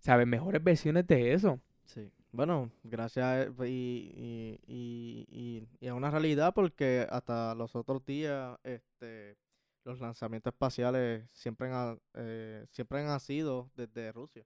¿Sabes? 0.00 0.26
Mejores 0.26 0.62
versiones 0.62 1.06
de 1.06 1.32
eso. 1.32 1.60
Sí. 1.84 2.10
Bueno, 2.34 2.72
gracias 2.82 3.24
a, 3.24 3.64
y, 3.64 4.10
y, 4.16 4.60
y, 4.66 5.26
y, 5.30 5.68
y 5.78 5.86
a 5.88 5.94
una 5.94 6.10
realidad 6.10 6.52
porque 6.52 7.06
hasta 7.08 7.54
los 7.54 7.76
otros 7.76 8.04
días 8.04 8.58
este, 8.64 9.36
los 9.84 10.00
lanzamientos 10.00 10.52
espaciales 10.52 11.28
siempre 11.32 11.70
han, 11.72 12.00
eh, 12.14 12.66
siempre 12.70 13.06
han 13.06 13.20
sido 13.20 13.70
desde 13.76 14.10
Rusia. 14.10 14.44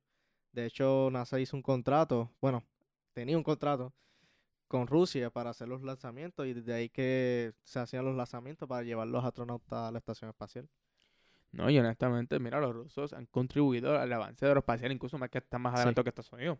De 0.53 0.67
hecho, 0.67 1.09
NASA 1.11 1.41
hizo 1.41 1.57
un 1.57 1.63
contrato, 1.63 2.31
bueno, 2.43 2.63
tenía 3.15 3.39
un 3.39 3.43
contrato 3.43 3.95
con 4.69 4.87
Rusia 4.87 5.31
para 5.31 5.51
hacer 5.51 5.69
los 5.69 5.83
lanzamientos 5.83 6.47
y 6.47 6.53
desde 6.55 6.75
ahí 6.75 6.91
que 6.91 7.55
se 7.65 7.81
hacían 7.81 8.05
los 8.05 8.17
lanzamientos 8.17 8.69
para 8.69 8.83
llevar 8.83 9.09
los 9.09 9.25
astronautas 9.25 9.89
a 9.89 9.93
la 9.93 9.99
estación 9.99 10.29
espacial. 10.31 10.69
No, 11.53 11.71
y 11.71 11.79
honestamente, 11.79 12.39
mira, 12.39 12.61
los 12.61 12.75
rusos 12.75 13.13
han 13.15 13.27
contribuido 13.27 13.99
al 13.99 14.13
avance 14.13 14.45
aeroespacial, 14.47 14.93
incluso 14.93 15.17
más 15.19 15.31
que 15.31 15.39
está 15.39 15.59
más 15.59 15.73
Sí. 15.73 15.77
adelantado 15.79 16.05
que 16.05 16.09
Estados 16.11 16.33
Unidos. 16.33 16.59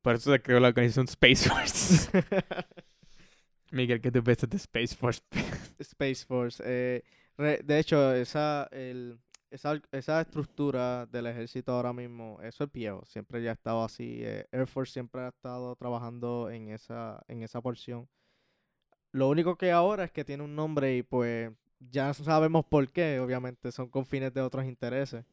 Por 0.00 0.14
eso 0.14 0.30
se 0.32 0.40
creó 0.40 0.60
la 0.60 0.68
organización 0.68 1.06
Space 1.06 1.48
Force. 1.48 2.10
Miguel, 3.72 4.00
¿qué 4.00 4.10
te 4.10 4.20
ves 4.20 4.38
de 4.48 4.56
Space 4.56 4.94
Force? 4.96 5.20
Space 5.80 6.24
Force. 6.24 6.62
eh, 6.64 7.02
re- 7.36 7.60
de 7.64 7.78
hecho, 7.78 8.14
esa, 8.14 8.68
el, 8.70 9.18
esa, 9.50 9.80
esa 9.92 10.20
estructura 10.20 11.06
del 11.06 11.26
ejército 11.26 11.72
ahora 11.72 11.92
mismo, 11.92 12.38
eso 12.42 12.64
es 12.64 12.72
viejo. 12.72 13.04
Siempre 13.06 13.42
ya 13.42 13.50
ha 13.50 13.54
estado 13.54 13.84
así. 13.84 14.20
eh, 14.22 14.46
Air 14.52 14.66
Force 14.68 14.92
siempre 14.92 15.22
ha 15.22 15.28
estado 15.28 15.74
trabajando 15.76 16.48
en 16.50 16.68
esa, 16.70 17.22
en 17.28 17.42
esa 17.42 17.60
porción. 17.60 18.08
Lo 19.12 19.28
único 19.28 19.56
que 19.56 19.72
ahora 19.72 20.04
es 20.04 20.12
que 20.12 20.24
tiene 20.24 20.44
un 20.44 20.54
nombre 20.54 20.96
y 20.96 21.02
pues 21.02 21.50
ya 21.80 22.12
sabemos 22.14 22.64
por 22.64 22.88
qué. 22.90 23.20
Obviamente 23.20 23.72
son 23.72 23.88
con 23.88 24.06
fines 24.06 24.32
de 24.34 24.40
otros 24.40 24.64
intereses. 24.64 25.24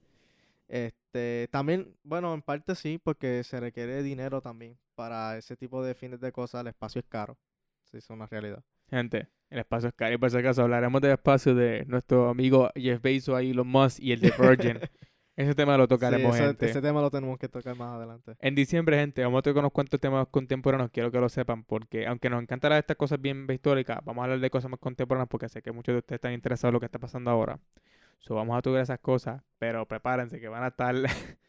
Este, 0.68 1.48
también, 1.52 1.96
bueno, 2.04 2.34
en 2.34 2.42
parte 2.42 2.76
sí, 2.76 3.00
porque 3.02 3.44
se 3.44 3.60
requiere 3.60 4.02
dinero 4.04 4.42
también 4.42 4.78
para 4.96 5.38
ese 5.38 5.56
tipo 5.56 5.84
de 5.84 5.94
fines 5.94 6.20
de 6.20 6.32
cosas. 6.32 6.62
El 6.62 6.68
espacio 6.68 7.00
es 7.00 7.06
caro. 7.08 7.38
Sí, 7.84 7.98
es 7.98 8.10
una 8.10 8.26
realidad. 8.26 8.64
Gente, 8.90 9.28
el 9.50 9.60
espacio 9.60 9.90
es 9.90 9.96
caro. 9.96 10.14
Y 10.14 10.18
por 10.18 10.32
si 10.32 10.38
acaso 10.38 10.64
hablaremos 10.64 11.02
del 11.02 11.12
espacio 11.12 11.54
de 11.56 11.86
nuestro 11.86 12.30
amigo 12.30 12.70
Jeff 12.76 13.02
Bezos, 13.02 13.36
ahí, 13.36 13.52
Elon 13.52 13.68
Musk 13.68 14.00
y 14.00 14.12
el 14.12 14.22
de 14.22 14.34
Virgin. 14.38 14.80
Ese 15.36 15.54
tema 15.54 15.76
lo 15.78 15.84
Sí, 15.84 15.90
tocaremos, 15.90 16.36
ese, 16.36 16.46
gente. 16.48 16.66
ese 16.70 16.82
tema 16.82 17.02
lo 17.02 17.12
tenemos 17.12 17.38
que 17.38 17.50
tocar 17.50 17.76
más 17.76 17.96
adelante. 17.96 18.36
En 18.40 18.56
diciembre, 18.56 18.98
gente, 18.98 19.22
vamos 19.24 19.40
a 19.40 19.42
tocar 19.42 19.60
unos 19.60 19.74
cuantos 19.74 20.00
temas 20.00 20.28
contemporáneos, 20.32 20.90
quiero 20.92 21.12
que 21.12 21.20
lo 21.20 21.28
sepan, 21.28 21.64
porque 21.66 22.08
aunque 22.08 22.30
nos 22.30 22.42
encantan 22.42 22.72
estas 22.74 22.96
cosas 22.96 23.20
bien 23.22 23.46
históricas, 23.50 24.00
vamos 24.06 24.22
a 24.22 24.26
hablar 24.26 24.40
de 24.40 24.50
cosas 24.50 24.72
más 24.72 24.80
contemporáneas 24.80 25.28
porque 25.30 25.50
sé 25.50 25.62
que 25.62 25.72
muchos 25.74 25.94
de 25.94 26.00
ustedes 26.00 26.18
están 26.20 26.34
interesados 26.34 26.70
en 26.70 26.74
lo 26.76 26.80
que 26.80 26.86
está 26.86 27.00
pasando 27.00 27.32
ahora. 27.32 27.60
So, 28.20 28.36
vamos 28.36 28.58
a 28.58 28.62
tocar 28.62 28.82
esas 28.82 29.00
cosas, 29.00 29.42
pero 29.60 29.86
prepárense 29.86 30.40
que 30.40 30.48
van 30.48 30.64
a 30.64 30.68
estar... 30.68 30.96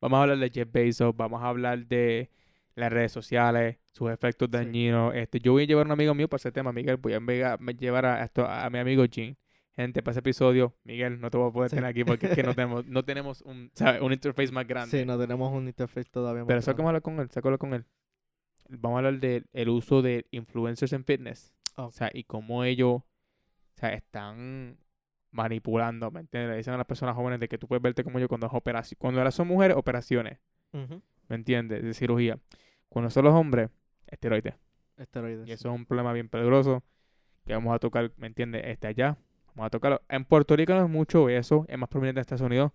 vamos 0.00 0.18
a 0.18 0.22
hablar 0.22 0.38
de 0.38 0.50
Jeff 0.50 0.68
Bezos, 0.70 1.16
vamos 1.16 1.42
a 1.42 1.48
hablar 1.48 1.84
de 1.86 2.30
las 2.74 2.92
redes 2.92 3.12
sociales, 3.12 3.78
sus 3.90 4.10
efectos 4.10 4.48
Sí. 4.50 4.56
dañinos. 4.56 5.14
Este, 5.14 5.40
yo 5.40 5.52
voy 5.52 5.64
a 5.64 5.66
llevar 5.66 5.82
a 5.84 5.86
un 5.88 5.92
amigo 5.92 6.14
mío 6.14 6.28
para 6.28 6.38
ese 6.38 6.52
tema, 6.52 6.72
Miguel, 6.72 6.96
voy 6.96 7.12
a 7.14 7.18
llevar 7.78 8.06
a, 8.06 8.24
esto, 8.24 8.46
a 8.46 8.70
mi 8.70 8.78
amigo 8.78 9.04
Jean. 9.04 9.36
Gente, 9.76 10.02
para 10.02 10.12
ese 10.12 10.20
episodio, 10.20 10.74
Miguel, 10.84 11.18
no 11.20 11.30
te 11.30 11.38
voy 11.38 11.48
a 11.48 11.52
poder 11.52 11.70
Sí. 11.70 11.76
tener 11.76 11.88
aquí 11.90 12.04
porque 12.04 12.26
es 12.26 12.34
que 12.34 12.42
no 12.42 12.54
tenemos, 12.56 12.86
no 12.86 13.04
tenemos 13.04 13.40
un, 13.42 13.70
¿sabes? 13.74 14.02
un 14.02 14.12
interface 14.12 14.52
más 14.52 14.66
grande. 14.66 14.98
Sí, 15.00 15.06
no 15.06 15.18
tenemos 15.18 15.50
un 15.52 15.66
interface 15.66 16.08
todavía. 16.10 16.42
más 16.42 16.48
Pero 16.48 16.58
eso 16.58 16.66
grande. 16.72 16.78
vamos 16.82 16.86
a 16.86 16.90
hablar 16.90 17.02
con 17.02 17.20
él, 17.20 17.28
hablar 17.34 17.58
con 17.58 17.74
él. 17.74 17.84
Vamos 18.68 18.96
a 18.96 18.98
hablar 18.98 19.20
del 19.20 19.46
el 19.52 19.68
uso 19.70 20.02
de 20.02 20.26
influencers 20.30 20.92
en 20.92 21.04
fitness. 21.04 21.54
O 21.76 21.90
sea, 21.90 22.10
y 22.12 22.24
cómo 22.24 22.64
ellos 22.64 22.96
o 23.02 23.04
sea, 23.76 23.94
están 23.94 24.76
manipulando, 25.30 26.10
¿me 26.10 26.20
entiendes? 26.20 26.50
Le 26.50 26.56
dicen 26.58 26.74
a 26.74 26.76
las 26.76 26.86
personas 26.86 27.16
jóvenes 27.16 27.40
de 27.40 27.48
que 27.48 27.56
tú 27.56 27.66
puedes 27.66 27.82
verte 27.82 28.04
como 28.04 28.18
yo 28.18 28.28
cuando 28.28 28.46
es 28.46 28.52
operación. 28.52 28.98
Cuando 29.00 29.20
ahora 29.20 29.30
son 29.30 29.48
mujeres, 29.48 29.76
operaciones. 29.76 30.38
¿me 30.72 31.36
entiendes? 31.36 31.82
De 31.82 31.94
cirugía. 31.94 32.38
Cuando 32.90 33.10
son 33.10 33.24
los 33.24 33.32
hombres, 33.34 33.70
esteroides. 34.06 34.54
Esteroides. 34.98 35.48
Y 35.48 35.52
eso 35.52 35.70
es 35.70 35.74
un 35.74 35.86
problema 35.86 36.12
bien 36.12 36.28
peligroso 36.28 36.82
que 37.46 37.54
vamos 37.54 37.74
a 37.74 37.78
tocar, 37.78 38.12
¿me 38.18 38.26
entiendes? 38.26 38.62
Este 38.66 38.86
allá. 38.86 39.16
Vamos 39.54 39.66
a 39.66 39.70
tocarlo. 39.70 40.02
En 40.08 40.24
Puerto 40.24 40.56
Rico 40.56 40.72
no 40.74 40.84
es 40.84 40.90
mucho 40.90 41.28
eso, 41.28 41.66
es 41.68 41.78
más 41.78 41.88
prominente 41.88 42.20
en 42.20 42.22
Estados 42.22 42.42
Unidos, 42.42 42.72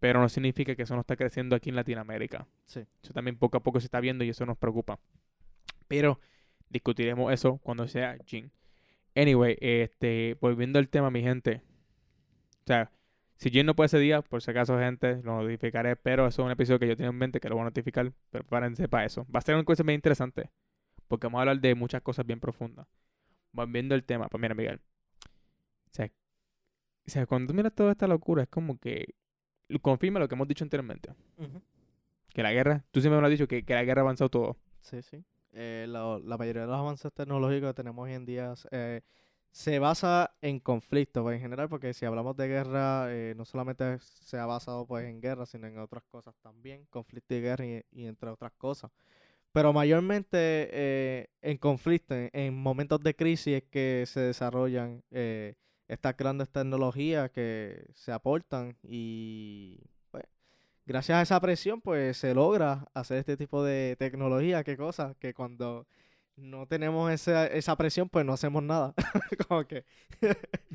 pero 0.00 0.20
no 0.20 0.28
significa 0.28 0.74
que 0.74 0.82
eso 0.82 0.94
no 0.94 1.00
está 1.00 1.16
creciendo 1.16 1.56
aquí 1.56 1.70
en 1.70 1.76
Latinoamérica. 1.76 2.46
Sí. 2.66 2.84
Eso 3.02 3.12
también 3.12 3.36
poco 3.36 3.58
a 3.58 3.62
poco 3.62 3.80
se 3.80 3.86
está 3.86 4.00
viendo 4.00 4.24
y 4.24 4.30
eso 4.30 4.46
nos 4.46 4.56
preocupa. 4.56 4.98
Pero 5.88 6.20
discutiremos 6.68 7.32
eso 7.32 7.58
cuando 7.58 7.86
sea 7.88 8.16
Jin. 8.26 8.50
Anyway, 9.14 9.56
este, 9.60 10.36
volviendo 10.40 10.78
al 10.78 10.88
tema, 10.88 11.10
mi 11.10 11.22
gente. 11.22 11.62
O 12.64 12.66
sea, 12.66 12.90
si 13.36 13.50
Jin 13.50 13.66
no 13.66 13.74
puede 13.76 13.86
ese 13.86 13.98
día, 13.98 14.22
por 14.22 14.42
si 14.42 14.50
acaso, 14.50 14.78
gente, 14.78 15.20
lo 15.22 15.42
notificaré. 15.42 15.96
Pero 15.96 16.26
eso 16.26 16.42
es 16.42 16.46
un 16.46 16.52
episodio 16.52 16.78
que 16.78 16.88
yo 16.88 16.96
tengo 16.96 17.10
en 17.10 17.18
mente 17.18 17.40
que 17.40 17.48
lo 17.48 17.56
voy 17.56 17.62
a 17.62 17.66
notificar. 17.66 18.12
Prepárense 18.30 18.88
para 18.88 19.04
eso. 19.04 19.26
Va 19.34 19.38
a 19.38 19.42
ser 19.42 19.54
una 19.54 19.64
cosa 19.64 19.82
bien 19.82 19.96
interesante. 19.96 20.50
Porque 21.06 21.26
vamos 21.26 21.38
a 21.38 21.42
hablar 21.42 21.60
de 21.60 21.74
muchas 21.74 22.02
cosas 22.02 22.26
bien 22.26 22.40
profundas. 22.40 22.86
Volviendo 23.52 23.94
al 23.94 24.04
tema, 24.04 24.28
pues 24.28 24.40
mira, 24.40 24.54
Miguel. 24.54 24.80
O 25.94 25.96
sea, 25.96 26.06
o 26.06 27.10
sea, 27.10 27.26
cuando 27.26 27.52
tú 27.52 27.54
miras 27.54 27.72
toda 27.72 27.92
esta 27.92 28.08
locura, 28.08 28.42
es 28.42 28.48
como 28.48 28.78
que 28.78 29.14
confirma 29.80 30.18
lo 30.18 30.26
que 30.26 30.34
hemos 30.34 30.48
dicho 30.48 30.64
anteriormente. 30.64 31.14
Que 32.32 32.42
la 32.42 32.52
guerra, 32.52 32.84
tú 32.90 33.00
siempre 33.00 33.16
me 33.16 33.20
lo 33.20 33.26
has 33.28 33.30
dicho, 33.30 33.46
que, 33.46 33.64
que 33.64 33.74
la 33.74 33.84
guerra 33.84 34.00
ha 34.00 34.04
avanzado 34.04 34.28
todo. 34.28 34.56
Sí, 34.80 35.02
sí. 35.02 35.24
Eh, 35.52 35.86
la, 35.88 36.18
la 36.18 36.36
mayoría 36.36 36.62
de 36.62 36.68
los 36.68 36.76
avances 36.76 37.12
tecnológicos 37.12 37.70
que 37.70 37.74
tenemos 37.74 38.04
hoy 38.04 38.14
en 38.14 38.26
día 38.26 38.54
eh, 38.72 39.02
se 39.52 39.78
basa 39.78 40.34
en 40.40 40.58
conflictos 40.58 41.22
pues, 41.22 41.36
en 41.36 41.42
general, 41.42 41.68
porque 41.68 41.94
si 41.94 42.04
hablamos 42.04 42.36
de 42.36 42.48
guerra, 42.48 43.06
eh, 43.10 43.34
no 43.36 43.44
solamente 43.44 44.00
se 44.00 44.36
ha 44.36 44.46
basado 44.46 44.84
pues 44.84 45.06
en 45.06 45.20
guerra, 45.20 45.46
sino 45.46 45.68
en 45.68 45.78
otras 45.78 46.02
cosas 46.04 46.34
también, 46.42 46.86
conflicto 46.90 47.36
y 47.36 47.40
guerra 47.40 47.64
y, 47.64 47.82
y 47.92 48.06
entre 48.06 48.30
otras 48.30 48.50
cosas. 48.58 48.90
Pero 49.52 49.72
mayormente 49.72 50.36
eh, 50.40 51.28
en 51.40 51.56
conflicto, 51.58 52.16
en, 52.16 52.30
en 52.32 52.52
momentos 52.52 53.00
de 53.00 53.14
crisis 53.14 53.58
es 53.58 53.62
que 53.70 54.02
se 54.08 54.18
desarrollan 54.18 55.04
eh, 55.12 55.54
estas 55.88 56.16
grandes 56.16 56.48
tecnologías 56.50 57.30
que 57.30 57.86
se 57.94 58.12
aportan 58.12 58.76
y 58.82 59.78
pues, 60.10 60.24
gracias 60.86 61.18
a 61.18 61.22
esa 61.22 61.40
presión 61.40 61.80
pues 61.80 62.16
se 62.16 62.34
logra 62.34 62.86
hacer 62.94 63.18
este 63.18 63.36
tipo 63.36 63.62
de 63.64 63.96
tecnología, 63.98 64.64
qué 64.64 64.76
cosa, 64.76 65.14
que 65.18 65.34
cuando 65.34 65.86
no 66.36 66.66
tenemos 66.66 67.12
esa, 67.12 67.46
esa 67.46 67.76
presión 67.76 68.08
pues 68.08 68.24
no 68.26 68.32
hacemos 68.32 68.62
nada. 68.62 68.94
Como 69.48 69.64
que 69.66 69.84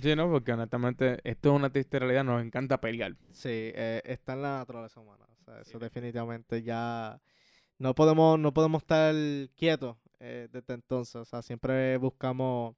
Sí, 0.02 0.16
no, 0.16 0.30
porque 0.32 0.54
honestamente 0.54 1.20
esto 1.24 1.50
es 1.50 1.56
una 1.56 1.70
triste 1.70 2.00
realidad, 2.00 2.24
nos 2.24 2.42
encanta 2.42 2.80
pelear. 2.80 3.16
sí, 3.32 3.50
eh, 3.52 4.02
está 4.06 4.34
en 4.34 4.42
la 4.44 4.58
naturaleza 4.60 5.00
humana. 5.02 5.26
O 5.42 5.44
sea, 5.44 5.62
eso 5.62 5.78
Sí. 5.80 5.84
definitivamente 5.84 6.62
ya 6.64 7.20
no 7.78 7.96
podemos, 7.96 8.38
no 8.40 8.54
podemos 8.54 8.84
estar 8.84 9.14
quietos 9.58 9.98
eh, 10.20 10.48
desde 10.52 10.74
entonces. 10.76 11.16
O 11.16 11.26
sea, 11.26 11.42
siempre 11.42 11.98
buscamos 11.98 12.76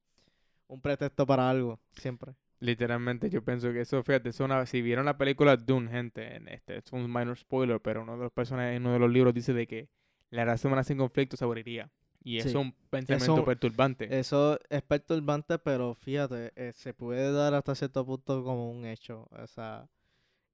un 0.72 0.80
pretexto 0.80 1.26
para 1.26 1.48
algo, 1.50 1.78
siempre. 1.92 2.34
Literalmente 2.60 3.28
yo 3.28 3.44
pienso 3.44 3.72
que 3.72 3.80
eso, 3.80 4.02
fíjate, 4.02 4.28
es 4.30 4.40
una, 4.40 4.64
si 4.66 4.82
vieron 4.82 5.04
la 5.04 5.18
película 5.18 5.56
Dune, 5.56 5.90
gente, 5.90 6.36
en 6.36 6.48
este, 6.48 6.78
es 6.78 6.92
un 6.92 7.12
minor 7.12 7.36
spoiler, 7.36 7.80
pero 7.80 8.02
uno 8.02 8.16
de 8.16 8.22
los 8.24 8.32
personajes 8.32 8.76
en 8.76 8.82
uno 8.84 8.92
de 8.94 8.98
los 9.00 9.10
libros 9.10 9.34
dice 9.34 9.52
de 9.52 9.66
que 9.66 9.88
la 10.30 10.44
raza 10.44 10.68
humana 10.68 10.84
sin 10.84 10.96
conflicto 10.98 11.36
se 11.36 11.44
aburriría. 11.44 11.90
Y 12.24 12.38
eso 12.38 12.48
es 12.50 12.54
un 12.54 12.72
pensamiento 12.88 13.34
Eso- 13.34 13.44
perturbante. 13.44 14.18
Eso 14.18 14.58
es 14.70 14.82
perturbante, 14.82 15.58
pero 15.58 15.92
fíjate, 15.94 16.52
eh, 16.54 16.72
se 16.72 16.94
puede 16.94 17.32
dar 17.32 17.52
hasta 17.52 17.74
cierto 17.74 18.06
punto 18.06 18.44
como 18.44 18.70
un 18.70 18.86
hecho. 18.86 19.26
O 19.32 19.46
sea, 19.48 19.88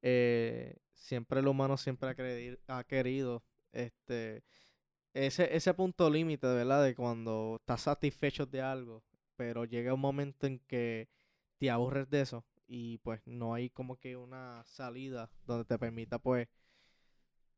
eh, 0.01 0.77
siempre 0.95 1.41
el 1.41 1.47
humano 1.47 1.77
siempre 1.77 2.09
ha, 2.09 2.79
ha 2.79 2.85
querido 2.85 3.43
este 3.73 4.43
ese, 5.15 5.55
ese 5.55 5.75
punto 5.75 6.09
límite, 6.11 6.47
¿verdad? 6.47 6.85
De 6.85 6.95
cuando 6.95 7.57
estás 7.61 7.83
satisfecho 7.83 8.47
de 8.47 8.63
algo, 8.63 9.03
pero 9.39 9.65
llega 9.67 9.95
un 9.95 10.01
momento 10.03 10.47
en 10.49 10.61
que 10.69 11.09
te 11.61 11.71
aburres 11.71 12.11
de 12.11 12.23
eso 12.23 12.45
y 12.69 12.99
pues 13.01 13.23
no 13.27 13.55
hay 13.55 13.71
como 13.71 13.97
que 13.99 14.17
una 14.19 14.65
salida 14.67 15.31
donde 15.47 15.67
te 15.67 15.79
permita 15.81 16.21
pues 16.21 16.49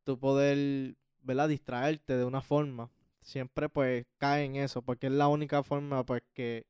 tú 0.04 0.18
poder, 0.18 0.96
¿verdad? 1.22 1.48
Distraerte 1.48 2.16
de 2.16 2.24
una 2.24 2.40
forma 2.42 2.90
siempre 3.20 3.68
pues 3.68 4.06
cae 4.18 4.44
en 4.44 4.56
eso, 4.56 4.82
porque 4.82 5.06
es 5.08 5.12
la 5.12 5.28
única 5.28 5.62
forma 5.62 6.04
pues 6.04 6.22
que 6.34 6.66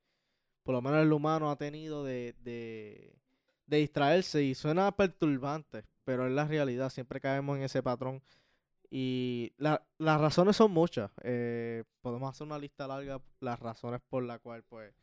por 0.64 0.75
lo 0.75 0.83
menos 0.83 1.03
el 1.03 1.12
humano 1.12 1.51
ha 1.51 1.57
tenido 1.57 2.05
de, 2.05 2.35
de, 2.42 3.14
de 3.66 3.79
distraerse 3.79 4.42
y 4.44 4.55
suena 4.55 4.92
perturbante, 4.92 5.85
pero 6.05 6.27
es 6.27 6.33
la 6.33 6.46
realidad, 6.46 6.90
siempre 6.90 7.20
caemos 7.20 7.59
en 7.59 7.64
ese 7.64 7.83
patrón 7.83 8.23
y 8.90 9.53
la- 9.59 9.85
las 9.99 10.20
razones 10.20 10.57
son 10.57 10.73
muchas, 10.73 11.11
eh, 11.25 11.85
podemos 12.03 12.31
hacer 12.31 12.46
una 12.46 12.59
lista 12.59 12.88
larga, 12.88 13.20
las 13.40 13.61
razones 13.61 14.01
por 14.11 14.25
la 14.25 14.38
cual 14.40 14.64
pues 14.64 14.94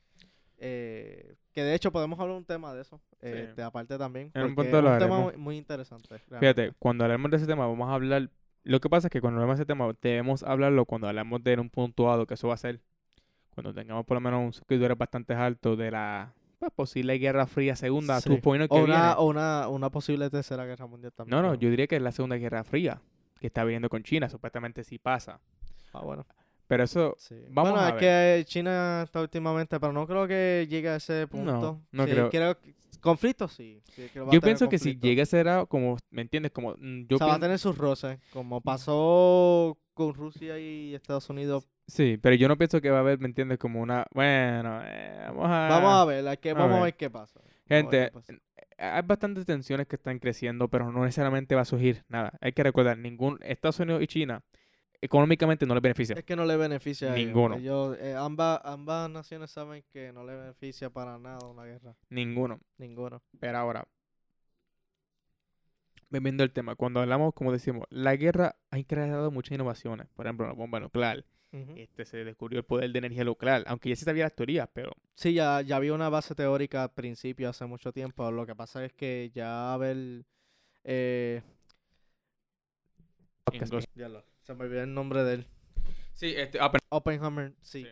eh, 0.58 1.36
que 1.54 1.64
de 1.64 1.74
hecho 1.76 1.92
podemos 1.92 2.20
hablar 2.20 2.38
un 2.38 2.46
tema 2.46 2.74
de 2.74 2.82
eso, 2.82 3.00
eh, 3.22 3.52
Sí. 3.56 3.62
aparte 3.62 3.98
también, 3.98 4.32
En 4.34 4.44
un 4.44 4.56
porque 4.56 4.72
punto 4.72 4.88
es 4.88 4.94
un 4.94 5.00
tema 5.00 5.20
muy, 5.20 5.38
muy 5.38 5.58
interesante. 5.58 6.18
Fíjate, 6.40 6.74
cuando 6.80 7.04
hablemos 7.04 7.30
de 7.32 7.38
ese 7.38 7.46
tema 7.48 7.68
vamos 7.68 7.90
a 7.90 7.94
hablar, 7.94 8.30
lo 8.64 8.80
que 8.80 8.90
pasa 8.90 9.08
es 9.08 9.12
que 9.12 9.22
cuando 9.22 9.38
hablemos 9.40 9.58
de 9.58 9.64
ese 9.64 9.68
tema 9.68 9.92
debemos 10.02 10.44
hablarlo 10.44 10.86
cuando 10.86 11.08
hablamos 11.08 11.44
de 11.44 11.60
un 11.60 11.70
puntuado, 11.70 12.26
que 12.26 12.34
eso 12.36 12.48
va 12.48 12.56
a 12.56 12.58
ser 12.58 12.82
cuando 13.54 13.74
tengamos 13.74 14.06
por 14.06 14.16
lo 14.16 14.22
menos 14.22 14.42
un 14.44 14.54
seguidores 14.54 14.98
bastante 14.98 15.34
altos 15.34 15.78
de 15.78 15.90
la 15.92 16.34
pues, 16.60 16.72
posible 16.74 17.18
Guerra 17.18 17.48
Fría 17.48 17.76
Segunda, 17.76 18.20
Sí. 18.22 18.30
o, 18.44 18.52
viene. 18.52 18.68
una, 18.70 19.18
o 19.18 19.26
una, 19.28 19.68
una 19.68 19.90
posible 19.90 20.30
tercera 20.30 20.66
guerra 20.66 20.86
mundial 20.88 21.12
también. 21.14 21.36
No, 21.42 21.48
no, 21.48 21.56
yo 21.56 21.70
diría 21.70 21.88
que 21.88 21.96
es 21.96 22.02
la 22.02 22.12
Segunda 22.12 22.36
Guerra 22.38 22.64
Fría 22.64 23.02
que 23.40 23.48
está 23.48 23.64
viniendo 23.64 23.90
con 23.90 24.02
China, 24.04 24.28
supuestamente 24.30 24.84
sí 24.84 24.98
pasa. 24.98 25.40
Ah, 25.94 26.02
bueno. 26.04 26.26
Pero 26.68 26.84
eso, 26.84 27.16
Sí. 27.18 27.36
Vamos 27.50 27.72
bueno, 27.72 27.86
a 27.86 27.90
es 27.90 27.96
ver. 27.96 28.40
que 28.44 28.46
China 28.46 29.02
está 29.06 29.22
últimamente, 29.22 29.80
pero 29.80 29.94
no 29.94 30.06
creo 30.06 30.28
que 30.28 30.68
llegue 30.70 30.90
a 30.90 30.98
ese 30.98 31.26
punto. 31.28 31.82
no 31.92 32.06
Sí, 32.06 32.12
creo. 32.12 32.30
que- 32.30 32.76
conflicto 33.00 33.48
sí. 33.48 33.82
sí, 33.94 34.10
a 34.16 34.32
yo 34.32 34.42
pienso 34.42 34.68
que 34.68 34.78
si 34.80 35.00
llega 35.00 35.24
a 35.24 35.26
ser 35.26 35.48
algo 35.48 35.68
como, 35.68 35.98
¿me 36.10 36.24
entiendes? 36.24 36.52
Como, 36.52 36.76
mm, 36.78 37.06
yo 37.08 37.16
o 37.16 37.20
sea, 37.20 37.28
va 37.28 37.36
a 37.36 37.40
tener 37.40 37.58
sus 37.60 37.78
roces, 37.78 38.20
como 38.32 38.60
pasó 38.60 39.78
con 39.94 40.14
Rusia 40.14 40.60
y 40.60 40.94
Estados 40.94 41.30
Unidos. 41.30 41.68
Sí, 41.88 42.18
pero 42.22 42.36
yo 42.36 42.48
no 42.50 42.58
pienso 42.58 42.82
que 42.82 42.90
va 42.90 42.98
a 42.98 43.02
haber, 43.02 43.20
¿me 43.20 43.28
entiendes? 43.28 43.60
Como 43.60 43.82
una, 43.82 44.06
bueno, 44.14 44.82
eh, 44.84 45.24
vamos 45.28 45.46
a... 45.46 45.68
Vamos 45.70 45.94
a 45.94 46.06
ver, 46.06 46.40
que, 46.40 46.50
a 46.50 46.54
vamos 46.54 46.72
a 46.72 46.76
ver. 46.76 46.84
ver 46.84 46.96
qué 46.98 47.10
pasa. 47.10 47.40
Vamos 47.40 47.50
a 47.50 47.74
ver 47.76 47.84
Gente, 47.84 48.12
pasa. 48.12 48.34
hay 48.78 49.02
bastantes 49.04 49.46
tensiones 49.46 49.88
que 49.88 49.96
están 49.96 50.20
creciendo, 50.20 50.68
pero 50.68 50.92
no 50.92 51.06
necesariamente 51.06 51.56
va 51.56 51.62
a 51.62 51.66
surgir 51.66 52.04
nada. 52.10 52.34
Hay 52.42 52.52
que 52.52 52.64
recordar, 52.64 52.98
ningún 52.98 53.40
Estados 53.42 53.80
Unidos 53.80 54.02
y 54.04 54.08
China 54.08 54.44
económicamente 55.02 55.66
no 55.66 55.74
les 55.74 55.84
beneficia. 55.84 56.16
Es 56.16 56.24
que 56.24 56.36
no 56.36 56.46
le 56.46 56.58
beneficia 56.58 57.12
a 57.12 57.16
ellos. 57.16 57.28
Ninguno. 57.28 57.56
Ellos, 57.56 57.98
eh, 58.00 58.16
ambas, 58.16 58.62
ambas 58.64 59.10
naciones 59.10 59.52
saben 59.52 59.84
que 59.92 60.12
no 60.12 60.24
le 60.26 60.36
beneficia 60.36 60.90
para 60.90 61.18
nada 61.18 61.48
una 61.48 61.66
guerra. 61.66 61.96
Ninguno. 62.10 62.60
Ninguno. 62.78 63.22
Pero 63.40 63.58
ahora, 63.58 63.88
volviendo 66.10 66.44
al 66.44 66.52
tema, 66.52 66.76
cuando 66.76 67.00
hablamos, 67.00 67.34
como 67.34 67.52
decimos, 67.52 67.86
la 67.90 68.16
guerra 68.16 68.56
ha 68.72 68.84
creado 68.84 69.32
muchas 69.32 69.54
innovaciones. 69.54 70.08
Por 70.16 70.26
ejemplo, 70.26 70.48
la 70.48 70.54
bomba 70.54 70.80
nuclear. 70.80 71.26
Este 71.52 72.06
se 72.06 72.24
descubrió 72.24 72.60
el 72.60 72.66
poder 72.66 72.92
de 72.92 73.00
energía 73.00 73.24
nuclear, 73.24 73.64
aunque 73.68 73.90
ya 73.90 73.96
se 73.96 74.06
sabía 74.06 74.26
las 74.26 74.36
teorías, 74.36 74.70
pero 74.74 74.92
Sí, 75.16 75.34
ya, 75.34 75.62
ya 75.62 75.78
había 75.78 75.94
una 75.94 76.10
base 76.10 76.36
teórica 76.36 76.84
al 76.84 76.92
principio, 76.92 77.50
hace 77.50 77.66
mucho 77.66 77.92
tiempo. 77.92 78.30
Lo 78.30 78.46
que 78.46 78.54
pasa 78.54 78.86
es 78.86 78.94
que 78.94 79.32
ya 79.34 79.74
haber... 79.74 80.26
Eh, 80.84 81.42
se 84.48 84.54
me 84.54 84.64
olvidó 84.64 84.82
el 84.84 84.94
nombre 84.94 85.24
de 85.26 85.34
él. 85.36 85.46
Sí, 86.14 86.34
este, 86.36 86.58
pero- 86.58 86.84
Oppenheimer, 86.90 87.54
sí. 87.62 87.84
Sí. 87.84 87.90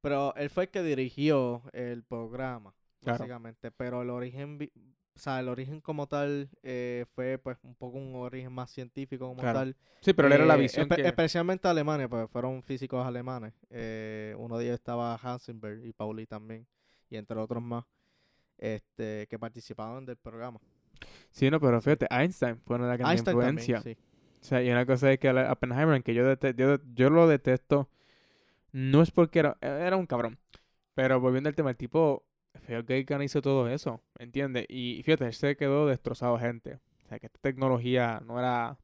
Pero 0.00 0.32
él 0.36 0.50
fue 0.50 0.64
el 0.64 0.70
que 0.70 0.82
dirigió 0.84 1.62
el 1.72 2.04
programa, 2.04 2.72
Claro. 3.02 3.18
básicamente. 3.18 3.72
Pero 3.72 4.02
el 4.02 4.10
origen 4.10 4.70
o 5.14 5.18
sea, 5.18 5.40
el 5.40 5.48
origen 5.48 5.80
como 5.80 6.06
tal 6.06 6.48
eh, 6.62 7.06
fue 7.14 7.38
pues 7.38 7.56
un 7.64 7.74
poco 7.74 7.96
un 7.98 8.14
origen 8.16 8.52
más 8.52 8.70
científico 8.70 9.26
como 9.26 9.40
Claro. 9.40 9.60
tal. 9.60 9.76
Sí, 10.00 10.12
pero 10.12 10.28
era 10.32 10.44
la 10.46 10.54
Eh, 10.56 10.60
visión 10.60 10.88
espe- 10.88 10.96
que... 10.96 11.06
Especialmente 11.08 11.66
alemanes, 11.66 12.06
pues 12.08 12.30
fueron 12.30 12.62
físicos 12.62 13.04
alemanes. 13.04 13.52
Eh, 13.70 14.34
uno 14.38 14.58
de 14.58 14.66
ellos 14.66 14.74
estaba 14.74 15.16
Hansenberg 15.16 15.84
y 15.84 15.92
Pauli 15.92 16.26
también, 16.26 16.66
y 17.10 17.16
entre 17.16 17.36
otros 17.38 17.62
más, 17.62 17.84
este, 18.58 19.26
que 19.28 19.38
participaban 19.38 20.04
del 20.06 20.16
programa. 20.16 20.60
Sí, 21.30 21.50
no, 21.50 21.58
pero 21.60 21.80
fíjate, 21.80 22.06
Einstein 22.10 22.60
fue 22.60 22.76
una 22.76 22.94
gran 22.96 23.10
Einstein 23.10 23.36
influencia. 23.36 23.76
también, 23.76 23.96
sí. 23.96 24.02
O 24.40 24.44
sea, 24.44 24.62
y 24.62 24.70
una 24.70 24.86
cosa 24.86 25.12
es 25.12 25.18
que 25.18 25.28
a 25.28 25.52
Oppenheimer, 25.52 26.02
que 26.02 26.14
yo, 26.14 26.34
yo, 26.56 26.78
yo 26.94 27.10
lo 27.10 27.26
detesto, 27.26 27.88
no 28.72 29.02
es 29.02 29.10
porque 29.10 29.40
era, 29.40 29.56
era 29.60 29.96
un 29.96 30.06
cabrón. 30.06 30.38
Pero 30.94 31.20
volviendo 31.20 31.48
al 31.48 31.54
tema, 31.54 31.70
el 31.70 31.76
tipo, 31.76 32.24
fue 32.64 32.76
el 32.76 32.84
que 32.84 33.24
hizo 33.24 33.42
todo 33.42 33.68
eso, 33.68 34.00
¿entiendes? 34.18 34.66
Y 34.68 35.02
fíjate, 35.04 35.26
él 35.26 35.34
se 35.34 35.56
quedó 35.56 35.86
destrozado, 35.86 36.38
gente. 36.38 36.78
O 37.04 37.08
sea, 37.08 37.18
que 37.18 37.26
esta 37.26 37.38
tecnología 37.40 38.20
no 38.24 38.38
era 38.38 38.78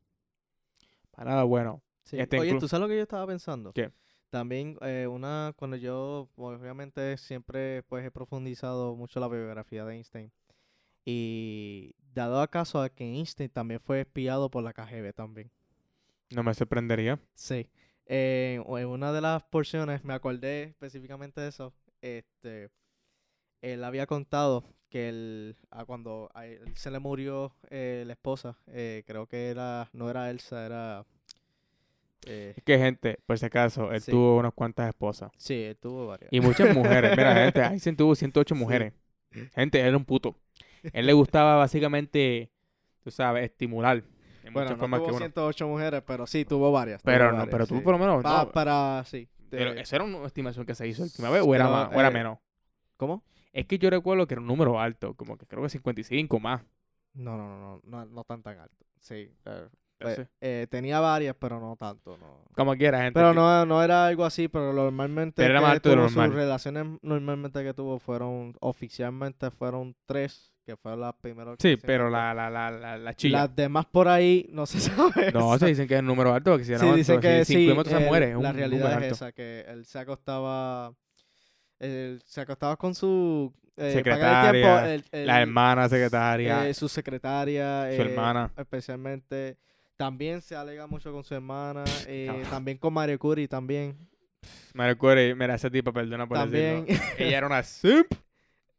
para 1.11 1.31
nada 1.31 1.45
bueno. 1.45 1.83
Sí. 2.05 2.19
Este 2.19 2.39
Oye, 2.39 2.59
¿tú 2.59 2.69
sabes 2.69 2.83
lo 2.83 2.89
que 2.89 2.97
yo 2.97 3.03
estaba 3.03 3.27
pensando? 3.27 3.73
¿Qué? 3.73 3.91
También 4.31 4.79
eh, 4.81 5.07
una, 5.07 5.53
cuando 5.57 5.77
yo, 5.77 6.29
obviamente 6.37 7.17
siempre 7.19 7.83
pues 7.85 8.05
he 8.05 8.11
profundizado 8.11 8.97
mucho 8.97 9.21
la 9.21 9.29
biografía 9.29 9.85
de 9.85 9.95
Einstein. 9.95 10.33
Y 11.05 11.95
dado 12.15 12.41
acaso 12.41 12.81
a 12.81 12.89
que 12.91 13.05
Einstein 13.05 13.51
también 13.51 13.81
fue 13.81 14.01
espiado 14.03 14.51
por 14.51 14.63
la 14.63 14.73
KGB 14.73 15.13
también. 15.15 15.51
No 16.31 16.43
me 16.43 16.55
sorprendería. 16.55 17.19
Sí. 17.35 17.69
Eh, 18.07 18.63
en 18.67 18.87
una 18.87 19.13
de 19.13 19.21
las 19.21 19.43
porciones, 19.45 20.05
me 20.05 20.15
acordé 20.15 20.65
específicamente 20.65 21.41
de 21.41 21.49
eso, 21.49 21.73
este, 22.01 22.69
él 23.63 23.85
había 23.85 24.07
contado 24.07 24.65
que 24.91 25.09
él, 25.09 25.57
a 25.71 25.85
cuando 25.85 26.29
a 26.35 26.47
él 26.47 26.61
se 26.77 26.91
le 26.91 26.99
murió 26.99 27.55
eh, 27.71 28.03
la 28.07 28.13
esposa, 28.13 28.59
eh, 28.67 29.05
creo 29.07 29.27
que 29.27 29.49
era, 29.49 29.89
no 29.93 30.11
era 30.11 30.29
Elsa, 30.31 30.67
era... 30.67 31.07
eh, 32.27 32.55
Es 32.57 32.65
que, 32.65 32.77
gente, 32.79 33.19
por 33.25 33.39
si 33.39 33.47
acaso, 33.47 33.91
él 33.93 34.01
Sí. 34.03 34.11
tuvo 34.11 34.37
unas 34.37 34.53
cuantas 34.53 34.89
esposas. 34.89 35.31
sí, 35.39 35.55
él 35.63 35.77
tuvo 35.77 36.09
varias. 36.09 36.31
Y 36.33 36.41
muchas 36.41 36.75
mujeres. 36.75 37.17
Mira, 37.17 37.35
gente, 37.53 37.61
Einstein 37.63 37.97
tuvo 37.97 38.15
108 38.15 38.55
Sí. 38.55 38.61
mujeres. 38.61 38.93
Gente, 39.55 39.81
él 39.81 39.87
era 39.87 39.97
un 39.97 40.05
puto. 40.05 40.37
Él 40.93 41.07
le 41.07 41.13
gustaba 41.13 41.57
básicamente, 41.57 42.51
tú 43.03 43.11
sabes, 43.11 43.45
estimular. 43.45 44.03
En 44.45 44.53
Bueno, 44.53 44.71
no 44.71 44.77
tuvo 44.77 45.05
que 45.05 45.11
uno. 45.11 45.19
108 45.19 45.69
mujeres, 45.69 46.03
pero 46.07 46.27
sí, 46.27 46.45
tuvo 46.45 46.73
varias. 46.73 47.01
tuvo 47.03 47.13
Pero 47.13 47.27
no, 47.31 47.39
varias, 47.39 47.51
pero 47.53 47.67
tú 47.67 47.77
sí. 47.77 47.81
por 47.83 47.93
lo 47.93 47.99
menos. 47.99 48.23
Pa- 48.23 48.45
no, 48.45 48.53
para, 48.53 49.03
sí. 49.07 49.29
pero 49.51 49.71
eso 49.73 49.95
era 49.97 50.05
una 50.05 50.27
estimación 50.27 50.67
que 50.67 50.75
se 50.75 50.89
hizo 50.89 51.03
la 51.03 51.07
última 51.07 51.31
vez, 51.31 51.43
o 51.47 51.55
era, 51.55 51.65
Pero, 51.67 51.77
más, 51.77 51.89
o 51.97 52.01
era 52.01 52.09
eh, 52.09 52.13
menos. 52.13 52.39
¿Cómo? 52.97 53.23
Es 53.53 53.67
que 53.67 53.79
yo 53.79 53.91
recuerdo 53.91 54.27
que 54.27 54.35
era 54.35 54.41
un 54.41 54.47
número 54.47 54.81
alto, 54.81 55.15
como 55.15 55.37
que 55.37 55.47
creo 55.47 55.63
que 55.63 55.69
55 55.69 56.41
más. 56.41 56.63
No, 57.15 57.37
no, 57.37 57.47
no, 57.47 57.59
no, 57.59 57.81
no, 57.85 58.05
no 58.07 58.25
tan 58.25 58.43
tan 58.43 58.59
alto. 58.59 58.85
Sí. 59.01 59.31
eh, 59.45 59.69
pues, 59.99 60.21
eh, 60.41 60.67
tenía 60.69 60.99
varias, 60.99 61.37
pero 61.39 61.61
no 61.61 61.77
tanto, 61.77 62.17
no. 62.19 62.45
Como 62.57 62.75
quiera, 62.75 62.99
gente. 63.03 63.13
Pero 63.21 63.31
que- 63.31 63.37
no, 63.37 63.65
no 63.67 63.83
era 63.85 64.07
algo 64.07 64.25
así, 64.25 64.49
pero 64.49 64.73
normalmente 64.73 65.35
Pero 65.43 65.51
era 65.51 65.61
más 65.61 65.73
alto 65.73 65.91
de 65.91 65.97
lo 65.97 66.03
tuvo, 66.03 66.09
sus 66.09 66.17
normal. 66.17 66.37
relaciones 66.37 66.87
normalmente 67.03 67.63
que 67.63 67.73
tuvo 67.75 67.99
fueron, 68.01 68.57
oficialmente 68.61 69.51
fueron 69.53 69.95
tres, 70.07 70.52
que 70.65 70.77
fue 70.77 70.97
la 70.97 71.13
primera 71.13 71.55
Sí, 71.59 71.77
pero 71.77 72.09
la, 72.09 72.33
la, 72.35 72.49
la, 72.51 72.71
la, 72.71 72.97
la 72.97 73.15
chilla. 73.15 73.39
Las 73.43 73.57
demás 73.57 73.87
por 73.87 74.09
ahí 74.09 74.49
no 74.53 74.65
se 74.67 74.79
sabe. 74.81 75.33
No, 75.33 75.59
se 75.59 75.67
dicen 75.67 75.87
que 75.89 75.95
es 75.95 76.01
un 76.01 76.07
número 76.07 76.33
alto, 76.33 76.51
porque 76.53 76.65
si 76.65 76.75
Sí, 76.77 76.85
no, 76.87 76.95
dicen 76.95 77.21
que 77.21 77.45
si 77.45 77.55
sí, 77.55 77.69
el- 77.69 77.79
es 78.23 78.37
un 78.37 78.43
la 78.43 78.53
realidad 78.53 79.03
es 79.05 79.13
esa, 79.13 79.33
que 79.33 79.65
él 79.69 79.85
se 79.87 79.99
acostaba, 79.99 80.93
él 81.79 82.23
se 82.25 82.41
acostaba 82.41 82.77
con 82.77 82.95
su 82.95 83.53
eh, 83.77 83.93
Secretaria, 83.95 84.95
el- 84.95 85.05
el- 85.13 85.27
La 85.27 85.41
hermana 85.41 85.89
secretaria. 85.89 86.69
eh, 86.69 86.75
su 86.75 86.89
secretaria, 86.89 87.87
Su 87.97 88.03
eh, 88.03 88.11
hermana. 88.11 88.51
especialmente. 88.57 89.57
También 89.97 90.41
se 90.43 90.55
alega 90.57 90.87
mucho 90.87 91.13
con 91.13 91.23
su 91.25 91.35
hermana, 91.35 91.85
también 92.51 92.77
con 92.79 92.93
Mario 92.93 93.19
Curie, 93.19 93.47
también. 93.49 93.97
Me 94.75 94.87
recuerdo, 94.87 95.37
mira, 95.37 95.55
esa 95.55 95.71
tipa, 95.71 95.93
perdona 95.93 96.27
por 96.27 96.37
También 96.39 96.85
decirlo. 96.87 97.07
Ella 97.19 97.39
era 97.39 97.47
una 97.47 97.63
simp 97.63 98.07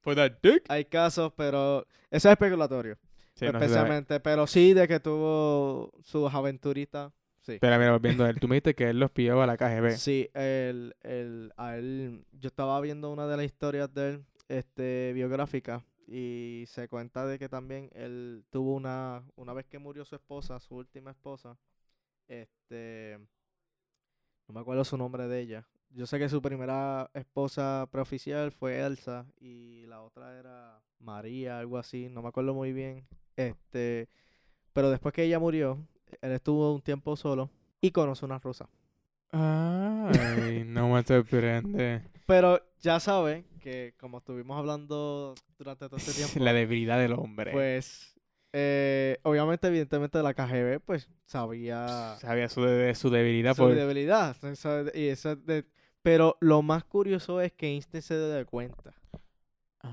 for 0.04 0.16
that 0.16 0.34
dick. 0.44 0.64
hay 0.70 0.86
casos, 0.86 1.34
pero 1.36 1.86
eso 2.12 2.30
es 2.30 2.34
especulatorio, 2.34 2.98
Sí, 3.34 3.46
no 3.46 3.52
especialmente. 3.58 4.20
pero 4.20 4.46
sí 4.46 4.74
de 4.74 4.88
que 4.88 5.00
tuvo 5.00 5.92
sus 6.04 6.32
aventuritas, 6.34 7.12
sí. 7.42 7.58
Pero 7.60 7.78
mira, 7.80 7.92
volviendo 7.94 8.24
a 8.26 8.30
él, 8.30 8.40
tú 8.40 8.48
me 8.48 8.56
dijiste 8.56 8.76
que 8.76 8.90
él 8.92 9.00
los 9.00 9.10
pilló 9.12 9.42
a 9.42 9.48
la 9.48 9.58
KGB. 9.58 9.92
Sí, 9.98 10.30
el, 10.36 10.96
el, 11.02 11.52
a 11.58 11.76
él, 11.78 12.26
yo 12.32 12.48
estaba 12.48 12.80
viendo 12.82 13.12
una 13.12 13.26
de 13.28 13.38
las 13.38 13.46
historias 13.46 13.92
de 13.94 14.10
él, 14.10 14.26
este, 14.50 15.12
biográfica, 15.14 15.84
y 16.06 16.66
se 16.68 16.88
cuenta 16.90 17.26
de 17.26 17.40
que 17.40 17.48
también 17.50 17.90
él 17.94 18.44
tuvo 18.52 18.74
una, 18.76 19.24
una 19.36 19.54
vez 19.54 19.66
que 19.66 19.80
murió 19.80 20.06
su 20.06 20.16
esposa, 20.16 20.60
su 20.60 20.76
última 20.76 21.12
esposa, 21.12 21.58
este, 22.28 23.18
no 24.48 24.54
me 24.54 24.60
acuerdo 24.60 24.84
su 24.84 24.98
nombre 24.98 25.28
de 25.28 25.40
ella. 25.40 25.68
Yo 25.96 26.08
sé 26.08 26.18
que 26.18 26.28
su 26.30 26.42
primera 26.42 27.10
esposa 27.14 27.88
preoficial 27.92 28.52
fue 28.52 28.80
Elsa 28.80 29.26
y 29.40 29.86
la 29.86 30.02
otra 30.02 30.40
era 30.40 30.82
María, 31.00 31.60
algo 31.60 31.78
así, 31.78 32.10
no 32.10 32.22
me 32.24 32.30
acuerdo 32.30 32.54
muy 32.56 32.74
bien. 32.74 33.06
Este, 33.36 34.08
pero 34.74 34.90
después 34.90 35.14
que 35.14 35.24
ella 35.24 35.38
murió, 35.40 35.78
él 36.22 36.32
estuvo 36.32 36.74
un 36.74 36.82
tiempo 36.82 37.16
solo 37.16 37.50
y 37.80 37.92
conoció 37.92 38.26
una 38.26 38.40
rusa. 38.40 38.68
Ay, 39.32 40.64
no 40.66 40.90
me 40.90 41.04
sorprende. 41.04 42.02
Pero 42.26 42.62
ya 42.82 43.00
sabes 43.00 43.44
que 43.60 43.94
como 44.00 44.20
estuvimos 44.20 44.58
hablando 44.58 45.36
durante 45.58 45.88
todo 45.88 45.98
este 45.98 46.14
tiempo, 46.14 46.40
La 46.40 46.54
debilidad 46.54 46.98
del 47.00 47.14
hombre. 47.14 47.52
pues 47.52 48.16
eh, 48.54 49.18
obviamente 49.24 49.68
evidentemente 49.68 50.22
la 50.22 50.34
KGB 50.34 50.80
pues 50.86 51.10
sabía 51.26 52.16
Sabía 52.20 52.48
su, 52.48 52.62
de, 52.64 52.94
su 52.96 53.10
debilidad. 53.10 53.56
su 53.56 53.64
por- 53.64 53.76
debilidad. 53.76 54.36
y 54.94 55.08
eso 55.08 55.36
de- 55.36 55.66
pero 56.04 56.38
lo 56.42 56.62
más 56.62 56.84
curioso 56.84 57.42
es 57.42 57.52
que 57.54 57.68
Einstein 57.68 58.02
se 58.04 58.16
dio 58.16 58.30
de 58.30 58.46
cuenta. 58.46 58.94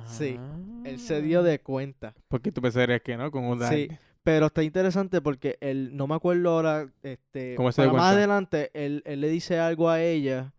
sí, 0.04 0.38
Él 0.84 0.98
se 1.00 1.20
dio 1.22 1.40
Ah. 1.40 1.42
de 1.42 1.58
cuenta. 1.61 2.14
Porque 2.28 2.52
tú 2.52 2.61
pensarías 2.61 3.00
que 3.00 3.16
no, 3.16 3.30
con 3.30 3.44
un 3.44 3.61
Sí, 3.66 3.88
Pero 4.22 4.46
está 4.46 4.62
interesante 4.62 5.20
porque 5.22 5.56
él, 5.61 5.96
no 5.96 6.06
me 6.06 6.14
acuerdo 6.14 6.50
ahora, 6.50 6.92
este, 7.02 7.54
¿Cómo 7.56 7.72
se 7.72 7.76
para 7.82 7.88
dio 7.90 7.96
más 7.98 8.14
adelante, 8.14 8.70
él, 8.74 9.02
él 9.06 9.20
le 9.22 9.28
dice 9.30 9.58
algo 9.58 9.88
a 9.88 10.02
ella 10.02 10.52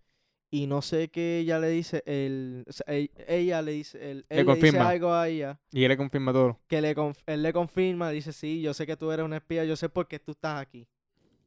y 0.49 0.65
no 0.67 0.81
sé 0.81 1.09
qué 1.09 1.37
ella 1.39 1.59
le 1.59 1.69
dice, 1.69 2.01
él, 2.07 2.65
o 2.67 2.71
sea, 2.73 2.85
e- 2.93 3.11
ella 3.27 3.61
le 3.61 3.71
dice, 3.73 3.97
él, 4.11 4.25
Le 4.29 4.39
él 4.39 4.45
le 4.47 4.53
dice 4.55 4.61
confirma. 4.67 4.89
algo 4.89 5.13
a 5.13 5.27
ella 5.29 5.59
Y 5.71 5.83
él 5.83 5.89
le 5.89 5.97
confirma 5.97 6.33
todo. 6.33 6.59
que 6.67 6.81
le 6.81 6.95
conf- 6.95 7.21
él 7.27 7.43
le 7.43 7.53
confirma, 7.53 8.09
dice, 8.09 8.33
sí, 8.33 8.61
yo 8.61 8.73
sé 8.73 8.85
que 8.87 8.97
tú 8.97 9.11
eres 9.11 9.23
una 9.23 9.37
espía, 9.37 9.63
yo 9.63 9.75
sé 9.75 9.87
por 9.89 10.07
qué 10.07 10.17
tú 10.19 10.31
estás 10.31 10.59
aquí. 10.59 10.87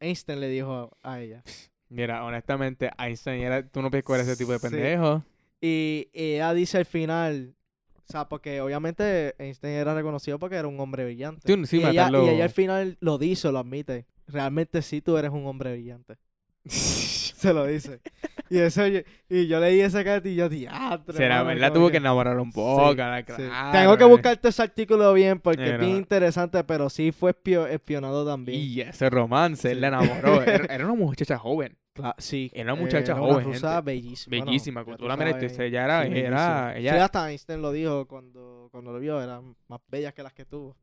Einstein 0.00 0.40
le 0.40 0.48
dijo 0.48 0.96
a 1.02 1.20
ella. 1.20 1.42
Mira, 1.88 2.24
honestamente, 2.24 2.90
Einstein 2.98 3.42
era, 3.42 3.66
tú 3.66 3.82
no 3.82 3.90
puedes 3.90 4.04
cobrar 4.04 4.24
ese 4.24 4.36
tipo 4.36 4.52
de 4.52 4.58
Sí. 4.58 4.68
pendejo. 4.68 5.24
Y, 5.60 6.08
y 6.12 6.34
ella 6.34 6.52
dice 6.54 6.78
al 6.78 6.84
final, 6.84 7.54
o 7.96 8.12
sea, 8.12 8.28
porque 8.28 8.60
obviamente 8.60 9.34
Einstein 9.38 9.74
era 9.74 9.94
reconocido 9.94 10.38
porque 10.38 10.56
era 10.56 10.68
un 10.68 10.78
hombre 10.80 11.04
brillante. 11.04 11.46
Tú, 11.46 11.66
sí, 11.66 11.78
y, 11.78 11.84
ella, 11.84 12.10
y 12.10 12.28
ella 12.28 12.44
al 12.44 12.50
final 12.50 12.96
lo 13.00 13.18
dice, 13.18 13.50
lo 13.50 13.58
admite. 13.58 14.06
Realmente 14.26 14.82
sí 14.82 15.00
tú 15.00 15.16
eres 15.16 15.30
un 15.30 15.46
hombre 15.46 15.72
brillante. 15.72 16.16
Se 17.34 17.52
lo 17.52 17.66
dice. 17.66 18.00
Y 18.48 18.58
eso 18.58 18.86
yo- 18.86 19.00
y 19.28 19.46
yo 19.48 19.60
leí 19.60 19.80
esa 19.80 20.02
carta 20.04 20.28
y 20.28 20.34
yo 20.34 20.48
diatre. 20.48 21.14
Será, 21.16 21.36
mano, 21.44 21.48
¿verdad? 21.48 21.72
Tuvo 21.72 21.90
que- 21.90 21.96
enamorar 21.98 22.38
un 22.38 22.52
poco. 22.52 22.90
Sí, 22.92 22.96
la- 22.96 23.18
sí. 23.18 23.24
claro, 23.26 23.72
Tengo 23.72 23.96
que 23.98 24.04
eh. 24.04 24.06
buscarte 24.06 24.48
ese 24.48 24.62
artículo 24.62 25.12
bien 25.12 25.40
porque 25.40 25.62
Eh, 25.64 25.72
es 25.74 25.78
bien 25.80 25.92
no. 25.92 25.98
interesante, 25.98 26.62
pero 26.64 26.88
sí 26.88 27.12
fue 27.12 27.32
espio- 27.32 27.66
espionado 27.66 28.24
también. 28.26 28.58
Y 28.60 28.80
ese 28.80 29.10
romance, 29.10 29.70
él 29.70 29.76
Sí. 29.76 29.80
la 29.80 29.88
enamoró. 29.88 30.42
Era, 30.46 30.74
era 30.74 30.84
una 30.86 30.94
muchacha 30.94 31.38
joven. 31.38 31.76
Sí. 32.18 32.50
Era 32.54 32.72
una 32.72 32.82
muchacha 32.82 33.12
era 33.12 33.20
joven, 33.20 33.34
Una 33.36 33.44
rusa 33.44 33.74
gente. 33.76 33.84
bellísima. 33.92 34.30
bueno, 34.36 34.46
Bellísima. 34.46 34.84
Cuando 34.84 34.98
tú 34.98 35.08
la 35.08 35.16
sabes, 35.16 35.58
ella 35.60 35.84
era, 35.84 36.06
era, 36.06 36.76
ella, 36.76 37.04
hasta 37.04 37.30
Einstein 37.30 37.62
lo 37.62 37.70
dijo 37.72 38.06
cuando, 38.08 38.68
cuando 38.72 38.92
lo 38.92 38.98
vio, 38.98 39.22
eran 39.22 39.54
más 39.68 39.80
bellas 39.88 40.12
que 40.12 40.22
las 40.24 40.32
que 40.32 40.44
tuvo. 40.44 40.76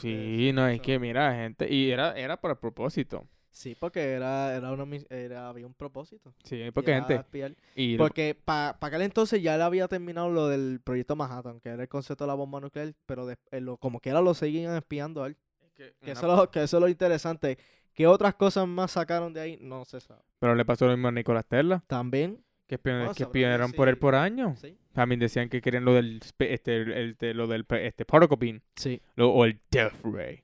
sí, 0.00 0.52
no, 0.54 0.66
es 0.68 0.74
eso. 0.76 0.82
que 0.82 0.98
mira, 0.98 1.34
gente, 1.34 1.70
y 1.72 1.90
era, 1.90 2.16
era 2.16 2.40
por 2.40 2.58
propósito. 2.58 3.26
Sí, 3.54 3.76
porque 3.78 4.00
era, 4.14 4.56
era 4.56 4.72
una, 4.72 4.84
era, 5.10 5.48
había 5.48 5.64
un 5.64 5.74
propósito. 5.74 6.34
Sí, 6.42 6.60
porque 6.74 6.90
era 6.90 7.00
gente, 7.04 7.14
espiar. 7.22 7.54
y 7.76 7.96
Porque 7.96 8.34
para 8.44 8.76
aquel 8.80 9.02
entonces 9.02 9.40
ya 9.40 9.54
él 9.54 9.62
había 9.62 9.86
terminado 9.86 10.28
lo 10.28 10.48
del 10.48 10.80
proyecto 10.82 11.14
Manhattan, 11.14 11.60
que 11.60 11.68
era 11.68 11.82
el 11.82 11.88
concepto 11.88 12.24
de 12.24 12.28
la 12.28 12.34
bomba 12.34 12.60
nuclear, 12.60 12.92
pero 13.06 13.26
de- 13.26 13.36
eh, 13.52 13.60
lo- 13.60 13.76
como 13.76 14.00
quiera 14.00 14.20
lo 14.20 14.34
seguían 14.34 14.74
espiando 14.76 15.22
a 15.22 15.28
él. 15.28 15.36
Que, 15.76 15.94
una- 16.02 16.12
eso, 16.12 16.20
es 16.32 16.36
lo, 16.38 16.50
que 16.50 16.62
eso 16.64 16.76
es 16.78 16.80
lo 16.80 16.88
interesante. 16.88 17.56
¿Qué 17.92 18.08
otras 18.08 18.34
cosas 18.34 18.66
más 18.66 18.90
sacaron 18.90 19.32
de 19.32 19.40
ahí? 19.40 19.58
No 19.60 19.84
se 19.84 20.00
sabe. 20.00 20.20
pero 20.40 20.54
le 20.56 20.64
pasó 20.64 20.86
lo 20.86 20.92
mismo 20.96 21.08
a 21.08 21.12
Nicolás 21.12 21.46
Tesla, 21.48 21.82
También, 21.86 22.44
que, 22.66 22.78
espion- 22.78 23.04
No, 23.06 23.14
que 23.14 23.22
espionaron 23.22 23.70
por 23.72 23.88
él 23.88 23.96
por 23.98 24.14
años. 24.16 24.58
sí. 24.58 24.76
También 24.92 25.20
decían 25.20 25.48
que 25.48 25.60
querían 25.60 25.84
lo 25.84 25.94
del, 25.94 26.20
este, 26.40 26.76
el, 26.76 26.92
el- 26.92 27.16
de- 27.16 27.34
lo 27.34 27.46
del 27.46 27.64
pe- 27.64 27.86
este, 27.86 28.04
beam, 28.38 28.60
Sí. 28.76 29.00
lo- 29.16 29.30
o 29.30 29.44
el 29.44 29.60
death 29.70 29.94
ray. 30.04 30.42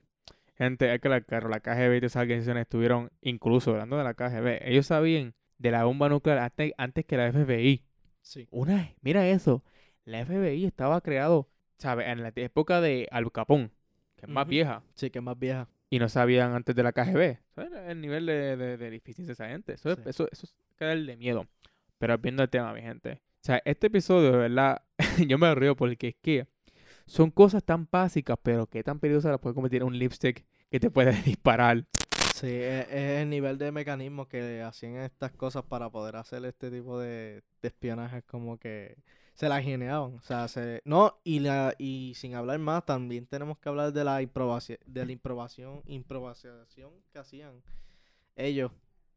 Gente, 0.61 0.91
hay 0.91 0.99
que 0.99 1.09
la, 1.09 1.23
la 1.27 1.59
KGB 1.59 1.95
y 1.95 1.99
todas 2.01 2.11
esas 2.11 2.21
organizaciones 2.21 2.61
estuvieron, 2.61 3.09
incluso 3.21 3.71
hablando 3.71 3.97
de 3.97 4.03
la 4.03 4.13
KGB, 4.13 4.59
ellos 4.69 4.85
sabían 4.85 5.33
de 5.57 5.71
la 5.71 5.85
bomba 5.85 6.07
nuclear 6.07 6.37
antes, 6.37 6.71
antes 6.77 7.03
que 7.05 7.17
la 7.17 7.31
FBI. 7.31 7.83
Sí. 8.21 8.47
Una, 8.51 8.93
mira 9.01 9.27
eso, 9.27 9.63
la 10.05 10.23
FBI 10.25 10.65
estaba 10.65 11.01
creado 11.01 11.49
¿sabes? 11.79 12.07
En 12.09 12.21
la 12.21 12.31
época 12.35 12.79
de 12.79 13.07
Al 13.11 13.31
Capón, 13.31 13.71
que 14.15 14.27
es 14.27 14.31
más 14.31 14.47
vieja, 14.47 14.83
Sí, 14.93 15.09
que 15.09 15.17
es 15.17 15.23
más 15.25 15.39
vieja. 15.39 15.67
y 15.89 15.97
no 15.97 16.09
sabían 16.09 16.53
antes 16.53 16.75
de 16.75 16.83
la 16.83 16.91
KGB. 16.91 17.39
¿Sabes? 17.55 17.71
El 17.87 17.99
nivel 17.99 18.27
de, 18.27 18.55
de, 18.55 18.77
de 18.77 18.95
eficiencia 18.95 19.25
de 19.29 19.33
esa 19.33 19.47
gente. 19.49 19.73
Eso, 19.73 19.89
es- 19.93 19.97
Sí. 19.97 20.03
eso, 20.05 20.27
eso 20.31 20.47
es 20.79 21.05
de 21.07 21.17
miedo. 21.17 21.47
Pero 21.97 22.17
viendo 22.19 22.43
el 22.43 22.49
tema, 22.49 22.71
mi 22.73 22.81
gente. 22.81 23.13
O 23.13 23.43
sea, 23.43 23.59
este 23.65 23.87
episodio, 23.87 24.31
de 24.31 24.37
verdad, 24.37 24.83
yo 25.27 25.39
me 25.39 25.55
río 25.55 25.75
porque 25.75 26.09
es 26.09 26.15
que 26.21 26.45
son 27.07 27.31
cosas 27.31 27.63
tan 27.63 27.87
básicas, 27.91 28.37
pero 28.43 28.67
que 28.67 28.83
tan 28.83 28.99
peligrosas 28.99 29.31
las 29.31 29.39
puede 29.41 29.55
convertir 29.55 29.81
en 29.81 29.87
un 29.87 29.97
lipstick 29.97 30.45
que 30.71 30.79
te 30.79 30.89
puede 30.91 31.13
disparar. 31.23 31.85
Sí, 32.33 32.47
es, 32.47 32.87
es 32.89 33.21
el 33.21 33.29
nivel 33.29 33.57
de 33.57 33.71
mecanismo 33.71 34.27
que 34.27 34.61
hacían 34.61 34.95
estas 34.97 35.31
cosas 35.33 35.63
para 35.63 35.89
poder 35.89 36.15
hacer 36.15 36.45
este 36.45 36.71
tipo 36.71 36.99
de, 36.99 37.43
de 37.61 37.67
espionaje 37.67 38.23
como 38.23 38.57
que 38.57 38.97
se 39.35 39.49
la 39.49 39.61
geneaban. 39.61 40.15
O 40.15 40.21
sea, 40.21 40.47
se, 40.47 40.81
no, 40.85 41.19
y 41.23 41.39
la, 41.39 41.73
y 41.77 42.13
sin 42.15 42.35
hablar 42.35 42.59
más, 42.59 42.85
también 42.85 43.27
tenemos 43.27 43.57
que 43.59 43.69
hablar 43.69 43.93
de 43.93 44.03
la 44.03 44.21
improvisación, 44.21 44.79
de 44.85 45.05
la 45.05 45.11
improvisación, 45.11 45.83
improvisación 45.85 46.93
que 47.11 47.19
hacían 47.19 47.63
ellos 48.35 48.71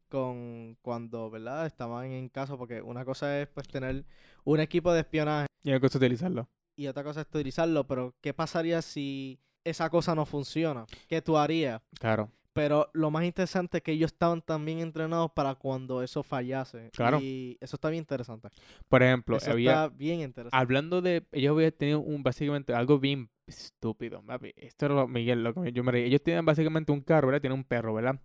con 0.09 0.77
cuando, 0.81 1.29
¿verdad? 1.31 1.65
Estaban 1.67 2.11
en 2.11 2.29
caso, 2.29 2.57
porque 2.57 2.81
una 2.81 3.05
cosa 3.05 3.41
es 3.41 3.47
pues 3.49 3.67
tener 3.67 4.05
un 4.43 4.59
equipo 4.59 4.93
de 4.93 5.01
espionaje 5.01 5.47
Y 5.63 5.71
hay 5.71 5.79
que 5.79 5.87
utilizarlo. 5.87 6.47
y 6.75 6.87
otra 6.87 7.03
cosa 7.03 7.21
es 7.21 7.27
utilizarlo, 7.27 7.87
pero 7.87 8.15
¿qué 8.21 8.33
pasaría 8.33 8.81
si 8.81 9.39
esa 9.65 9.89
cosa 9.89 10.15
no 10.15 10.25
funciona? 10.25 10.85
¿Qué 11.09 11.21
tú 11.21 11.37
harías? 11.37 11.81
Claro. 11.99 12.31
Pero 12.53 12.89
lo 12.93 13.11
más 13.11 13.25
interesante 13.25 13.79
es 13.79 13.83
que 13.83 13.91
ellos 13.91 14.13
estaban 14.13 14.41
también 14.41 14.79
entrenados 14.79 15.29
para 15.33 15.55
cuando 15.55 16.01
eso 16.01 16.23
fallase. 16.23 16.89
Claro. 16.93 17.19
Y 17.19 17.57
eso 17.59 17.75
está 17.75 17.89
bien 17.89 18.03
interesante. 18.03 18.47
Por 18.87 19.03
ejemplo, 19.03 19.35
Eso 19.35 19.51
había, 19.51 19.71
está 19.71 19.87
bien 19.89 20.21
interesante. 20.21 20.55
hablando 20.55 21.01
de, 21.01 21.25
ellos 21.33 21.51
habían 21.51 21.73
tenido 21.73 21.99
un, 21.99 22.23
básicamente 22.23 22.73
algo 22.73 22.97
bien 22.97 23.29
estúpido. 23.45 24.21
papi. 24.21 24.53
Esto 24.55 24.85
era 24.85 24.95
lo, 24.95 25.07
Miguel, 25.09 25.43
lo 25.43 25.53
que 25.53 25.73
yo 25.73 25.83
me 25.83 25.91
reí. 25.91 26.05
Ellos 26.05 26.23
tienen 26.23 26.45
básicamente 26.45 26.93
un 26.93 27.01
carro, 27.01 27.27
¿verdad? 27.27 27.41
Tienen 27.41 27.59
un 27.59 27.65
perro, 27.65 27.93
¿verdad? 27.93 28.21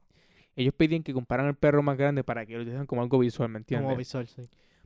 Ellos 0.55 0.75
pedían 0.75 1.03
que 1.03 1.13
compraran 1.13 1.49
el 1.49 1.57
perro 1.57 1.83
más 1.83 1.99
grande 1.99 2.23
para 2.23 2.47
que 2.47 2.55
lo 2.55 2.63
utilicen 2.63 2.87
como 2.87 3.03
algo 3.03 3.19
visual, 3.19 3.49
¿me 3.49 3.59
entiendes? 3.59 3.87
Como 3.87 3.97
visual, 3.97 4.29
sí. 4.29 4.43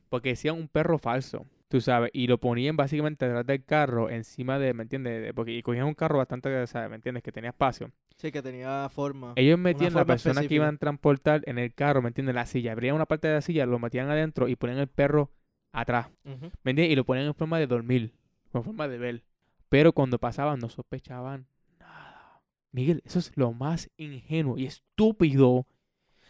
Porque 0.09 0.29
decían 0.29 0.55
un 0.55 0.67
perro 0.67 0.97
falso, 0.97 1.45
tú 1.67 1.81
sabes, 1.81 2.11
y 2.13 2.27
lo 2.27 2.39
ponían 2.39 2.75
básicamente 2.77 3.25
detrás 3.25 3.45
del 3.45 3.63
carro, 3.65 4.09
encima 4.09 4.59
de, 4.59 4.73
¿me 4.73 4.83
entiendes? 4.83 5.21
De- 5.21 5.33
Porque 5.33 5.51
y 5.53 5.61
cogían 5.61 5.85
un 5.87 5.93
carro 5.93 6.17
bastante, 6.17 6.65
¿sabes? 6.67 6.89
¿Me 6.89 6.95
entiendes? 6.95 7.23
Que 7.23 7.31
tenía 7.31 7.49
espacio. 7.49 7.91
Sí, 8.17 8.31
que 8.31 8.41
tenía 8.41 8.87
forma. 8.89 9.33
Ellos 9.35 9.59
metían 9.59 9.93
la 9.93 10.05
persona 10.05 10.41
que 10.47 10.53
iban 10.55 10.75
a 10.75 10.77
transportar 10.77 11.41
en 11.45 11.57
el 11.59 11.73
carro, 11.73 12.01
¿me 12.01 12.07
entiendes? 12.09 12.35
La 12.35 12.45
silla. 12.45 12.71
Abrían 12.71 12.95
una 12.95 13.05
parte 13.05 13.27
de 13.27 13.33
la 13.35 13.41
silla, 13.41 13.65
lo 13.65 13.77
metían 13.79 14.09
adentro 14.09 14.47
y 14.47 14.55
ponían 14.55 14.79
el 14.79 14.87
perro 14.87 15.31
atrás. 15.73 16.07
¿me 16.23 16.71
entiendes? 16.71 16.89
Y 16.91 16.95
lo 16.95 17.03
ponían 17.05 17.25
en 17.27 17.33
forma 17.35 17.59
de 17.59 17.67
dormir, 17.67 18.13
en 18.53 18.63
forma 18.63 18.87
de 18.87 18.97
ver. 18.97 19.23
Pero 19.67 19.91
cuando 19.91 20.17
pasaban 20.19 20.59
no 20.59 20.69
sospechaban 20.69 21.47
nada. 21.79 22.41
Miguel, 22.71 23.01
eso 23.05 23.19
es 23.19 23.31
lo 23.35 23.51
más 23.51 23.89
ingenuo 23.97 24.57
y 24.57 24.65
estúpido. 24.65 25.65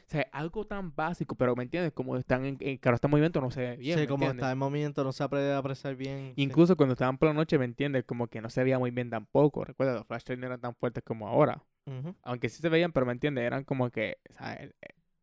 O 0.07 0.11
sea, 0.11 0.27
algo 0.31 0.65
tan 0.67 0.95
básico, 0.95 1.35
pero 1.35 1.55
¿me 1.55 1.63
entiendes? 1.63 1.91
Como 1.91 2.15
están 2.15 2.45
en, 2.45 2.57
en 2.59 2.77
carro 2.77 2.95
está 2.95 3.07
en 3.07 3.11
movimiento, 3.11 3.41
no 3.41 3.49
se 3.49 3.61
ve 3.61 3.77
bien. 3.77 3.95
sí, 3.97 4.01
¿me 4.01 4.07
como 4.07 4.25
entiendes? 4.25 4.43
está 4.43 4.51
en 4.51 4.57
movimiento, 4.59 5.03
no 5.03 5.11
se 5.11 5.23
apreciar 5.23 5.95
bien. 5.95 6.33
sí. 6.35 6.41
Incluso 6.43 6.77
cuando 6.77 6.93
estaban 6.93 7.17
por 7.17 7.27
la 7.29 7.33
noche, 7.33 7.57
¿me 7.57 7.65
entiendes? 7.65 8.03
Como 8.03 8.27
que 8.27 8.39
no 8.39 8.49
se 8.49 8.63
veía 8.63 8.77
muy 8.77 8.91
bien 8.91 9.09
tampoco. 9.09 9.65
Recuerda, 9.65 9.95
los 9.95 10.05
flashlights 10.05 10.39
no 10.39 10.45
eran 10.45 10.61
tan 10.61 10.75
fuertes 10.75 11.03
como 11.03 11.27
ahora. 11.27 11.63
Ujú. 11.87 12.15
Aunque 12.21 12.49
sí 12.49 12.61
se 12.61 12.69
veían, 12.69 12.91
pero 12.91 13.07
¿me 13.07 13.13
entiendes? 13.13 13.43
Eran 13.45 13.63
como 13.63 13.89
que, 13.89 14.17
o 14.29 14.33
sea, 14.33 14.53
el- 14.53 14.75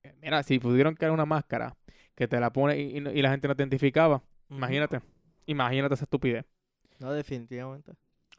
eh, 0.02 0.14
mira, 0.20 0.42
si 0.42 0.58
pudieron 0.58 0.94
crear 0.96 1.12
una 1.12 1.26
máscara 1.26 1.76
que 2.16 2.26
te 2.26 2.40
la 2.40 2.52
pone 2.52 2.78
y, 2.80 2.98
y 2.98 3.08
y 3.08 3.22
la 3.22 3.30
gente 3.30 3.46
no 3.46 3.54
te 3.54 3.62
identificaba, 3.62 4.16
Ujú. 4.48 4.56
imagínate, 4.58 5.00
imagínate 5.46 5.94
esa 5.94 6.04
estupidez. 6.04 6.44
No, 6.98 7.12
definitivamente. 7.12 7.92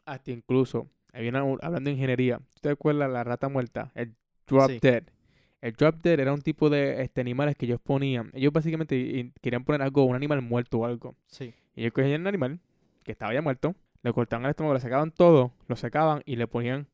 Hasta 0.04 0.30
incluso, 0.30 0.90
había 1.12 1.30
una- 1.30 1.40
hablando 1.62 1.88
de 1.88 1.92
ingeniería, 1.92 2.38
¿tú 2.38 2.60
te 2.60 2.68
acuerdas 2.68 3.10
la 3.10 3.24
rata 3.24 3.48
muerta? 3.48 3.92
El 3.94 4.14
drop 4.46 4.70
Sí. 4.70 4.78
dead. 4.82 5.04
El 5.64 5.72
drop 5.72 6.02
dead 6.02 6.20
era 6.20 6.34
un 6.34 6.42
tipo 6.42 6.68
de 6.68 7.00
este, 7.02 7.22
animales 7.22 7.56
que 7.56 7.64
ellos 7.64 7.80
ponían. 7.82 8.30
Ellos 8.34 8.52
básicamente 8.52 9.32
querían 9.40 9.64
poner 9.64 9.80
algo, 9.80 10.04
un 10.04 10.14
animal 10.14 10.42
muerto 10.42 10.80
o 10.80 10.84
algo. 10.84 11.16
Sí. 11.26 11.54
Y 11.74 11.80
ellos 11.80 11.94
cogían 11.94 12.20
un 12.20 12.26
animal 12.26 12.60
que 13.02 13.12
estaba 13.12 13.32
ya 13.32 13.40
muerto, 13.40 13.74
le 14.02 14.12
cortaban 14.12 14.44
el 14.44 14.50
estómago, 14.50 14.74
le 14.74 14.80
sacaban 14.80 15.10
todo, 15.10 15.52
lo 15.66 15.76
secaban 15.76 16.20
y 16.26 16.36
le 16.36 16.46
ponían, 16.46 16.86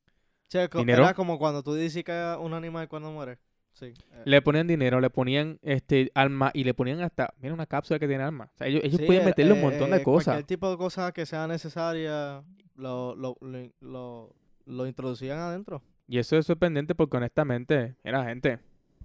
Che, 0.49 0.69
¿Dinero? 0.69 1.03
era 1.03 1.15
como 1.15 1.37
cuando 1.37 1.65
tú 1.65 1.75
dices 1.75 2.05
que 2.05 2.37
un 2.41 2.55
animal 2.55 2.87
cuando 2.87 3.11
muere. 3.11 3.39
Sí. 3.73 3.87
eh, 3.87 4.23
le 4.25 4.41
ponían 4.41 4.69
dinero, 4.69 5.01
le 5.01 5.11
ponían 5.11 5.59
este 5.63 6.13
alma 6.15 6.53
y 6.55 6.63
le 6.63 6.73
ponían 6.73 7.01
hasta, 7.01 7.35
mira 7.41 7.53
una 7.53 7.67
cápsula 7.67 7.99
que 7.99 8.07
tiene 8.07 8.23
alma. 8.23 8.53
O 8.55 8.59
sea, 8.59 8.69
ellos, 8.69 8.85
ellos 8.85 9.01
sí, 9.01 9.07
podían 9.07 9.25
eh, 9.25 9.27
meterle 9.27 9.53
un 9.55 9.59
eh, 9.59 9.63
montón 9.63 9.93
eh, 9.93 9.99
de 9.99 10.03
cosas. 10.05 10.35
Cualquier 10.35 10.47
tipo 10.47 10.71
de 10.71 10.77
cosa 10.77 11.11
que 11.11 11.27
sea 11.27 11.49
necesaria, 11.49 12.45
lo, 12.77 13.17
lo, 13.17 13.37
lo, 13.41 13.69
lo, 13.81 14.37
lo 14.67 14.87
introducían 14.87 15.39
adentro. 15.41 15.83
Y 16.11 16.19
eso 16.19 16.37
es 16.37 16.45
sorprendente 16.45 16.97
porque 16.97 17.19
honestamente, 17.19 17.95
era 18.03 18.25
gente, 18.25 18.59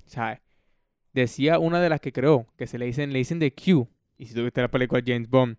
¿sabes? 0.07 0.39
Decía 1.13 1.59
una 1.59 1.79
de 1.79 1.87
las 1.87 2.01
que 2.01 2.11
creó, 2.11 2.47
que 2.57 2.65
se 2.65 2.79
le 2.79 2.87
dicen, 2.87 3.13
le 3.13 3.19
dicen 3.19 3.37
de 3.37 3.53
Q. 3.53 3.87
Y 4.17 4.25
si 4.25 4.33
tuviste 4.33 4.59
la 4.59 4.69
película 4.69 5.01
de 5.01 5.13
James 5.13 5.29
Bond, 5.29 5.55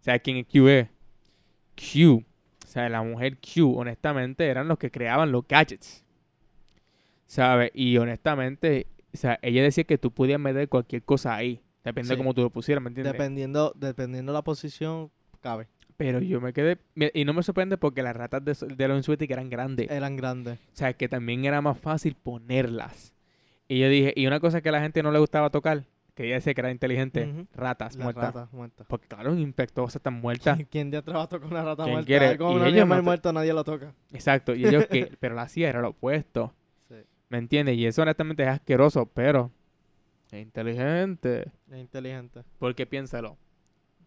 ¿sabes 0.00 0.20
quién 0.24 0.38
es 0.38 0.46
Q 0.46 0.66
es? 0.66 0.88
Q. 1.76 2.24
O 2.64 2.66
sea, 2.66 2.88
la 2.88 3.04
mujer 3.04 3.38
Q, 3.38 3.72
honestamente, 3.78 4.48
eran 4.48 4.66
los 4.66 4.78
que 4.78 4.90
creaban 4.90 5.30
los 5.30 5.46
gadgets. 5.46 6.04
¿Sabes? 7.28 7.70
Y 7.72 7.96
honestamente, 7.98 8.88
o 9.14 9.16
sea, 9.16 9.38
ella 9.42 9.62
decía 9.62 9.84
que 9.84 9.96
tú 9.96 10.10
podías 10.10 10.40
meter 10.40 10.68
cualquier 10.68 11.04
cosa 11.04 11.36
ahí. 11.36 11.62
Depende 11.84 12.10
de 12.10 12.16
cómo 12.16 12.34
tú 12.34 12.42
lo 12.42 12.50
pusieras, 12.50 12.82
¿me 12.82 12.88
entiendes? 12.88 13.12
Dependiendo, 13.12 13.72
dependiendo 13.76 14.32
la 14.32 14.42
posición, 14.42 15.12
cabe. 15.40 15.68
Pero 16.00 16.18
yo 16.20 16.40
me 16.40 16.54
quedé... 16.54 16.78
Y 17.12 17.26
no 17.26 17.34
me 17.34 17.42
sorprende 17.42 17.76
porque 17.76 18.02
las 18.02 18.16
ratas 18.16 18.42
de, 18.42 18.74
de 18.74 18.88
los 18.88 18.96
Insuetic 18.96 19.30
eran 19.30 19.50
grandes. 19.50 19.90
Eran 19.90 20.16
grandes. 20.16 20.58
O 20.58 20.62
sea, 20.72 20.94
que 20.94 21.10
también 21.10 21.44
era 21.44 21.60
más 21.60 21.78
fácil 21.78 22.14
ponerlas. 22.14 23.12
Y 23.68 23.80
yo 23.80 23.88
dije, 23.90 24.14
y 24.16 24.26
una 24.26 24.40
cosa 24.40 24.62
que 24.62 24.70
a 24.70 24.72
la 24.72 24.80
gente 24.80 25.02
no 25.02 25.12
le 25.12 25.18
gustaba 25.18 25.50
tocar, 25.50 25.84
que 26.14 26.24
ella 26.24 26.36
decía 26.36 26.54
que 26.54 26.60
era 26.62 26.70
inteligente, 26.70 27.46
ratas 27.52 27.96
Las 27.96 28.02
muertas. 28.02 28.24
ratas 28.34 28.52
muertas. 28.54 28.86
Porque 28.88 29.08
claro, 29.08 29.30
un 29.30 29.40
infectuosa 29.40 29.98
están 29.98 30.14
muertas. 30.14 30.58
¿Quién 30.70 30.90
de 30.90 31.02
trabajo 31.02 31.28
toca 31.28 31.46
una 31.46 31.62
rata 31.62 31.82
¿Quién 31.82 31.96
muerta? 31.96 32.06
quiere? 32.06 32.26
Y 32.32 32.68
ellos 32.74 32.88
no 32.88 33.02
muerto 33.02 33.30
nadie 33.34 33.52
lo 33.52 33.62
toca. 33.62 33.92
Exacto. 34.10 34.54
Y 34.54 34.66
ellos 34.66 34.86
que, 34.86 35.12
pero 35.20 35.34
la 35.34 35.42
hacía 35.42 35.68
era 35.68 35.82
lo 35.82 35.90
opuesto. 35.90 36.54
Sí. 36.88 36.94
¿Me 37.28 37.36
entiendes? 37.36 37.76
Y 37.76 37.84
eso 37.84 38.00
honestamente 38.00 38.42
es 38.42 38.48
asqueroso, 38.48 39.04
pero 39.04 39.50
es 40.32 40.40
inteligente. 40.40 41.50
Es 41.70 41.78
inteligente. 41.78 42.40
Porque 42.58 42.86
piénsalo. 42.86 43.36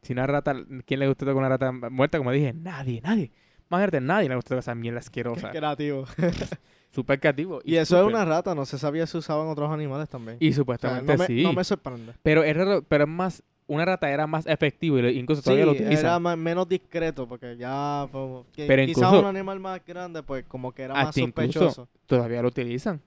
Si 0.03 0.13
una 0.13 0.27
rata, 0.27 0.55
¿quién 0.85 0.99
le 0.99 1.07
gusta 1.07 1.25
tocar 1.25 1.37
una 1.37 1.49
rata 1.49 1.71
muerta? 1.71 2.17
Como 2.17 2.31
dije, 2.31 2.53
nadie, 2.53 3.01
nadie. 3.01 3.31
Imagínate, 3.69 4.01
nadie 4.01 4.29
le 4.29 4.35
gusta 4.35 4.49
tocar 4.49 4.59
esa 4.59 4.75
mierda 4.75 4.99
Qué 4.99 5.03
asquerosa. 5.05 5.49
creativo. 5.51 6.05
Súper 6.91 7.19
creativo. 7.19 7.59
Y 7.65 7.75
eso 7.75 7.95
es 7.95 8.01
súper- 8.03 8.05
una 8.13 8.23
rata, 8.23 8.53
no 8.53 8.65
se 8.65 8.77
sabía 8.77 9.07
si 9.07 9.17
usaban 9.17 9.47
otros 9.47 9.71
animales 9.71 10.07
también. 10.09 10.37
Y 10.39 10.49
O 10.49 10.51
sea, 10.51 10.55
supuestamente 10.57 11.11
no, 11.13 11.17
me, 11.17 11.25
sí. 11.25 11.41
no 11.43 11.53
me 11.53 11.63
sorprende. 11.63 12.13
Pero 12.21 12.43
es 12.43 12.55
raro, 12.55 12.83
pero 12.87 13.05
es 13.05 13.09
más, 13.09 13.41
una 13.65 13.83
rata 13.85 14.11
era 14.11 14.27
más 14.27 14.45
efectivo 14.45 14.99
y 14.99 15.17
incluso 15.17 15.41
Sí, 15.41 15.45
todavía 15.45 15.65
lo 15.65 15.71
utilizan. 15.71 16.05
era 16.05 16.19
más- 16.19 16.37
menos 16.37 16.69
discreto 16.69 17.27
porque 17.27 17.57
ya 17.57 18.07
pues, 18.11 18.45
que 18.53 18.67
Pero 18.67 18.85
quizás 18.85 19.11
un 19.13 19.25
animal 19.25 19.59
más 19.59 19.81
grande 19.83 20.21
pues 20.21 20.45
como 20.47 20.71
que 20.71 20.83
era 20.83 20.93
más 20.93 21.15
sospechoso. 21.15 21.87
Todavía 22.05 22.43
lo 22.43 22.49
utilizan. 22.49 23.01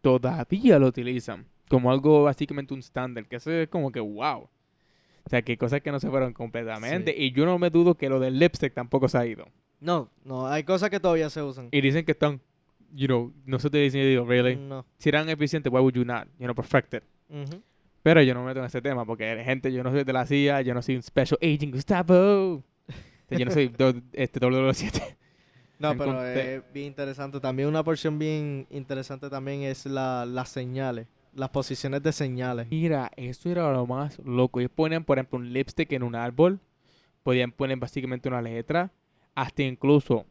Todavía 0.00 0.78
lo 0.78 0.86
utilizan. 0.86 1.46
Como 1.68 1.90
algo 1.92 2.24
básicamente 2.24 2.74
un 2.74 2.80
estándar. 2.80 3.26
Que 3.26 3.36
eso 3.36 3.52
es 3.52 3.68
como 3.68 3.92
que 3.92 4.00
wow. 4.00 4.48
O 5.30 5.32
sea, 5.32 5.42
que 5.42 5.56
cosas 5.56 5.80
que 5.80 5.92
no 5.92 6.00
se 6.00 6.10
fueron 6.10 6.32
completamente. 6.32 7.14
Y 7.16 7.30
yo 7.30 7.46
no 7.46 7.56
me 7.56 7.70
dudo 7.70 7.94
que 7.94 8.08
lo 8.08 8.18
del 8.18 8.40
lipstick 8.40 8.74
tampoco 8.74 9.08
se 9.08 9.16
ha 9.16 9.24
ido. 9.26 9.46
No, 9.78 10.10
no, 10.24 10.48
hay 10.48 10.64
cosas 10.64 10.90
que 10.90 10.98
todavía 10.98 11.30
se 11.30 11.40
usan. 11.40 11.68
Y 11.70 11.80
dicen 11.80 12.04
que 12.04 12.10
están, 12.10 12.40
you 12.92 13.06
know, 13.06 13.32
no 13.46 13.60
se 13.60 13.70
te 13.70 13.78
dicen, 13.78 14.00
yo 14.02 14.08
digo, 14.08 14.24
really. 14.24 14.56
No. 14.56 14.84
Si 14.98 15.08
eran 15.08 15.28
eficientes, 15.28 15.72
why 15.72 15.78
would 15.80 15.94
you 15.94 16.04
not? 16.04 16.26
You 16.40 16.46
know, 16.46 16.54
perfected. 16.56 17.04
Ujú. 17.28 17.62
Pero 18.02 18.22
yo 18.22 18.34
no 18.34 18.40
me 18.40 18.46
meto 18.46 18.58
en 18.58 18.66
ese 18.66 18.82
tema 18.82 19.04
porque, 19.06 19.40
gente, 19.44 19.72
yo 19.72 19.84
no 19.84 19.92
soy 19.92 20.02
de 20.02 20.12
la 20.12 20.26
CIA, 20.26 20.62
yo 20.62 20.74
no 20.74 20.82
soy 20.82 20.96
un 20.96 21.02
Special 21.04 21.38
Agent 21.40 21.72
Gustavo. 21.74 22.64
Yo 23.30 23.44
no 23.44 23.50
soy 23.52 23.68
do- 23.68 23.94
este 24.12 24.40
WW7. 24.40 25.16
No, 25.78 25.96
pero 25.96 26.24
es 26.26 26.62
bien 26.74 26.86
interesante. 26.88 27.38
También 27.38 27.68
una 27.68 27.84
porción 27.84 28.18
bien 28.18 28.66
interesante 28.70 29.30
también 29.30 29.62
es 29.62 29.86
la, 29.86 30.26
las 30.26 30.48
señales, 30.48 31.06
las 31.34 31.50
posiciones 31.50 32.02
de 32.02 32.12
señales. 32.12 32.68
Mira, 32.70 33.10
eso 33.16 33.50
era 33.50 33.72
lo 33.72 33.86
más 33.86 34.18
loco. 34.24 34.60
Ellos 34.60 34.72
ponían, 34.74 35.04
por 35.04 35.18
ejemplo, 35.18 35.38
un 35.38 35.52
lipstick 35.52 35.92
en 35.92 36.02
un 36.02 36.14
árbol. 36.14 36.60
Podían 37.22 37.52
poner 37.52 37.78
básicamente 37.78 38.28
una 38.28 38.42
letra. 38.42 38.90
Hasta 39.34 39.62
incluso, 39.62 40.26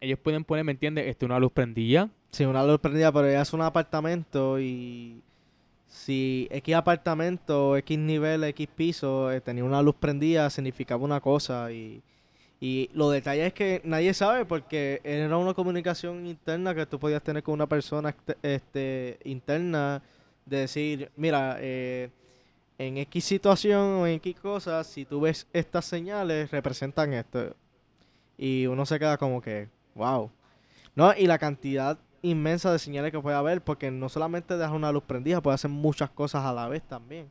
ellos 0.00 0.18
pueden 0.18 0.44
poner, 0.44 0.64
¿me 0.64 0.72
entiendes? 0.72 1.06
Este, 1.06 1.26
una 1.26 1.38
luz 1.38 1.52
prendida. 1.52 2.08
Sí, 2.30 2.44
una 2.44 2.64
luz 2.64 2.78
prendida, 2.80 3.12
pero 3.12 3.30
ya 3.30 3.42
es 3.42 3.52
un 3.52 3.62
apartamento 3.62 4.58
y 4.60 5.22
si 5.88 6.46
X 6.50 6.74
apartamento, 6.74 7.76
X 7.76 7.98
nivel, 7.98 8.44
X 8.44 8.68
piso 8.74 9.30
eh, 9.32 9.40
tenía 9.40 9.64
una 9.64 9.82
luz 9.82 9.96
prendida, 9.96 10.48
significaba 10.48 11.04
una 11.04 11.20
cosa 11.20 11.72
y, 11.72 12.00
y 12.60 12.88
lo 12.94 13.10
detalle 13.10 13.46
es 13.46 13.52
que 13.52 13.80
nadie 13.84 14.14
sabe 14.14 14.44
porque 14.44 15.00
era 15.02 15.36
una 15.36 15.52
comunicación 15.52 16.26
interna 16.26 16.74
que 16.74 16.86
tú 16.86 17.00
podías 17.00 17.22
tener 17.22 17.42
con 17.42 17.54
una 17.54 17.66
persona 17.66 18.10
este, 18.10 18.36
este, 18.42 19.18
interna 19.24 20.00
de 20.50 20.58
decir, 20.58 21.10
mira, 21.16 21.56
eh, 21.60 22.10
en 22.78 22.98
X 22.98 23.24
situación 23.24 23.80
o 23.80 24.06
en 24.06 24.14
X 24.14 24.38
cosas, 24.40 24.86
si 24.86 25.04
tú 25.04 25.20
ves 25.22 25.46
estas 25.52 25.84
señales, 25.86 26.50
representan 26.50 27.12
esto. 27.14 27.54
Y 28.36 28.66
uno 28.66 28.84
se 28.86 28.98
queda 28.98 29.16
como 29.16 29.40
que, 29.40 29.68
wow. 29.94 30.30
No, 30.94 31.12
y 31.16 31.26
la 31.26 31.38
cantidad 31.38 31.98
inmensa 32.22 32.72
de 32.72 32.78
señales 32.78 33.12
que 33.12 33.20
puede 33.20 33.36
haber, 33.36 33.62
porque 33.62 33.90
no 33.90 34.08
solamente 34.08 34.56
deja 34.56 34.72
una 34.72 34.92
luz 34.92 35.04
prendida, 35.04 35.40
puede 35.40 35.54
hacer 35.54 35.70
muchas 35.70 36.10
cosas 36.10 36.44
a 36.44 36.52
la 36.52 36.68
vez 36.68 36.82
también. 36.82 37.30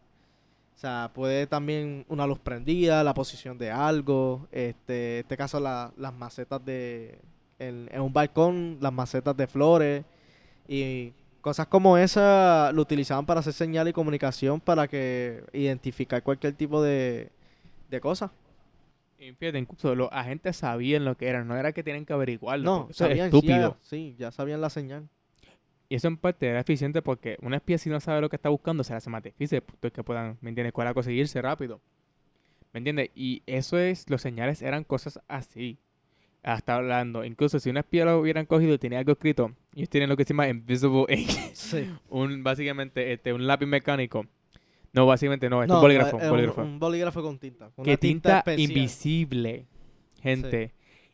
O 0.75 0.79
sea, 0.79 1.11
puede 1.13 1.45
también 1.45 2.05
una 2.07 2.25
luz 2.25 2.39
prendida, 2.39 3.03
la 3.03 3.13
posición 3.13 3.57
de 3.57 3.69
algo, 3.69 4.47
este, 4.51 5.19
este 5.19 5.35
caso 5.35 5.59
la- 5.59 5.91
las 5.97 6.13
macetas 6.13 6.63
de, 6.63 7.19
en, 7.59 7.89
en 7.91 8.01
un 8.01 8.13
balcón, 8.13 8.77
las 8.79 8.93
macetas 8.93 9.35
de 9.35 9.45
flores 9.47 10.05
y 10.67 11.11
cosas 11.41 11.67
como 11.67 11.97
esa 11.97 12.71
lo 12.73 12.81
utilizaban 12.81 13.25
para 13.25 13.39
hacer 13.39 13.53
señal 13.53 13.87
y 13.87 13.93
comunicación 13.93 14.59
para 14.59 14.87
que 14.87 15.43
identificar 15.53 16.23
cualquier 16.23 16.53
tipo 16.53 16.81
de, 16.81 17.31
de 17.89 18.01
cosa. 18.01 18.31
Y 19.17 19.33
fíjate, 19.33 19.59
incluso 19.59 19.95
los 19.95 20.09
agentes 20.11 20.55
sabían 20.57 21.03
lo 21.03 21.15
que 21.17 21.27
eran, 21.27 21.47
no 21.47 21.57
era 21.57 21.73
que 21.73 21.83
tienen 21.83 22.05
que 22.05 22.13
averiguarlo. 22.13 22.63
No, 22.63 22.87
sabían, 22.91 23.29
sí, 23.29 23.37
estúpido. 23.37 23.77
ya, 23.81 23.87
sí, 23.87 24.15
ya 24.17 24.31
sabían 24.31 24.61
la 24.61 24.69
señal. 24.69 25.09
Y 25.89 25.95
eso 25.95 26.07
en 26.07 26.17
parte 26.17 26.47
era 26.47 26.59
eficiente 26.59 27.01
porque 27.01 27.37
un 27.41 27.53
espía 27.53 27.77
si 27.77 27.89
no 27.89 27.99
sabe 27.99 28.21
lo 28.21 28.29
que 28.29 28.35
está 28.35 28.49
buscando 28.49 28.83
se 28.83 28.93
le 28.93 28.97
hace 28.97 29.09
más 29.09 29.23
difícil 29.23 29.61
pues, 29.79 29.91
que 29.91 30.03
puedan, 30.03 30.37
¿me 30.39 30.49
entiendes? 30.49 30.71
Cuál 30.71 30.93
conseguirse 30.93 31.41
rápido. 31.41 31.81
¿Me 32.71 32.77
entiendes? 32.77 33.09
Y 33.15 33.41
eso 33.47 33.79
es, 33.79 34.09
los 34.09 34.21
señales 34.21 34.61
eran 34.61 34.83
cosas 34.83 35.19
así. 35.27 35.79
Hasta 36.41 36.75
hablando, 36.75 37.25
incluso 37.25 37.59
si 37.59 37.69
un 37.69 37.77
espía 37.77 38.05
lo 38.05 38.17
hubieran 38.19 38.45
cogido 38.45 38.73
y 38.73 38.77
tenía 38.77 38.99
algo 38.99 39.11
escrito, 39.11 39.51
ellos 39.75 39.89
tienen 39.89 40.09
lo 40.09 40.15
que 40.15 40.23
se 40.23 40.29
llama 40.33 40.47
invisible 40.47 41.05
ink, 41.09 41.29
Sí. 41.53 41.89
un, 42.09 42.43
básicamente 42.43 43.11
este, 43.11 43.33
un 43.33 43.45
lápiz 43.45 43.65
mecánico. 43.65 44.25
No, 44.93 45.05
básicamente 45.05 45.49
no, 45.49 45.61
es 45.61 45.67
No, 45.67 45.75
un 45.75 45.81
bolígrafo, 45.81 46.17
un 46.17 46.23
un- 46.23 46.29
bolígrafo. 46.29 46.61
Un, 46.61 46.79
bolígrafo 46.79 47.21
con 47.21 47.37
tinta. 47.37 47.69
Una 47.75 47.85
que 47.85 47.97
tinta, 47.97 48.39
especial. 48.39 48.71
invisible, 48.71 49.65
gente. 50.21 50.71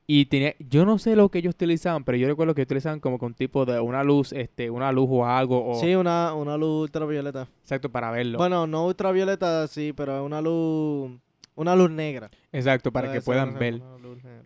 Y 0.08 0.28
tenía, 0.28 0.54
yo 0.60 0.86
no 0.86 1.00
sé 1.00 1.16
lo 1.16 1.30
que 1.30 1.40
ellos 1.40 1.56
utilizaban, 1.56 2.04
pero 2.04 2.16
yo 2.20 2.28
recuerdo 2.28 2.54
que 2.54 2.62
utilizaban 2.62 3.00
como 3.00 3.18
un 3.20 3.34
tipo 3.34 3.66
de 3.66 3.80
una 3.80 4.04
luz, 4.04 4.32
este, 4.32 4.70
una 4.70 4.92
luz 4.92 5.08
o 5.10 5.26
algo, 5.26 5.68
o 5.68 5.76
Sí, 5.82 5.96
una, 5.96 6.36
una 6.36 6.56
luz 6.58 6.84
ultravioleta. 6.84 7.48
exacto 7.64 7.90
para 7.90 8.12
verlo. 8.12 8.38
Bueno, 8.38 8.68
no 8.68 8.86
ultravioleta, 8.86 9.66
sí, 9.68 9.92
pero 9.94 10.16
es 10.20 10.24
una 10.24 10.40
luz. 10.42 11.12
Una 11.56 11.76
luz 11.76 11.90
negra. 11.90 12.30
exacto, 12.52 12.92
para 12.92 13.12
que 13.12 13.22
puedan 13.22 13.50
una- 13.50 13.60
ver. 13.60 13.74
una 13.76 13.98
luz 13.98 14.24
negra. 14.24 14.44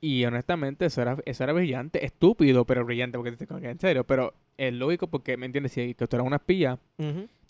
Y 0.00 0.24
honestamente, 0.24 0.86
eso 0.86 1.02
era, 1.02 1.18
eso 1.26 1.44
era 1.44 1.52
brillante, 1.52 2.04
estúpido, 2.04 2.64
pero 2.64 2.84
brillante, 2.84 3.18
porque 3.18 3.32
te 3.32 3.46
en 3.70 3.78
serio, 3.78 4.04
pero 4.04 4.32
es 4.56 4.72
lógico 4.72 5.08
porque, 5.08 5.36
¿me 5.36 5.46
entiendes? 5.46 5.72
Si 5.72 5.94
que 5.94 6.06
tú 6.06 6.16
eras 6.16 6.26
una 6.26 6.36
espía, 6.36 6.78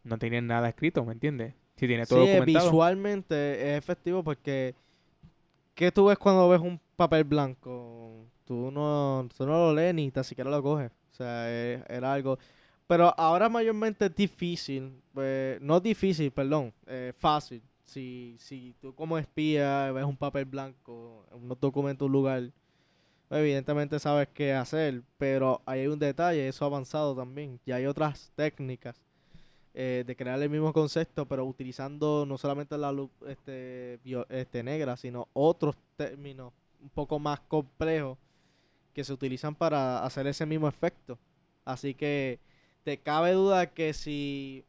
no 0.05 0.19
tenían 0.19 0.47
nada 0.49 0.69
escrito, 0.69 1.05
¿me 1.05 1.13
entiendes? 1.13 1.55
Si 1.77 1.87
tiene 1.87 2.07
todo 2.07 2.25
Sí, 2.25 2.29
eh, 2.31 2.35
documentado. 2.39 2.67
visualmente 2.71 3.71
es 3.73 3.79
efectivo 3.79 4.23
porque. 4.25 4.75
¿Qué 5.75 5.91
tú 5.93 6.07
ves 6.07 6.19
cuando 6.19 6.49
ves 6.49 6.61
un 6.61 6.79
papel 6.97 7.25
blanco? 7.25 8.27
Tú 8.45 8.71
no, 8.71 9.27
tú 9.37 9.47
no 9.47 9.53
lo 9.53 9.75
lees 9.75 9.95
ni 9.95 10.11
tan 10.11 10.25
siquiera 10.25 10.51
lo 10.51 10.63
coges. 10.63 10.91
O 11.13 11.15
sea, 11.15 11.49
es- 11.51 11.83
era 11.89 12.13
algo. 12.13 12.39
Pero 12.87 13.15
ahora 13.19 13.49
mayormente 13.49 14.07
es 14.07 14.15
difícil. 14.15 14.93
Pues, 15.15 15.61
no 15.63 15.81
difícil, 15.81 16.31
perdón. 16.33 16.73
eh, 16.87 17.13
fácil. 17.17 17.63
Si, 17.91 18.37
si 18.39 18.73
tú 18.81 18.95
como 18.95 19.19
espía 19.19 19.91
ves 19.91 20.05
un 20.05 20.17
papel 20.17 20.45
blanco, 20.45 21.27
unos 21.33 21.59
documentos, 21.59 22.07
un 22.07 22.13
lugar, 22.13 22.53
pues, 23.29 23.41
evidentemente 23.41 23.99
sabes 23.99 24.29
qué 24.33 24.53
hacer. 24.53 25.03
Pero 25.19 25.61
hay 25.67 25.89
un 25.89 25.99
detalle, 25.99 26.47
eso 26.47 26.65
avanzado 26.65 27.17
también. 27.17 27.59
Y 27.67 27.73
hay 27.73 27.87
otras 27.87 28.31
técnicas 28.37 29.03
eh, 29.75 30.05
de 30.07 30.15
crear 30.15 30.41
el 30.41 30.51
mismo 30.51 30.73
concepto, 30.73 31.27
pero 31.27 31.45
utilizando 31.45 32.25
no 32.27 32.39
solamente 32.39 32.79
la 32.79 32.93
luz 32.93 33.11
este, 33.27 33.99
este, 34.29 34.63
negra, 34.63 34.97
sino 34.97 35.27
otros 35.33 35.77
términos 35.97 36.53
un 36.81 36.91
poco 36.91 37.19
más 37.19 37.41
complejos 37.41 38.19
que 38.95 39.03
se 39.03 39.13
utilizan 39.13 39.57
para 39.57 40.05
hacer 40.05 40.29
ese 40.29 40.47
mismo 40.47 40.69
efecto. 40.69 41.19
Así 41.65 41.95
que 41.95 42.39
te 42.85 42.99
cabe 42.99 43.33
duda 43.33 43.67
que 43.67 43.95
si 43.95 44.65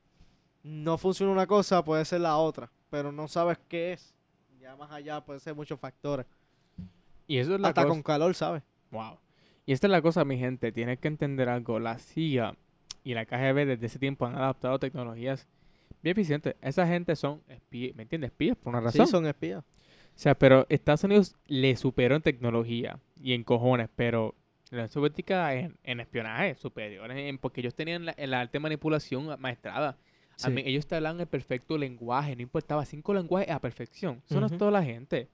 no 0.64 0.98
funciona 0.98 1.32
una 1.32 1.48
cosa, 1.48 1.86
puede 1.86 2.04
ser 2.06 2.22
la 2.22 2.38
otra, 2.38 2.72
pero 2.92 3.12
no 3.12 3.28
sabes 3.28 3.58
qué 3.68 3.94
es. 3.94 4.14
Ya 4.60 4.76
más 4.76 4.92
allá 4.92 5.22
puede 5.26 5.40
ser 5.40 5.56
muchos 5.56 5.80
factores. 5.80 6.28
Y 7.26 7.38
eso 7.38 7.56
es 7.56 7.60
la 7.60 7.70
Hasta 7.70 7.82
cosa. 7.84 7.90
con 7.94 8.04
calor, 8.04 8.36
¿sabes? 8.36 8.62
Wow. 8.92 9.18
Y 9.66 9.74
esta 9.74 9.88
es 9.88 9.92
la 9.92 10.02
cosa, 10.04 10.24
mi 10.26 10.38
gente. 10.38 10.72
Tienes 10.72 11.00
que 11.00 11.08
entender 11.08 11.50
algo. 11.50 11.80
La 11.80 11.98
CIA 11.98 12.56
y 13.04 13.16
la 13.16 13.26
KGB 13.26 13.66
desde 13.66 13.86
ese 13.88 13.98
tiempo 13.98 14.28
han 14.28 14.36
adaptado 14.36 14.78
tecnologías 14.78 15.48
bien 16.04 16.12
eficientes. 16.12 16.56
Esa 16.62 16.86
gente 16.86 17.16
son 17.16 17.42
espías, 17.48 17.96
¿me 17.96 18.04
entiendes? 18.04 18.30
Espías 18.32 18.56
por 18.58 18.74
una 18.74 18.82
razón. 18.82 19.06
Sí, 19.08 19.12
son 19.12 19.26
espías. 19.26 19.64
O 19.64 20.20
sea, 20.20 20.36
pero 20.38 20.66
Estados 20.70 21.04
Unidos 21.06 21.36
le 21.48 21.76
superó 21.78 22.16
en 22.16 22.22
tecnología 22.22 23.00
y 23.16 23.34
en 23.34 23.44
cojones, 23.44 23.90
pero 23.96 24.36
la 24.70 24.80
Unión 24.80 24.90
Soviética 24.90 25.54
en, 25.56 25.78
en 25.84 26.00
espionaje 26.02 26.56
superior, 26.56 27.10
en- 27.12 27.38
porque 27.38 27.62
ellos 27.62 27.74
tenían 27.76 28.06
la, 28.06 28.16
la 28.18 28.42
arte 28.42 28.54
de 28.54 28.60
manipulación 28.60 29.40
maestrada. 29.40 29.98
A 30.44 30.48
Sí. 30.48 30.52
mí, 30.52 30.64
ellos 30.66 30.88
te 30.88 30.96
hablaban 30.96 31.20
el 31.20 31.28
perfecto 31.28 31.78
lenguaje, 31.78 32.36
no 32.36 32.42
importaba, 32.42 32.86
cinco 32.86 33.14
lenguajes 33.14 33.50
a 33.50 33.60
perfección. 33.60 34.22
Eso 34.30 34.40
no 34.40 34.46
es 34.48 34.58
toda 34.58 34.72
la 34.72 34.84
gente. 34.84 35.30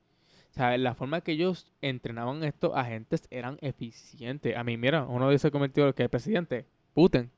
O 0.52 0.54
sea, 0.54 0.78
la 0.78 0.96
forma 0.96 1.22
que 1.22 1.34
ellos 1.34 1.72
entrenaban 1.82 2.42
a 2.44 2.48
estos 2.48 2.76
agentes 2.76 3.28
eran 3.30 3.58
eficientes. 3.62 4.56
A 4.56 4.64
mí, 4.64 4.76
mira, 4.78 5.04
uno 5.06 5.30
de 5.30 5.36
esos 5.36 5.52
convertidos 5.52 5.94
que 5.94 6.04
el 6.04 6.10
presidente, 6.10 6.66
Putin, 6.94 7.30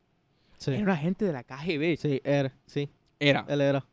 Sí, 0.57 0.71
era 0.73 0.83
un 0.83 0.89
agente 0.89 1.25
de 1.25 1.33
la 1.33 1.43
KGB. 1.43 1.97
sí, 1.97 2.21
era, 2.23 2.53
sí, 2.65 2.89
Era, 3.19 3.45
él 3.49 3.61
era. 3.61 3.85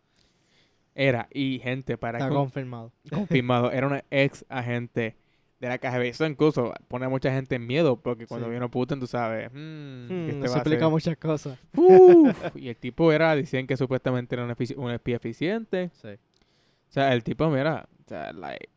era. 0.94 1.28
Y 1.32 1.58
gente, 1.62 1.96
para 1.98 2.18
Está 2.18 2.28
con- 2.28 2.38
confirmado. 2.38 2.92
confirmado, 3.10 3.70
era 3.72 3.86
un 3.86 4.00
ex 4.10 4.44
agente 4.48 5.16
de 5.60 5.68
la 5.68 5.78
KGB. 5.78 6.02
Eso 6.08 6.26
incluso 6.26 6.72
pone 6.88 7.06
a 7.06 7.08
mucha 7.08 7.32
gente 7.32 7.54
en 7.56 7.66
miedo, 7.66 7.96
porque 8.00 8.26
cuando 8.26 8.46
Sí. 8.48 8.52
vino 8.52 8.70
Putin, 8.70 9.00
tú 9.00 9.06
sabes, 9.06 9.50
mm, 9.52 9.54
¿qué 9.54 10.14
Hmm, 10.14 10.28
este 10.30 10.46
eso 10.46 10.54
explica 10.56 10.88
muchas 10.88 11.16
cosas. 11.16 11.58
Uf, 11.74 11.86
y 12.56 12.68
el 12.68 12.76
tipo 12.76 13.10
era, 13.12 13.34
decían 13.34 13.66
que 13.66 13.76
supuestamente 13.76 14.34
era 14.34 14.44
un, 14.44 14.54
un 14.76 14.90
espía 14.90 15.16
eficiente. 15.16 15.90
Sí. 15.94 16.08
O 16.08 16.92
sea, 16.92 17.12
el 17.12 17.24
tipo, 17.24 17.48
mira, 17.50 17.88
o 18.04 18.08
sea, 18.08 18.32
like, 18.32 18.68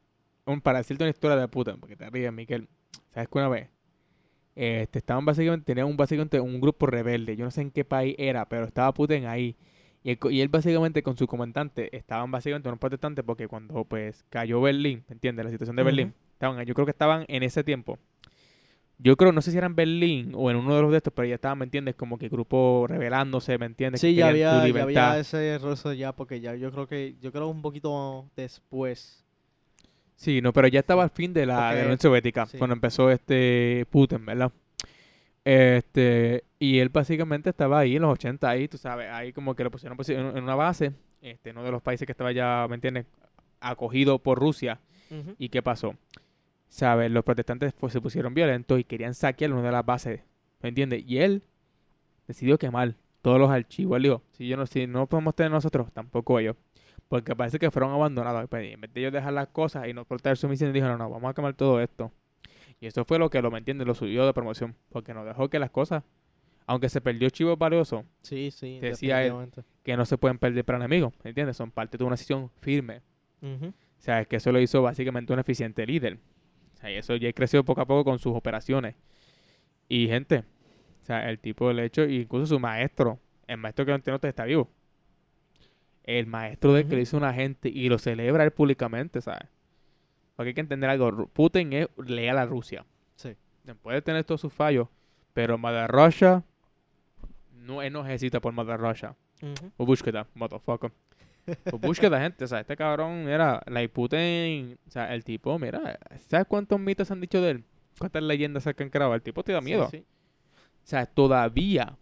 un, 0.45 0.61
para 0.61 0.79
decirte 0.79 1.03
una 1.03 1.11
historia 1.11 1.35
de 1.37 1.47
Putin, 1.47 1.79
porque 1.79 1.95
te 1.95 2.09
ríes, 2.09 2.33
Miquel. 2.33 2.67
¿Sabes 3.13 3.29
que 3.29 3.37
una 3.37 3.49
vez? 3.49 3.69
Este, 4.55 4.99
estaban 4.99 5.23
básicamente, 5.25 5.65
tenían 5.65 5.87
un, 5.87 5.95
básicamente 5.95 6.39
un 6.39 6.59
grupo 6.59 6.85
rebelde. 6.85 7.35
Yo 7.35 7.45
no 7.45 7.51
sé 7.51 7.61
en 7.61 7.71
qué 7.71 7.85
país 7.85 8.15
era, 8.17 8.47
pero 8.49 8.65
estaba 8.65 8.93
Putin 8.93 9.25
ahí. 9.25 9.55
Y 10.03 10.11
él, 10.11 10.17
co- 10.19 10.29
y 10.31 10.41
él 10.41 10.47
básicamente 10.49 11.03
con 11.03 11.17
su 11.17 11.27
comandante 11.27 11.95
estaban 11.95 12.31
básicamente 12.31 12.67
unos 12.67 12.79
protestantes 12.79 13.23
porque 13.23 13.47
cuando 13.47 13.83
pues 13.85 14.23
cayó 14.29 14.59
Berlín, 14.61 15.03
¿me 15.07 15.13
entiendes? 15.13 15.45
La 15.45 15.51
situación 15.51 15.75
de 15.75 15.83
Berlín. 15.83 16.13
Estaban, 16.39 16.65
yo 16.65 16.73
creo 16.73 16.85
que 16.85 16.91
estaban 16.91 17.25
en 17.27 17.43
ese 17.43 17.65
tiempo. 17.65 17.99
Yo 18.97 19.17
creo, 19.17 19.33
no 19.33 19.41
sé 19.41 19.51
si 19.51 19.57
era 19.57 19.67
en 19.67 19.75
Berlín 19.75 20.31
o 20.35 20.49
en 20.49 20.55
uno 20.55 20.73
de 20.73 20.81
los 20.81 20.91
de 20.91 20.97
estos, 20.97 21.11
pero 21.13 21.27
ya 21.27 21.35
estaban, 21.35 21.57
¿me 21.57 21.65
entiendes? 21.65 21.95
Como 21.95 22.17
que 22.17 22.29
grupo 22.29 22.85
rebelándose, 22.87 23.57
¿me 23.57 23.65
entiendes? 23.65 23.99
Sí, 23.99 24.07
Que 24.07 24.15
ya 24.15 24.27
había, 24.29 24.65
ya 24.67 24.81
había 24.83 25.19
ese 25.19 25.57
rozo 25.57 25.91
ya, 25.91 26.13
porque 26.13 26.39
ya 26.39 26.55
yo 26.55 26.71
creo 26.71 26.87
que, 26.87 27.15
yo 27.21 27.33
creo 27.33 27.49
un 27.49 27.61
poquito 27.61 28.29
después. 28.37 29.25
Sí, 30.15 30.39
no, 30.41 30.53
pero 30.53 30.69
ya 30.69 30.79
estaba 30.79 31.03
al 31.03 31.09
fin 31.09 31.33
de 31.33 31.45
la, 31.45 31.55
de 31.55 31.61
la 31.61 31.69
Porque- 31.71 31.81
Unión 31.83 31.99
Soviética, 31.99 32.45
sí. 32.45 32.57
cuando 32.57 32.73
empezó 32.73 33.09
este 33.11 33.85
Putin, 33.89 34.25
¿verdad? 34.25 34.51
Este, 35.43 36.43
y 36.57 36.79
él 36.79 36.87
básicamente 36.89 37.49
estaba 37.49 37.79
ahí 37.79 37.95
en 37.97 38.01
los 38.01 38.13
80, 38.13 38.49
ahí, 38.49 38.67
tú 38.67 38.77
sabes, 38.77 39.09
ahí 39.11 39.33
como 39.33 39.55
que 39.55 39.63
lo 39.63 39.71
pusieron 39.71 39.95
pues, 39.97 40.07
en, 40.09 40.19
en 40.19 40.43
una 40.43 40.55
base, 40.55 40.91
este, 41.21 41.51
uno 41.51 41.63
de 41.63 41.71
los 41.71 41.81
países 41.81 42.05
que 42.05 42.11
estaba 42.11 42.31
ya, 42.31 42.65
¿me 42.69 42.75
entiendes? 42.75 43.05
Acogido 43.59 44.19
por 44.19 44.39
Rusia. 44.39 44.79
¿Y 45.39 45.49
qué 45.49 45.63
pasó? 45.63 45.95
¿Sabes? 46.69 47.11
Los 47.11 47.23
protestantes 47.23 47.73
pues, 47.73 47.91
se 47.93 47.99
pusieron 47.99 48.33
violentos 48.33 48.79
y 48.79 48.83
querían 48.83 49.13
saquear 49.13 49.51
una 49.51 49.63
de 49.63 49.71
las 49.71 49.85
bases, 49.85 50.21
¿me 50.61 50.69
entiendes? 50.69 51.03
Y 51.05 51.17
él 51.17 51.43
decidió 52.27 52.57
quemar 52.57 52.95
todos 53.21 53.39
los 53.39 53.49
archivos. 53.49 53.97
Él 53.97 54.03
dijo, 54.03 54.21
si, 54.31 54.47
yo 54.47 54.55
no, 54.55 54.65
si 54.65 54.87
no 54.87 55.07
podemos 55.07 55.35
tener 55.35 55.51
nosotros, 55.51 55.91
tampoco 55.91 56.39
ellos. 56.39 56.55
Porque 57.07 57.35
parece 57.35 57.57
que 57.57 57.71
fueron 57.71 57.91
abandonados. 57.91 58.47
Pues, 58.49 58.71
en 58.71 58.81
vez 58.81 58.93
de 58.93 58.99
ellos 59.01 59.13
dejar 59.13 59.33
las 59.33 59.47
cosas 59.47 59.87
y 59.87 59.93
no 59.93 60.05
cortar 60.05 60.37
su 60.37 60.47
misión, 60.47 60.71
dijo, 60.71 60.87
no, 60.87 60.97
no, 60.97 61.09
vamos 61.09 61.31
a 61.31 61.33
quemar 61.33 61.55
todo 61.55 61.81
esto. 61.81 62.11
Y 62.79 62.85
eso 62.85 63.03
fue 63.03 63.17
lo 63.19 63.29
que 63.29 63.41
lo, 63.41 63.49
¿me 63.51 63.57
entiendes? 63.57 63.87
Lo 63.87 63.95
subió 63.95 64.25
de 64.25 64.33
promoción. 64.33 64.75
Porque 64.89 65.13
nos 65.13 65.25
dejó 65.25 65.49
que 65.49 65.57
las 65.57 65.71
cosas, 65.71 66.03
aunque 66.67 66.87
se 66.87 67.01
perdió 67.01 67.29
chivo 67.31 67.57
valioso, 67.57 68.05
Sí, 68.21 68.51
sí, 68.51 68.79
Decía 68.79 69.25
él. 69.25 69.33
que 69.83 69.97
no 69.97 70.05
se 70.05 70.17
pueden 70.19 70.37
perder 70.37 70.63
para 70.63 70.77
enemigos, 70.77 71.13
¿me 71.23 71.31
entiendes? 71.31 71.57
Son 71.57 71.71
parte 71.71 71.97
de 71.97 72.03
una 72.03 72.13
decisión 72.13 72.51
firme. 72.61 73.01
Ujú. 73.41 73.67
O 73.69 74.01
sea, 74.01 74.21
es 74.21 74.27
que 74.27 74.35
eso 74.37 74.51
lo 74.51 74.61
hizo 74.61 74.81
básicamente 74.83 75.33
un 75.33 75.39
eficiente 75.39 75.85
líder. 75.85 76.19
O 76.79 76.81
sea, 76.81 76.91
y 76.91 76.95
eso 76.95 77.13
ya 77.17 77.33
creció 77.33 77.65
poco 77.65 77.81
a 77.81 77.85
poco 77.85 78.05
con 78.05 78.19
sus 78.19 78.33
operaciones. 78.33 78.95
Y 79.89 80.07
gente, 80.07 80.45
o 81.01 81.03
sea, 81.03 81.29
el 81.29 81.37
tipo 81.39 81.67
del 81.67 81.79
hecho, 81.79 82.05
incluso 82.05 82.45
su 82.45 82.59
maestro, 82.59 83.19
el 83.47 83.57
maestro 83.57 83.85
que 83.85 83.91
no 83.91 83.99
tiene 83.99 84.17
está 84.23 84.45
vivo. 84.45 84.69
El 86.05 86.25
maestro 86.25 86.73
de 86.73 86.87
que 86.87 86.95
le 86.95 87.01
hizo 87.01 87.17
un 87.17 87.25
agente 87.25 87.67
y 87.67 87.89
lo 87.89 87.99
celebra 87.99 88.45
él 88.45 88.51
públicamente, 88.51 89.19
¿sabes? 89.19 89.49
Porque 90.37 90.49
hay 90.49 90.53
que 90.53 90.61
entender 90.61 90.89
algo, 90.89 91.27
Putin 91.27 91.73
es 91.73 91.89
leal 91.97 92.37
a 92.37 92.45
Rusia. 92.45 92.85
Sí. 93.15 93.35
Puede 93.81 94.01
tener 94.01 94.23
todos 94.23 94.39
sus 94.39 94.53
fallos, 94.53 94.87
pero 95.33 95.57
Mother 95.57 95.91
Russia, 95.91 96.43
no, 97.51 97.81
él 97.81 97.91
no 97.91 98.03
necesita 98.03 98.39
por 98.39 98.53
Mother 98.53 98.79
Russia. 98.79 99.15
Ujú. 99.41 99.71
Babushkita, 99.77 100.27
motherfucker. 100.33 100.91
Pues 101.63 101.81
búsqueda, 101.81 102.19
gente. 102.19 102.45
O 102.45 102.47
sea, 102.47 102.59
este 102.59 102.75
cabrón, 102.75 103.25
mira, 103.25 103.61
la 103.67 103.87
Putin, 103.87 104.77
o 104.87 104.91
sea, 104.91 105.13
el 105.13 105.23
tipo, 105.23 105.57
mira, 105.59 105.99
¿sabes 106.27 106.47
cuántos 106.47 106.79
mitos 106.79 107.07
se 107.07 107.13
han 107.13 107.21
dicho 107.21 107.41
de 107.41 107.51
él? 107.51 107.63
¿Cuántas 107.97 108.23
leyendas 108.23 108.63
se 108.63 108.69
han 108.69 108.89
creado? 108.89 109.13
El 109.13 109.21
tipo 109.21 109.43
te 109.43 109.51
da 109.51 109.61
miedo. 109.61 109.89
Sí, 109.89 109.97
sí. 109.97 110.05
O 110.83 110.87
sea, 110.87 111.05
todavía. 111.05 111.97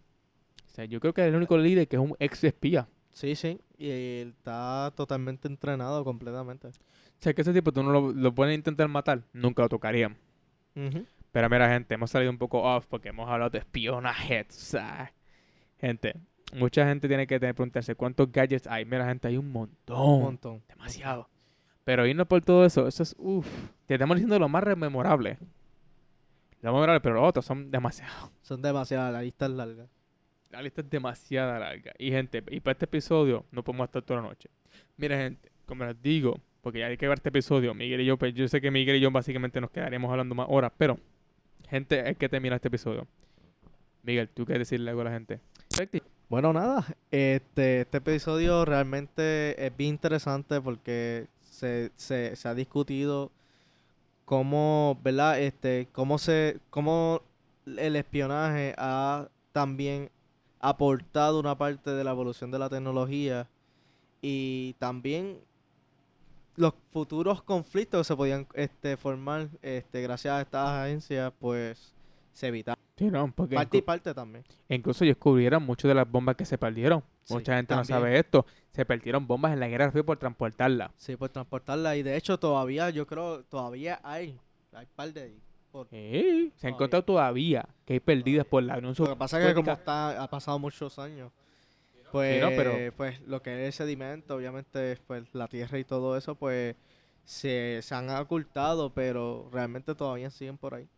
O 0.66 0.70
sea, 0.70 0.84
yo 0.84 1.00
creo 1.00 1.12
que 1.12 1.22
es 1.22 1.28
el 1.28 1.34
único 1.34 1.58
líder 1.58 1.88
que 1.88 1.96
es 1.96 2.02
un 2.02 2.14
ex 2.18 2.44
espía. 2.44 2.88
Sí, 3.12 3.34
sí. 3.34 3.60
Y 3.76 3.90
él 3.90 4.34
está 4.36 4.92
totalmente 4.96 5.48
entrenado 5.48 6.04
completamente. 6.04 6.68
O 6.68 6.72
sea, 7.18 7.34
que 7.34 7.42
ese 7.42 7.52
tipo 7.52 7.72
tú 7.72 7.82
no 7.82 7.90
lo, 7.90 8.12
lo 8.12 8.34
puedes 8.34 8.54
intentar 8.54 8.86
matar, 8.88 9.22
nunca 9.32 9.62
lo 9.62 9.68
tocarían. 9.68 10.16
Ujú. 10.76 11.04
Pero 11.32 11.50
mira, 11.50 11.68
gente, 11.68 11.94
hemos 11.94 12.10
salido 12.10 12.30
un 12.30 12.38
poco 12.38 12.62
off 12.62 12.86
porque 12.86 13.08
hemos 13.08 13.28
hablado 13.28 13.50
de 13.50 13.58
espionaje, 13.58 14.44
tú 14.44 14.54
sabes. 14.54 15.10
Gente, 15.78 16.14
mucha 16.54 16.86
gente 16.86 17.08
tiene 17.08 17.26
que 17.26 17.38
tener 17.38 17.54
preguntarse 17.54 17.94
cuántos 17.94 18.30
gadgets 18.30 18.66
hay. 18.66 18.84
Mira, 18.84 19.06
gente, 19.06 19.28
hay 19.28 19.36
un 19.36 19.50
montón. 19.50 20.00
Un 20.00 20.22
montón. 20.22 20.62
Demasiado. 20.68 21.28
Pero 21.84 22.06
irnos 22.06 22.26
por 22.26 22.42
todo 22.42 22.64
eso, 22.64 22.86
eso 22.86 23.02
es, 23.02 23.16
uff. 23.18 23.46
Te 23.86 23.94
estamos 23.94 24.16
diciendo 24.16 24.38
lo 24.38 24.48
más 24.48 24.64
memorable. 24.76 25.38
Lo 26.60 26.72
más 26.72 26.80
memorable, 26.80 27.00
pero 27.00 27.14
los 27.16 27.28
otros 27.28 27.44
son 27.44 27.70
demasiado. 27.70 28.30
Son 28.42 28.60
demasiadas, 28.60 29.12
la 29.12 29.22
lista 29.22 29.46
es 29.46 29.52
larga. 29.52 29.86
La 30.50 30.62
lista 30.62 30.80
es 30.80 30.90
demasiado 30.90 31.58
larga. 31.58 31.92
Y 31.98 32.10
gente, 32.10 32.42
y 32.50 32.60
para 32.60 32.72
este 32.72 32.84
episodio 32.86 33.44
no 33.50 33.62
podemos 33.62 33.86
estar 33.86 34.02
toda 34.02 34.20
la 34.20 34.28
noche. 34.28 34.50
Mira, 34.96 35.16
gente, 35.16 35.50
como 35.66 35.84
les 35.84 36.00
digo, 36.02 36.40
porque 36.62 36.80
ya 36.80 36.86
hay 36.86 36.96
que 36.96 37.08
ver 37.08 37.18
este 37.18 37.28
episodio, 37.30 37.72
Miguel 37.74 38.00
y 38.00 38.04
yo, 38.04 38.16
pues 38.16 38.34
yo 38.34 38.46
sé 38.48 38.60
que 38.60 38.70
Miguel 38.70 38.96
y 38.96 39.00
yo 39.00 39.10
básicamente 39.10 39.60
nos 39.60 39.70
quedaríamos 39.70 40.10
hablando 40.10 40.34
más 40.34 40.46
horas, 40.50 40.72
pero, 40.76 40.98
gente, 41.68 42.02
hay 42.02 42.14
que 42.14 42.28
terminar 42.28 42.56
este 42.56 42.68
episodio. 42.68 43.06
Miguel, 44.02 44.28
¿tú 44.28 44.44
qué 44.44 44.58
decirle 44.58 44.90
algo 44.90 45.02
a 45.02 45.04
la 45.04 45.12
gente? 45.12 45.40
Bueno, 46.28 46.52
nada, 46.52 46.84
este, 47.10 47.80
este 47.82 47.98
episodio 47.98 48.66
realmente 48.66 49.66
es 49.66 49.74
bien 49.74 49.94
interesante 49.94 50.60
porque 50.60 51.26
se, 51.40 51.90
se, 51.96 52.36
se 52.36 52.48
ha 52.48 52.54
discutido 52.54 53.30
cómo, 54.26 54.98
¿verdad? 55.02 55.40
Este, 55.40 55.88
cómo 55.92 56.18
se, 56.18 56.60
cómo 56.68 57.22
el 57.64 57.96
espionaje 57.96 58.74
ha 58.76 59.28
también 59.52 60.10
aportado 60.60 61.40
una 61.40 61.56
parte 61.56 61.92
de 61.92 62.04
la 62.04 62.10
evolución 62.10 62.50
de 62.50 62.58
la 62.58 62.68
tecnología 62.68 63.48
y 64.20 64.74
también 64.78 65.38
los 66.56 66.74
futuros 66.92 67.42
conflictos 67.42 68.00
que 68.00 68.04
se 68.04 68.16
podían 68.16 68.46
este, 68.52 68.98
formar 68.98 69.48
este, 69.62 70.02
gracias 70.02 70.34
a 70.34 70.42
estas 70.42 70.68
agencias, 70.68 71.32
pues 71.40 71.94
se 72.34 72.48
evitaron. 72.48 72.77
Sí, 72.98 73.06
no, 73.10 73.30
porque 73.32 73.54
Parte 73.54 73.78
y 73.78 73.82
parte 73.82 74.12
también. 74.12 74.44
incluso 74.68 75.04
descubrieron 75.04 75.62
muchas 75.62 75.88
de 75.88 75.94
las 75.94 76.10
bombas 76.10 76.34
que 76.36 76.44
se 76.44 76.58
perdieron. 76.58 77.02
Sí, 77.22 77.34
Mucha 77.34 77.56
gente 77.56 77.74
no 77.76 77.84
sabe 77.84 78.18
esto. 78.18 78.44
Se 78.72 78.84
perdieron 78.84 79.26
bombas 79.26 79.52
en 79.52 79.60
la 79.60 79.68
guerra 79.68 79.90
fría 79.92 80.02
por 80.04 80.18
transportarla. 80.18 80.90
Sí, 80.96 81.14
por 81.16 81.28
transportarla. 81.28 81.96
Y 81.96 82.02
de 82.02 82.16
hecho 82.16 82.38
todavía, 82.38 82.90
yo 82.90 83.06
creo, 83.06 83.44
todavía 83.44 84.00
hay. 84.02 84.38
Hay 84.72 84.86
par 84.96 85.12
de. 85.12 85.34
Por- 85.70 85.86
Sí, 85.90 85.96
se 85.96 85.96
han 85.98 86.50
Todavía. 86.50 86.68
encontrado 86.74 87.04
todavía 87.04 87.68
que 87.84 87.92
hay 87.94 88.00
perdidas 88.00 88.46
por 88.46 88.62
la 88.62 88.78
Unión 88.78 88.94
Lo 88.98 89.06
que 89.06 89.16
pasa 89.16 89.38
es 89.40 89.46
que 89.46 89.54
como 89.54 89.66
Soviética. 89.66 89.72
está, 90.12 90.22
ha 90.22 90.28
pasado 90.30 90.58
muchos 90.58 90.98
años, 90.98 91.30
pues, 92.10 92.40
no, 92.42 92.48
pero- 92.48 92.72
pues 92.96 93.20
lo 93.26 93.42
que 93.42 93.68
es 93.68 93.74
sedimento, 93.74 94.34
obviamente, 94.34 94.98
pues 95.06 95.32
la 95.34 95.46
tierra 95.46 95.78
y 95.78 95.84
todo 95.84 96.16
eso, 96.16 96.34
pues 96.36 96.74
se, 97.24 97.80
se 97.82 97.94
han 97.94 98.08
ocultado, 98.10 98.92
pero 98.94 99.48
realmente 99.52 99.94
todavía 99.94 100.30
siguen 100.30 100.56
por 100.56 100.74
ahí. 100.74 100.88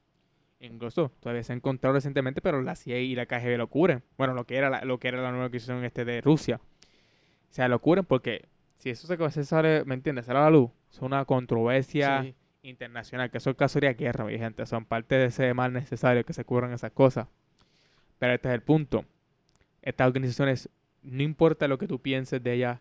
Incluso 0.61 1.11
todavía 1.21 1.43
se 1.43 1.53
ha 1.53 1.57
encontrado 1.57 1.95
recientemente, 1.95 2.43
pero 2.43 2.61
la 2.61 2.77
CIA 2.77 2.99
y 3.01 3.15
la 3.15 3.27
KGB 3.27 3.57
lo 3.57 3.69
cubren. 3.69 4.03
Bueno, 4.19 4.35
lo 4.35 4.45
que 4.45 4.57
era 4.57 4.69
la, 4.69 4.85
lo 4.85 4.99
que 4.99 5.09
era 5.09 5.23
la 5.23 5.31
nueva 5.31 5.47
adquisición 5.47 5.83
este 5.85 6.05
de 6.05 6.21
Rusia. 6.21 6.61
O 7.51 7.53
sea, 7.53 7.67
lo 7.69 7.81
cubren 7.81 8.05
porque 8.05 8.47
si 8.77 8.91
eso 8.91 9.07
se, 9.07 9.45
sale, 9.45 9.85
¿me 9.85 9.95
entiendes? 9.95 10.27
Sale 10.27 10.39
a 10.39 10.43
la 10.43 10.51
luz. 10.51 10.71
Es 10.93 11.01
una 11.01 11.25
controversia 11.25 12.23
Sí, 12.23 12.35
internacional, 12.63 13.31
que 13.31 13.39
eso 13.39 13.57
casi 13.57 13.75
sería 13.75 13.95
guerra, 13.95 14.25
mi 14.25 14.39
gente. 14.39 14.67
Son 14.67 14.85
parte 14.85 15.17
de 15.17 15.27
ese 15.27 15.55
mal 15.55 15.73
necesario 15.73 16.25
que 16.25 16.33
se 16.35 16.45
cubran 16.45 16.73
esas 16.73 16.93
cosas. 16.93 17.27
Pero 18.19 18.35
este 18.35 18.49
es 18.49 18.55
el 18.55 18.63
punto. 18.63 19.07
Estas 19.83 20.07
organizaciones, 20.07 20.69
no 21.03 21.23
importa 21.23 21.69
lo 21.69 21.79
que 21.79 21.89
tú 21.89 22.01
pienses 22.01 22.43
de 22.43 22.53
ellas, 22.53 22.81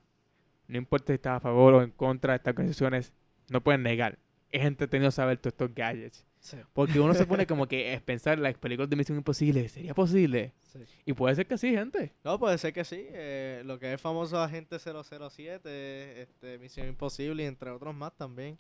no 0.68 0.78
importa 0.78 1.08
si 1.08 1.14
estás 1.14 1.38
a 1.38 1.40
favor 1.40 1.74
o 1.76 1.82
en 1.82 1.92
contra 1.92 2.34
de 2.34 2.38
estas 2.38 2.52
organizaciones, 2.52 3.14
no 3.50 3.62
pueden 3.62 3.84
negar. 3.84 4.20
Es 4.52 4.66
entretenido 4.66 5.12
saber 5.12 5.38
todos 5.38 5.54
estos 5.54 5.74
gadgets. 5.74 6.26
Sí, 6.40 6.58
Porque 6.74 7.00
uno 7.00 7.14
se 7.14 7.26
pone 7.26 7.46
como 7.48 7.68
que 7.68 7.94
es 7.94 8.02
pensar 8.02 8.38
en 8.38 8.44
las 8.44 8.56
películas 8.58 8.90
de 8.90 8.96
Misión 8.96 9.18
Imposible. 9.18 9.68
¿Sería 9.70 9.94
posible? 9.94 10.54
sí. 10.62 10.80
Y 11.06 11.14
puede 11.14 11.36
ser 11.36 11.48
que 11.48 11.58
sí, 11.58 11.72
gente. 11.72 12.14
No, 12.24 12.38
puede 12.40 12.58
ser 12.58 12.74
que 12.74 12.84
sí. 12.84 13.06
eh, 13.10 13.62
lo 13.66 13.80
que 13.80 13.88
es 13.88 13.94
el 13.94 14.00
famoso 14.00 14.42
Agente 14.42 14.78
007, 14.80 16.22
este, 16.22 16.58
Misión 16.60 16.88
Imposible 16.88 17.44
y 17.44 17.46
entre 17.46 17.70
otros 17.72 17.94
más 17.96 18.16
también. 18.16 18.58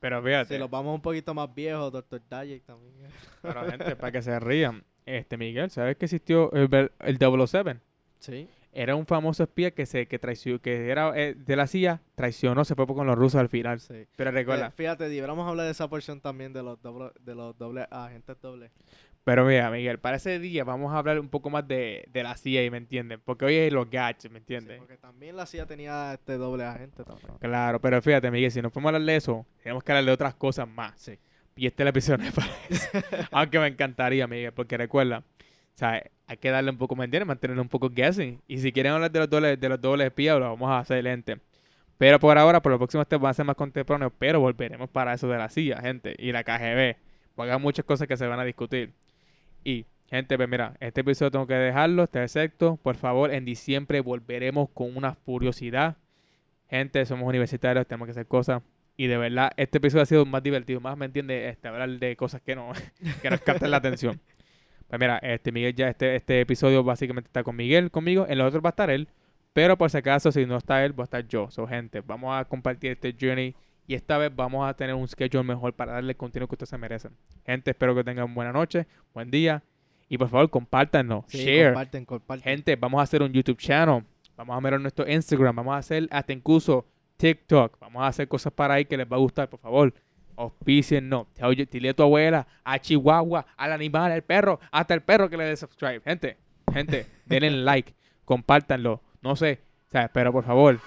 Pero 0.00 0.22
fíjate, 0.22 0.54
Si 0.54 0.58
los 0.60 0.70
vamos 0.70 0.94
un 0.94 1.00
poquito 1.00 1.32
más 1.34 1.52
viejos, 1.54 1.92
Doctor 1.92 2.20
Dayek 2.28 2.64
también. 2.64 2.94
pero 3.42 3.64
gente, 3.70 3.96
para 3.96 4.12
que 4.12 4.22
se 4.22 4.38
rían. 4.38 4.84
Este, 5.04 5.36
Miguel, 5.36 5.70
¿sabes 5.70 5.96
que 5.96 6.04
existió 6.06 6.52
el, 6.52 6.90
el 7.00 7.18
007? 7.48 7.80
Sí. 8.18 8.48
Era 8.78 8.94
un 8.94 9.06
famoso 9.06 9.42
espía 9.44 9.70
que 9.70 9.86
se 9.86 10.06
que 10.06 10.18
traicionó, 10.18 10.60
que 10.60 10.90
era 10.90 11.12
eh, 11.16 11.34
de 11.34 11.56
la 11.56 11.66
CIA, 11.66 12.02
traicionó, 12.14 12.64
se 12.64 12.74
fue 12.74 12.86
con 12.86 13.06
los 13.06 13.16
rusos 13.16 13.40
al 13.40 13.48
final. 13.48 13.80
Sí. 13.80 14.06
Pero 14.16 14.30
Eh, 14.30 14.32
recuerda, 14.34 14.70
fíjate, 14.70 15.08
deberíamos 15.08 15.48
hablar 15.48 15.64
de 15.64 15.72
esa 15.72 15.88
porción 15.88 16.20
también 16.20 16.52
de 16.52 16.62
los 16.62 16.80
doble, 16.82 17.10
de 17.20 17.34
los 17.34 17.56
doble 17.56 17.86
agentes 17.90 18.36
doble. 18.42 18.70
pero 19.24 19.44
mira, 19.46 19.70
Miguel, 19.70 19.98
para 19.98 20.18
ese 20.18 20.38
día 20.38 20.62
vamos 20.62 20.92
a 20.92 20.98
hablar 20.98 21.18
un 21.18 21.28
poco 21.30 21.48
más 21.50 21.66
de, 21.66 22.06
de 22.12 22.22
la 22.22 22.36
CIA, 22.36 22.70
¿me 22.70 22.76
entiendes? 22.76 23.18
Porque 23.24 23.46
hoy 23.46 23.54
es 23.56 23.72
los 23.72 23.88
gadgets, 23.90 24.24
¿me 24.30 24.38
Sí, 24.38 24.42
entiendes? 24.42 24.78
porque 24.78 24.98
también 24.98 25.36
la 25.36 25.46
CIA 25.46 25.64
tenía 25.66 26.12
este 26.12 26.36
doble 26.36 26.64
agente 26.64 27.02
también. 27.02 27.32
Claro, 27.40 27.80
pero 27.80 28.00
fíjate, 28.02 28.30
Miguel, 28.30 28.50
si 28.52 28.60
no 28.60 28.70
podemos 28.70 28.90
hablar 28.90 29.06
de 29.06 29.16
eso, 29.16 29.46
tenemos 29.62 29.82
que 29.82 29.92
hablar 29.92 30.04
de 30.04 30.12
otras 30.12 30.34
cosas 30.34 30.68
más. 30.68 30.92
Sí. 31.00 31.18
Y 31.58 31.66
este 31.66 31.82
es 31.82 31.84
el 31.84 31.88
episodio 31.88 32.30
para 32.34 32.48
eso. 32.68 32.86
Aunque 33.32 33.58
me 33.58 33.68
encantaría, 33.68 34.26
Miguel, 34.26 34.52
porque 34.52 34.76
recuerda, 34.76 35.22
o 35.76 35.78
sea, 35.78 36.02
hay 36.26 36.36
que 36.38 36.50
darle 36.50 36.70
un 36.70 36.78
poco, 36.78 36.96
¿me 36.96 37.04
entiendes? 37.04 37.28
Mantenerlo 37.28 37.60
un 37.60 37.68
poco 37.68 37.90
guessing. 37.90 38.40
Y 38.48 38.58
si 38.58 38.72
quieren 38.72 38.92
hablar 38.92 39.10
de 39.10 39.18
los 39.18 39.28
dobles, 39.28 39.60
de 39.60 39.68
los 39.68 39.78
dobles 39.78 40.06
espías, 40.06 40.38
lo 40.38 40.48
vamos 40.48 40.70
a 40.70 40.78
hacer 40.78 41.04
lente. 41.04 41.38
Pero 41.98 42.18
por 42.18 42.38
ahora, 42.38 42.62
por 42.62 42.72
los 42.72 42.78
próximos 42.78 43.06
temas 43.06 43.22
van 43.22 43.30
a 43.30 43.34
ser 43.34 43.44
más 43.44 43.56
contemporáneos, 43.56 44.12
pero 44.18 44.40
volveremos 44.40 44.88
para 44.88 45.12
eso 45.12 45.28
de 45.28 45.36
la 45.36 45.50
CIA, 45.50 45.82
gente, 45.82 46.16
y 46.18 46.32
la 46.32 46.44
KGB. 46.44 46.96
Porque 47.34 47.52
hay 47.52 47.58
muchas 47.58 47.84
cosas 47.84 48.08
que 48.08 48.16
se 48.16 48.26
van 48.26 48.40
a 48.40 48.44
discutir. 48.44 48.94
Y, 49.64 49.84
gente, 50.08 50.38
pues 50.38 50.48
mira, 50.48 50.78
este 50.80 51.02
episodio 51.02 51.30
tengo 51.30 51.46
que 51.46 51.54
dejarlo, 51.54 52.04
este 52.04 52.22
excepto. 52.22 52.76
Por 52.82 52.96
favor, 52.96 53.30
en 53.30 53.44
diciembre 53.44 54.00
volveremos 54.00 54.70
con 54.70 54.96
una 54.96 55.14
furiosidad. 55.14 55.98
Gente, 56.70 57.04
somos 57.04 57.28
universitarios, 57.28 57.86
tenemos 57.86 58.06
que 58.06 58.12
hacer 58.12 58.26
cosas. 58.26 58.62
Y 58.96 59.08
de 59.08 59.18
verdad, 59.18 59.50
este 59.58 59.76
episodio 59.76 60.04
ha 60.04 60.06
sido 60.06 60.24
más 60.24 60.42
divertido, 60.42 60.80
más, 60.80 60.96
¿me 60.96 61.04
entiendes? 61.04 61.52
Este, 61.52 61.68
hablar 61.68 61.90
de 61.90 62.16
cosas 62.16 62.40
que 62.40 62.56
no, 62.56 62.72
que 63.20 63.28
nos 63.28 63.42
capten 63.42 63.70
la 63.70 63.76
atención. 63.76 64.18
Pues 64.88 65.00
mira, 65.00 65.18
este 65.18 65.50
Miguel 65.52 65.74
ya, 65.74 65.88
este, 65.88 66.14
este 66.16 66.40
episodio 66.40 66.84
básicamente 66.84 67.28
está 67.28 67.42
con 67.42 67.56
Miguel, 67.56 67.90
conmigo. 67.90 68.26
En 68.28 68.38
los 68.38 68.48
otros 68.48 68.62
va 68.64 68.68
a 68.68 68.70
estar 68.70 68.90
él. 68.90 69.08
Pero 69.52 69.76
por 69.78 69.90
si 69.90 69.96
acaso, 69.98 70.30
si 70.32 70.44
no 70.46 70.56
está 70.56 70.84
él, 70.84 70.98
va 70.98 71.04
a 71.04 71.06
estar 71.06 71.26
yo. 71.26 71.50
So, 71.50 71.66
gente, 71.66 72.00
vamos 72.02 72.38
a 72.38 72.44
compartir 72.44 72.92
este 72.92 73.14
journey. 73.18 73.54
Y 73.88 73.94
esta 73.94 74.18
vez 74.18 74.34
vamos 74.34 74.68
a 74.68 74.74
tener 74.74 74.94
un 74.94 75.06
schedule 75.08 75.44
mejor 75.44 75.72
para 75.72 75.92
darle 75.92 76.10
el 76.12 76.16
contenido 76.16 76.48
que 76.48 76.54
ustedes 76.56 76.70
se 76.70 76.78
merecen. 76.78 77.12
Gente, 77.44 77.70
espero 77.70 77.94
que 77.94 78.02
tengan 78.04 78.34
buena 78.34 78.52
noche, 78.52 78.86
buen 79.14 79.30
día. 79.30 79.62
Y 80.08 80.18
por 80.18 80.28
favor, 80.28 80.50
compártanos, 80.50 81.24
Sí, 81.28 81.38
share. 81.38 81.72
comparten, 81.72 82.04
comparten. 82.04 82.44
Gente, 82.44 82.76
vamos 82.76 83.00
a 83.00 83.02
hacer 83.04 83.22
un 83.22 83.32
YouTube 83.32 83.56
channel. 83.58 84.04
Vamos 84.36 84.56
a 84.56 84.60
mirar 84.60 84.80
nuestro 84.80 85.08
Instagram. 85.10 85.56
Vamos 85.56 85.74
a 85.74 85.78
hacer 85.78 86.06
hasta 86.10 86.32
incluso 86.32 86.84
TikTok. 87.16 87.78
Vamos 87.80 88.02
a 88.02 88.08
hacer 88.08 88.28
cosas 88.28 88.52
para 88.52 88.74
ahí 88.74 88.84
que 88.84 88.96
les 88.96 89.10
va 89.10 89.16
a 89.16 89.20
gustar, 89.20 89.48
por 89.48 89.58
favor. 89.60 89.94
Auspíciennos. 90.36 91.26
Oye, 91.42 91.66
dile 91.70 91.90
a 91.90 91.94
tu 91.94 92.02
abuela, 92.02 92.46
a 92.64 92.78
Chihuahua, 92.78 93.46
al 93.56 93.72
animal, 93.72 94.12
al 94.12 94.22
perro, 94.22 94.60
hasta 94.70 94.94
el 94.94 95.02
perro 95.02 95.28
que 95.30 95.36
le 95.36 95.44
dé 95.44 95.56
subscribe. 95.56 96.00
Gente, 96.00 96.36
gente, 96.72 97.06
denle 97.26 97.50
like, 97.50 97.94
compártanlo. 98.24 99.02
No 99.22 99.34
sé, 99.36 99.60
o 99.88 99.90
sea, 99.90 100.08
pero 100.12 100.32
por 100.32 100.44
favor, 100.44 100.78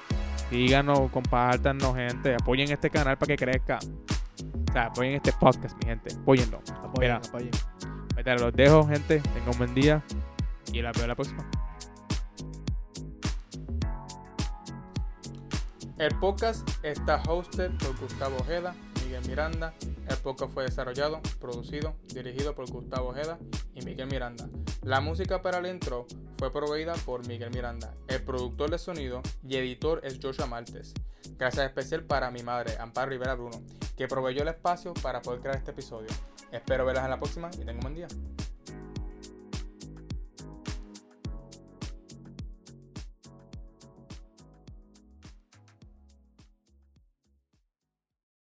díganos, 0.52 1.10
compártanos, 1.12 1.96
gente. 1.96 2.36
Apoyen 2.36 2.72
este 2.72 2.90
canal 2.90 3.18
para 3.18 3.28
que 3.28 3.38
crezca. 3.38 3.80
O 4.70 4.72
sea, 4.72 4.86
apoyen 4.86 5.14
este 5.16 5.34
podcast, 5.34 5.76
mi 5.78 5.90
gente. 5.90 6.14
Apóyenlo. 6.16 6.62
Apoyen, 6.84 6.94
Mira. 7.00 7.16
apoyen. 7.16 7.52
Ahorita 8.12 8.36
los 8.36 8.54
dejo, 8.54 8.88
gente. 8.88 9.20
Tengan 9.20 9.50
un 9.50 9.58
buen 9.58 9.74
día. 9.74 10.04
Y 10.72 10.82
la 10.82 10.92
veo 10.92 11.08
la 11.08 11.16
próxima. 11.16 11.50
El 15.98 16.16
podcast 16.20 16.68
está 16.84 17.22
hosted 17.28 17.72
por 17.72 17.98
Gustavo 18.00 18.38
Ojeda, 18.38 18.74
Miguel 19.10 19.28
Miranda. 19.28 19.74
El 20.08 20.18
podcast 20.18 20.54
fue 20.54 20.66
desarrollado, 20.66 21.20
producido, 21.40 21.96
dirigido 22.14 22.54
por 22.54 22.70
Gustavo 22.70 23.10
Ojeda 23.10 23.40
y 23.74 23.82
Miguel 23.82 24.06
Miranda. 24.06 24.48
La 24.84 25.02
música 25.02 25.42
para 25.42 25.58
el 25.58 25.66
intro 25.66 26.06
fue 26.38 26.54
proveída 26.54 26.94
por 27.08 27.28
Miguel 27.28 27.50
Miranda. 27.50 27.96
El 28.08 28.22
productor 28.22 28.70
de 28.70 28.78
sonido 28.78 29.24
y 29.42 29.56
editor 29.56 30.02
es 30.04 30.20
Joshua 30.22 30.46
Martes. 30.46 30.94
Gracias 31.40 31.66
especial 31.66 32.04
para 32.04 32.30
mi 32.30 32.44
madre, 32.44 32.78
Amparo 32.78 33.10
Rivera 33.10 33.34
Bruno, 33.34 33.64
que 33.98 34.08
proveyó 34.08 34.44
el 34.44 34.50
espacio 34.50 34.94
para 34.94 35.24
poder 35.24 35.40
crear 35.40 35.56
este 35.56 35.72
episodio. 35.72 36.10
Espero 36.52 36.86
verlas 36.86 37.06
en 37.06 37.10
la 37.10 37.18
próxima 37.18 37.50
y 37.56 37.58
tengan 37.58 37.78
un 37.78 37.82
buen 37.82 37.96
día. 37.96 38.08